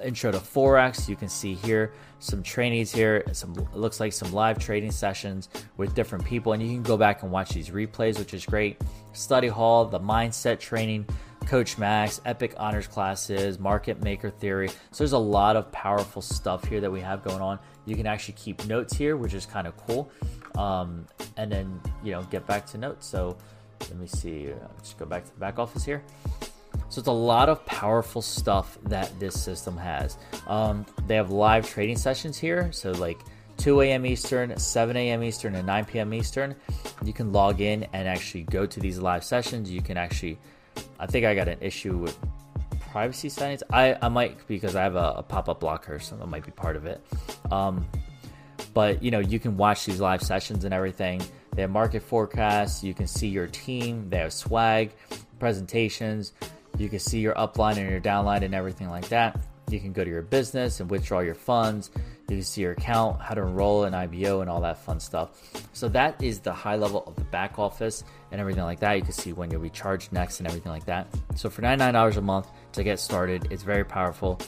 Intro 0.05 0.31
to 0.31 0.39
Forex, 0.39 1.09
you 1.09 1.17
can 1.17 1.29
see 1.29 1.55
here 1.55 1.93
some 2.19 2.43
trainings 2.43 2.93
here. 2.93 3.25
Some 3.33 3.55
looks 3.73 4.01
like 4.01 4.13
some 4.13 4.33
live 4.33 4.59
trading 4.59 4.91
sessions 4.91 5.49
with 5.77 5.95
different 5.95 6.25
people, 6.25 6.53
and 6.53 6.63
you 6.63 6.69
can 6.69 6.83
go 6.83 6.97
back 6.97 7.23
and 7.23 7.31
watch 7.31 7.51
these 7.51 7.71
replays, 7.71 8.19
which 8.19 8.35
is 8.35 8.45
great. 8.45 8.81
Study 9.13 9.49
hall, 9.49 9.85
the 9.85 10.01
mindset 10.01 10.59
training, 10.59 11.07
Coach 11.47 11.79
Max, 11.79 12.21
Epic 12.25 12.55
Honors 12.57 12.87
classes, 12.87 13.59
Market 13.59 14.03
Maker 14.03 14.31
Theory. 14.31 14.69
So 14.69 14.99
there's 14.99 15.13
a 15.13 15.19
lot 15.19 15.57
of 15.57 15.71
powerful 15.73 16.21
stuff 16.21 16.65
here 16.65 16.81
that 16.81 16.91
we 16.91 17.01
have 17.01 17.23
going 17.23 17.41
on. 17.41 17.59
You 17.85 17.95
can 17.95 18.07
actually 18.07 18.35
keep 18.35 18.67
notes 18.67 18.97
here, 18.97 19.17
which 19.17 19.33
is 19.33 19.47
kind 19.47 19.67
of 19.67 19.77
cool. 19.77 20.11
Um, 20.57 21.07
and 21.37 21.53
then, 21.53 21.81
you 22.03 22.13
know, 22.13 22.23
get 22.25 22.47
back 22.47 22.67
to 22.67 22.79
notes. 22.79 23.07
So 23.07 23.37
let 23.81 23.97
me 23.97 24.07
see. 24.07 24.53
Just 24.81 24.99
go 24.99 25.07
back 25.07 25.25
to 25.25 25.31
the 25.31 25.39
back 25.39 25.59
office 25.59 25.85
here. 25.85 26.03
So 26.89 27.01
it's 27.01 27.09
a 27.09 27.13
lot 27.13 27.49
of 27.49 27.65
powerful 27.67 28.23
stuff 28.23 28.79
that 28.85 29.19
this 29.19 29.41
system 29.41 29.77
has. 29.77 30.19
Um, 30.47 30.87
they 31.07 31.17
have 31.17 31.31
live 31.31 31.69
trading 31.69 31.97
sessions 31.97 32.39
here. 32.39 32.71
So 32.73 32.93
like 32.93 33.19
2 33.59 33.81
a.m. 33.83 34.07
Eastern, 34.07 34.57
7 34.57 34.97
a.m. 34.97 35.23
Eastern, 35.23 35.55
and 35.55 35.67
9 35.67 35.85
p.m. 35.87 36.15
Eastern. 36.15 36.55
You 37.05 37.13
can 37.13 37.33
log 37.33 37.61
in 37.61 37.87
and 37.93 38.07
actually 38.07 38.45
go 38.45 38.67
to 38.67 38.81
these 38.81 38.99
live 38.99 39.25
sessions. 39.25 39.71
You 39.71 39.83
can 39.83 39.97
actually 39.97 40.39
I 40.99 41.07
think 41.07 41.27
I 41.27 41.35
got 41.35 41.49
an 41.49 41.59
issue 41.61 41.97
with 41.97 42.19
privacy 42.81 43.29
settings. 43.29 43.63
I, 43.71 43.97
I 44.01 44.09
might 44.09 44.47
because 44.47 44.77
I 44.77 44.83
have 44.83 44.97
a, 44.97 45.15
a 45.19 45.23
pop 45.23 45.49
up 45.49 45.61
blocker, 45.61 45.99
so 45.99 46.17
that 46.17 46.27
might 46.27 46.45
be 46.45 46.53
part 46.53 46.77
of 46.77 46.87
it. 46.87 47.05
Um, 47.51 47.87
but 48.75 49.03
you 49.03 49.11
know, 49.11 49.19
you 49.19 49.39
can 49.39 49.57
watch 49.57 49.85
these 49.85 50.01
live 50.01 50.23
sessions 50.23 50.65
and 50.65 50.73
everything. 50.73 51.23
They 51.55 51.63
have 51.63 51.71
market 51.71 52.03
forecasts. 52.03 52.83
You 52.85 52.95
can 52.95 53.07
see 53.07 53.29
your 53.29 53.47
team. 53.47 54.09
They 54.11 54.19
have 54.19 54.33
swag, 54.33 54.93
presentations. 55.39 56.33
You 56.79 56.89
can 56.89 56.99
see 56.99 57.21
your 57.21 57.35
upline 57.35 57.77
and 57.77 57.91
your 57.91 58.01
downline 58.01 58.43
and 58.43 58.55
everything 58.55 58.89
like 58.89 59.09
that. 59.09 59.41
You 59.69 59.81
can 59.81 59.93
go 59.93 60.05
to 60.05 60.11
your 60.11 60.23
business 60.23 60.79
and 60.81 60.89
withdraw 60.89 61.21
your 61.21 61.35
funds. 61.35 61.91
You 62.29 62.37
can 62.37 62.43
see 62.45 62.63
your 62.63 62.73
account, 62.73 63.21
how 63.21 63.35
to 63.35 63.43
enroll 63.43 63.85
in 63.85 63.95
IBO, 63.95 64.41
and 64.41 64.51
all 64.51 64.61
that 64.61 64.79
fun 64.79 65.01
stuff. 65.01 65.41
So 65.73 65.89
that 65.89 66.23
is 66.23 66.39
the 66.41 66.53
high 66.53 66.77
level 66.77 67.03
of 67.07 67.17
the 67.17 67.25
back 67.25 67.59
office 67.59 68.05
and 68.31 68.41
everything 68.41 68.63
like 68.63 68.81
that. 68.81 68.95
You 68.95 69.03
can 69.03 69.13
see 69.13 69.33
when 69.33 69.51
you'll 69.51 69.61
be 69.61 69.71
charged 69.71 70.13
next 70.13 70.39
and 70.39 70.47
everything 70.47 70.71
like 70.71 70.85
that. 70.87 71.09
So 71.35 71.51
for 71.51 71.63
$99 71.63 72.17
a 72.17 72.21
month 72.21 72.49
to 72.73 72.85
get 72.85 73.01
started, 73.01 73.49
it's 73.51 73.65
very 73.65 73.85
powerful. 73.85 74.41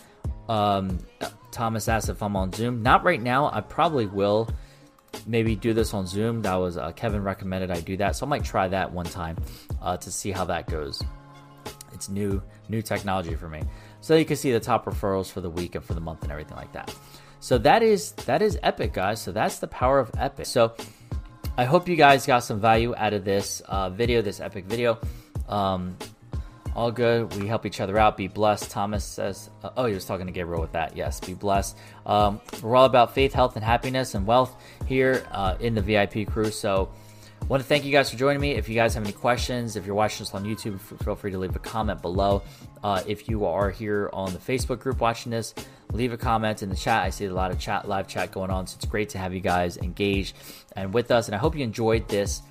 Um, 0.49 0.99
Thomas 1.51 1.89
asked 1.89 2.09
if 2.09 2.23
I'm 2.23 2.37
on 2.37 2.53
Zoom. 2.53 2.83
Not 2.83 3.05
right 3.05 3.21
now. 3.21 3.51
I 3.53 3.61
probably 3.61 4.07
will 4.07 4.49
maybe 5.27 5.57
do 5.57 5.75
this 5.75 5.95
on 5.95 6.07
Zoom. 6.07 6.43
That 6.43 6.55
was 6.57 6.77
uh, 6.77 6.93
Kevin 6.93 7.23
recommended 7.23 7.71
I 7.71 7.81
do 7.81 7.97
that, 7.97 8.17
so 8.17 8.27
I 8.27 8.29
might 8.29 8.45
try 8.45 8.69
that 8.69 8.93
one 8.93 9.07
time 9.07 9.37
uh, 9.81 9.97
to 9.97 10.11
see 10.11 10.31
how 10.31 10.45
that 10.47 10.69
goes. 10.69 11.03
It's 11.99 12.09
new, 12.09 12.41
new 12.69 12.81
technology 12.81 13.35
for 13.35 13.49
me. 13.49 13.61
So 14.01 14.15
you 14.15 14.25
can 14.25 14.37
see 14.37 14.53
the 14.53 14.61
top 14.61 14.85
referrals 14.85 15.33
for 15.33 15.41
the 15.41 15.51
week 15.51 15.75
and 15.75 15.85
for 15.85 15.95
the 15.95 16.01
month 16.01 16.23
and 16.23 16.31
everything 16.31 16.57
like 16.57 16.71
that. 16.71 16.95
So 17.41 17.59
that 17.59 17.83
is 17.83 18.13
that 18.27 18.41
is 18.41 18.57
epic, 18.63 18.93
guys. 18.93 19.21
So 19.21 19.33
that's 19.33 19.59
the 19.59 19.67
power 19.67 19.99
of 19.99 20.13
Epic. 20.17 20.47
So 20.47 20.75
I 21.57 21.65
hope 21.65 21.89
you 21.89 21.97
guys 21.97 22.25
got 22.25 22.45
some 22.45 22.61
value 22.61 22.95
out 22.97 23.15
of 23.15 23.25
this 23.25 23.63
uh, 23.67 23.91
video, 23.91 24.23
this 24.23 24.39
epic 24.39 24.67
video. 24.67 24.97
Um, 25.49 25.97
all 26.77 26.93
good. 26.93 27.35
We 27.35 27.49
help 27.49 27.67
each 27.67 27.81
other 27.81 27.99
out. 27.99 28.17
Be 28.17 28.29
blessed. 28.29 28.71
Thomas 28.71 29.05
says, 29.05 29.51
uh, 29.65 29.71
oh, 29.77 29.87
he 29.87 29.95
was 29.95 30.05
talking 30.05 30.27
to 30.27 30.33
Gabriel 30.33 30.61
with 30.61 30.71
that. 30.73 30.97
Yes, 30.97 31.19
be 31.19 31.35
blessed. 31.35 31.77
Um, 32.07 32.41
we're 32.63 32.77
all 32.77 32.85
about 32.85 33.13
faith, 33.13 33.33
health, 33.33 33.57
and 33.57 33.65
happiness 33.65 34.15
and 34.15 34.25
wealth 34.25 34.55
here 34.87 35.27
uh, 35.33 35.57
in 35.59 35.75
the 35.75 35.83
VIP 35.83 36.29
crew. 36.29 36.53
So 36.53 36.91
want 37.49 37.63
to 37.63 37.69
thank 37.69 37.85
you 37.85 37.93
guys 37.93 38.11
for 38.11 38.17
joining 38.17 38.41
me. 38.41 38.53
If 38.53 38.69
you 38.69 38.75
guys 38.75 38.95
have 38.95 39.03
any 39.03 39.13
questions, 39.13 39.75
if 39.75 39.87
you're 39.87 39.95
watching 39.95 40.19
this 40.19 40.35
on 40.35 40.45
YouTube, 40.45 40.79
feel 41.03 41.15
free 41.15 41.31
to 41.31 41.39
leave 41.39 41.57
a 41.57 41.59
comment 41.59 42.03
below. 42.03 42.43
Uh, 42.85 43.03
if 43.07 43.29
you 43.29 43.47
are 43.47 43.71
here 43.71 44.11
on 44.13 44.33
the 44.35 44.39
Facebook 44.39 44.81
group 44.81 45.01
watching 45.01 45.33
this, 45.33 45.55
leave 45.93 46.13
a 46.13 46.19
comment 46.19 46.63
in 46.63 46.69
the 46.69 46.77
chat. 46.77 47.03
I 47.03 47.11
see 47.11 47.25
a 47.25 47.33
lot 47.33 47.51
of 47.51 47.59
chat, 47.59 47.89
live 47.89 48.07
chat 48.07 48.33
going 48.33 48.51
on, 48.51 48.67
so 48.67 48.77
it's 48.77 48.85
great 48.85 49.09
to 49.11 49.19
have 49.19 49.33
you 49.33 49.41
guys 49.41 49.79
engaged 49.79 50.37
and 50.77 50.93
with 50.93 51.11
us. 51.11 51.27
And 51.27 51.35
I 51.35 51.39
hope 51.39 51.57
you 51.57 51.65
enjoyed 51.65 52.07
this 52.09 52.43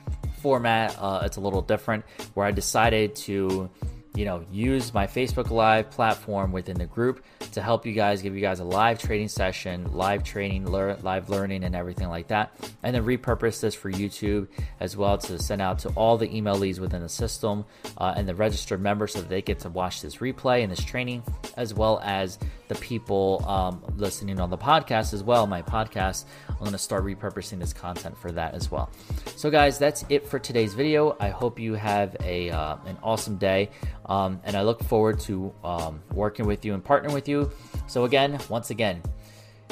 format. 0.41 0.97
Uh, 0.99 1.21
it's 1.23 1.37
a 1.37 1.41
little 1.41 1.61
different, 1.61 2.03
where 2.33 2.47
I 2.47 2.51
decided 2.51 3.15
to 3.17 3.69
you 4.15 4.25
know, 4.25 4.45
use 4.51 4.93
my 4.93 5.05
Facebook 5.05 5.49
Live 5.49 5.91
platform 5.91 6.51
within 6.51 6.77
the 6.77 6.85
group 6.85 7.23
to 7.51 7.61
help 7.61 7.85
you 7.85 7.93
guys, 7.93 8.21
give 8.21 8.35
you 8.35 8.41
guys 8.41 8.59
a 8.59 8.63
live 8.63 8.99
trading 8.99 9.27
session, 9.27 9.91
live 9.93 10.23
training, 10.23 10.65
lear- 10.65 10.97
live 11.03 11.29
learning, 11.29 11.63
and 11.63 11.75
everything 11.75 12.09
like 12.09 12.27
that. 12.27 12.51
And 12.83 12.95
then 12.95 13.05
repurpose 13.05 13.61
this 13.61 13.75
for 13.75 13.91
YouTube 13.91 14.47
as 14.79 14.97
well 14.97 15.17
to 15.19 15.39
send 15.39 15.61
out 15.61 15.79
to 15.79 15.89
all 15.89 16.17
the 16.17 16.35
email 16.35 16.55
leads 16.55 16.79
within 16.79 17.01
the 17.01 17.09
system 17.09 17.65
uh, 17.97 18.13
and 18.15 18.27
the 18.27 18.35
registered 18.35 18.81
members 18.81 19.13
so 19.13 19.21
they 19.21 19.41
get 19.41 19.59
to 19.59 19.69
watch 19.69 20.01
this 20.01 20.17
replay 20.17 20.63
and 20.63 20.71
this 20.71 20.83
training, 20.83 21.23
as 21.55 21.73
well 21.73 21.99
as 22.03 22.39
the 22.67 22.75
people 22.75 23.43
um, 23.47 23.81
listening 23.97 24.39
on 24.39 24.49
the 24.49 24.57
podcast 24.57 25.13
as 25.13 25.23
well. 25.23 25.47
My 25.47 25.61
podcast, 25.61 26.25
I'm 26.49 26.59
going 26.59 26.71
to 26.71 26.77
start 26.77 27.03
repurposing 27.05 27.59
this 27.59 27.73
content 27.73 28.17
for 28.17 28.31
that 28.31 28.53
as 28.53 28.71
well. 28.71 28.89
So, 29.35 29.49
guys, 29.49 29.77
that's 29.77 30.03
it 30.09 30.27
for 30.27 30.39
today's 30.39 30.73
video. 30.73 31.15
I 31.19 31.29
hope 31.29 31.59
you 31.59 31.75
have 31.75 32.15
a 32.23 32.49
uh, 32.49 32.77
an 32.85 32.97
awesome 33.03 33.37
day. 33.37 33.69
Um, 34.07 34.39
and 34.43 34.55
I 34.55 34.63
look 34.63 34.83
forward 34.83 35.19
to 35.21 35.53
um, 35.63 36.01
working 36.13 36.45
with 36.45 36.63
you 36.63 36.73
and 36.73 36.83
partnering 36.83 37.13
with 37.13 37.27
you. 37.27 37.51
So, 37.87 38.05
again, 38.05 38.39
once 38.49 38.69
again, 38.69 39.01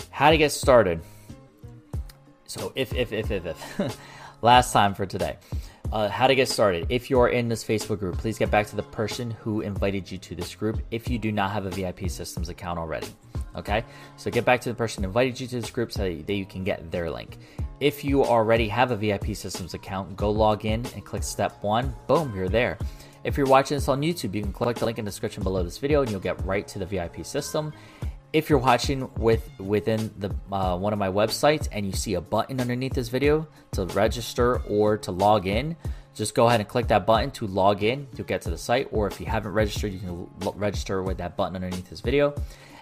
how 0.09 0.29
to 0.29 0.37
get 0.37 0.51
started. 0.51 1.01
So, 2.45 2.71
if, 2.75 2.93
if, 2.93 3.13
if, 3.13 3.31
if, 3.31 3.45
if, 3.79 3.97
last 4.41 4.73
time 4.73 4.93
for 4.93 5.05
today. 5.05 5.37
Uh, 5.91 6.09
how 6.09 6.27
to 6.27 6.35
get 6.35 6.49
started. 6.49 6.87
If 6.89 7.09
you're 7.09 7.29
in 7.29 7.47
this 7.47 7.63
Facebook 7.63 7.99
group, 7.99 8.17
please 8.17 8.37
get 8.37 8.49
back 8.49 8.67
to 8.67 8.75
the 8.75 8.83
person 8.83 9.31
who 9.31 9.61
invited 9.61 10.11
you 10.11 10.17
to 10.17 10.35
this 10.35 10.53
group 10.55 10.81
if 10.91 11.09
you 11.09 11.19
do 11.19 11.31
not 11.31 11.51
have 11.51 11.65
a 11.65 11.69
VIP 11.69 12.09
Systems 12.09 12.49
account 12.49 12.79
already. 12.79 13.07
Okay, 13.55 13.85
so 14.17 14.29
get 14.29 14.43
back 14.43 14.59
to 14.61 14.69
the 14.69 14.75
person 14.75 15.03
who 15.03 15.09
invited 15.09 15.39
you 15.39 15.47
to 15.47 15.61
this 15.61 15.69
group 15.69 15.91
so 15.91 16.03
that 16.03 16.33
you 16.33 16.45
can 16.45 16.63
get 16.63 16.91
their 16.91 17.09
link. 17.09 17.37
If 17.79 18.03
you 18.03 18.23
already 18.23 18.67
have 18.67 18.91
a 18.91 18.95
VIP 18.97 19.35
Systems 19.35 19.73
account, 19.73 20.17
go 20.17 20.29
log 20.31 20.65
in 20.65 20.85
and 20.93 21.05
click 21.05 21.23
step 21.23 21.63
one. 21.63 21.93
Boom, 22.07 22.35
you're 22.35 22.49
there. 22.49 22.77
If 23.25 23.38
you're 23.38 23.47
watching 23.47 23.75
this 23.75 23.88
on 23.88 24.01
YouTube, 24.01 24.35
you 24.35 24.43
can 24.43 24.53
click 24.53 24.77
the 24.77 24.85
link 24.85 24.99
in 24.99 25.03
the 25.03 25.09
description 25.09 25.41
below 25.41 25.63
this 25.63 25.79
video 25.79 26.03
and 26.03 26.11
you'll 26.11 26.19
get 26.19 26.45
right 26.45 26.67
to 26.67 26.77
the 26.77 26.85
VIP 26.85 27.25
system. 27.25 27.73
If 28.33 28.51
you're 28.51 28.59
watching 28.59 29.09
with 29.15 29.49
within 29.59 30.13
the 30.19 30.29
uh, 30.51 30.77
one 30.77 30.93
of 30.93 30.99
my 30.99 31.09
websites 31.09 31.67
and 31.71 31.88
you 31.88 31.91
see 31.91 32.13
a 32.13 32.21
button 32.21 32.61
underneath 32.61 32.93
this 32.93 33.09
video 33.09 33.47
to 33.71 33.85
register 33.88 34.57
or 34.69 34.99
to 34.99 35.11
log 35.11 35.47
in, 35.47 35.75
just 36.13 36.35
go 36.35 36.47
ahead 36.47 36.59
and 36.59 36.69
click 36.69 36.88
that 36.89 37.07
button 37.07 37.31
to 37.31 37.47
log 37.47 37.81
in. 37.81 38.07
You'll 38.15 38.27
get 38.27 38.43
to 38.43 38.51
the 38.51 38.59
site, 38.59 38.89
or 38.91 39.07
if 39.07 39.19
you 39.19 39.25
haven't 39.25 39.53
registered, 39.53 39.91
you 39.91 39.99
can 39.99 40.29
register 40.55 41.01
with 41.01 41.17
that 41.17 41.35
button 41.35 41.55
underneath 41.55 41.89
this 41.89 42.01
video. 42.01 42.33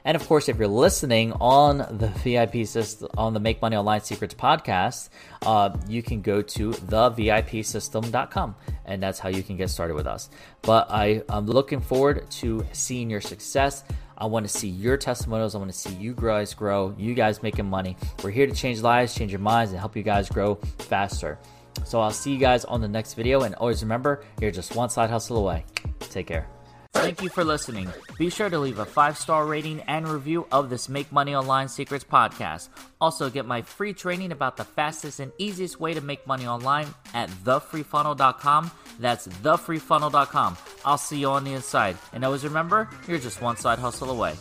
And 0.05 0.15
of 0.15 0.27
course, 0.27 0.49
if 0.49 0.57
you're 0.57 0.67
listening 0.67 1.31
on 1.33 1.77
the 1.77 2.07
VIP 2.23 2.67
system, 2.67 3.09
on 3.17 3.33
the 3.33 3.39
Make 3.39 3.61
Money 3.61 3.77
Online 3.77 4.01
Secrets 4.01 4.33
podcast, 4.33 5.09
uh, 5.43 5.75
you 5.87 6.03
can 6.03 6.21
go 6.21 6.41
to 6.41 6.71
thevipsystem.com 6.71 8.55
and 8.85 9.01
that's 9.01 9.19
how 9.19 9.29
you 9.29 9.43
can 9.43 9.55
get 9.55 9.69
started 9.69 9.93
with 9.95 10.07
us. 10.07 10.29
But 10.61 10.87
I, 10.89 11.23
I'm 11.29 11.45
looking 11.45 11.79
forward 11.79 12.29
to 12.31 12.65
seeing 12.73 13.09
your 13.09 13.21
success. 13.21 13.83
I 14.17 14.25
want 14.25 14.45
to 14.47 14.51
see 14.51 14.69
your 14.69 14.97
testimonials. 14.97 15.55
I 15.55 15.57
want 15.57 15.71
to 15.71 15.77
see 15.77 15.93
you 15.93 16.13
guys 16.13 16.53
grow, 16.53 16.93
you 16.97 17.13
guys 17.13 17.41
making 17.41 17.65
money. 17.65 17.97
We're 18.23 18.31
here 18.31 18.47
to 18.47 18.53
change 18.53 18.81
lives, 18.81 19.15
change 19.15 19.31
your 19.31 19.39
minds, 19.39 19.71
and 19.71 19.79
help 19.79 19.95
you 19.95 20.03
guys 20.03 20.29
grow 20.29 20.55
faster. 20.79 21.39
So 21.85 21.99
I'll 21.99 22.11
see 22.11 22.31
you 22.31 22.37
guys 22.39 22.65
on 22.65 22.81
the 22.81 22.87
next 22.87 23.15
video. 23.15 23.41
And 23.41 23.55
always 23.55 23.81
remember, 23.81 24.23
you're 24.39 24.51
just 24.51 24.75
one 24.75 24.89
side 24.89 25.09
hustle 25.09 25.37
away. 25.37 25.65
Take 25.99 26.27
care. 26.27 26.47
Thank 26.93 27.21
you 27.21 27.29
for 27.29 27.43
listening. 27.43 27.89
Be 28.17 28.29
sure 28.29 28.49
to 28.49 28.59
leave 28.59 28.79
a 28.79 28.85
five 28.85 29.17
star 29.17 29.45
rating 29.45 29.81
and 29.81 30.07
review 30.07 30.47
of 30.51 30.69
this 30.69 30.87
Make 30.87 31.11
Money 31.11 31.35
Online 31.35 31.67
Secrets 31.67 32.03
podcast. 32.05 32.69
Also, 33.01 33.29
get 33.29 33.45
my 33.45 33.61
free 33.63 33.93
training 33.93 34.31
about 34.31 34.57
the 34.57 34.63
fastest 34.63 35.19
and 35.19 35.31
easiest 35.37 35.79
way 35.79 35.93
to 35.93 36.01
make 36.01 36.25
money 36.27 36.45
online 36.47 36.87
at 37.13 37.29
thefreefunnel.com. 37.29 38.71
That's 38.99 39.27
thefreefunnel.com. 39.27 40.57
I'll 40.85 40.97
see 40.97 41.19
you 41.19 41.29
on 41.29 41.43
the 41.43 41.53
inside. 41.53 41.97
And 42.13 42.23
always 42.23 42.43
remember, 42.43 42.89
you're 43.07 43.19
just 43.19 43.41
one 43.41 43.57
side 43.57 43.79
hustle 43.79 44.11
away. 44.11 44.35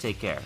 Take 0.00 0.18
care. 0.18 0.40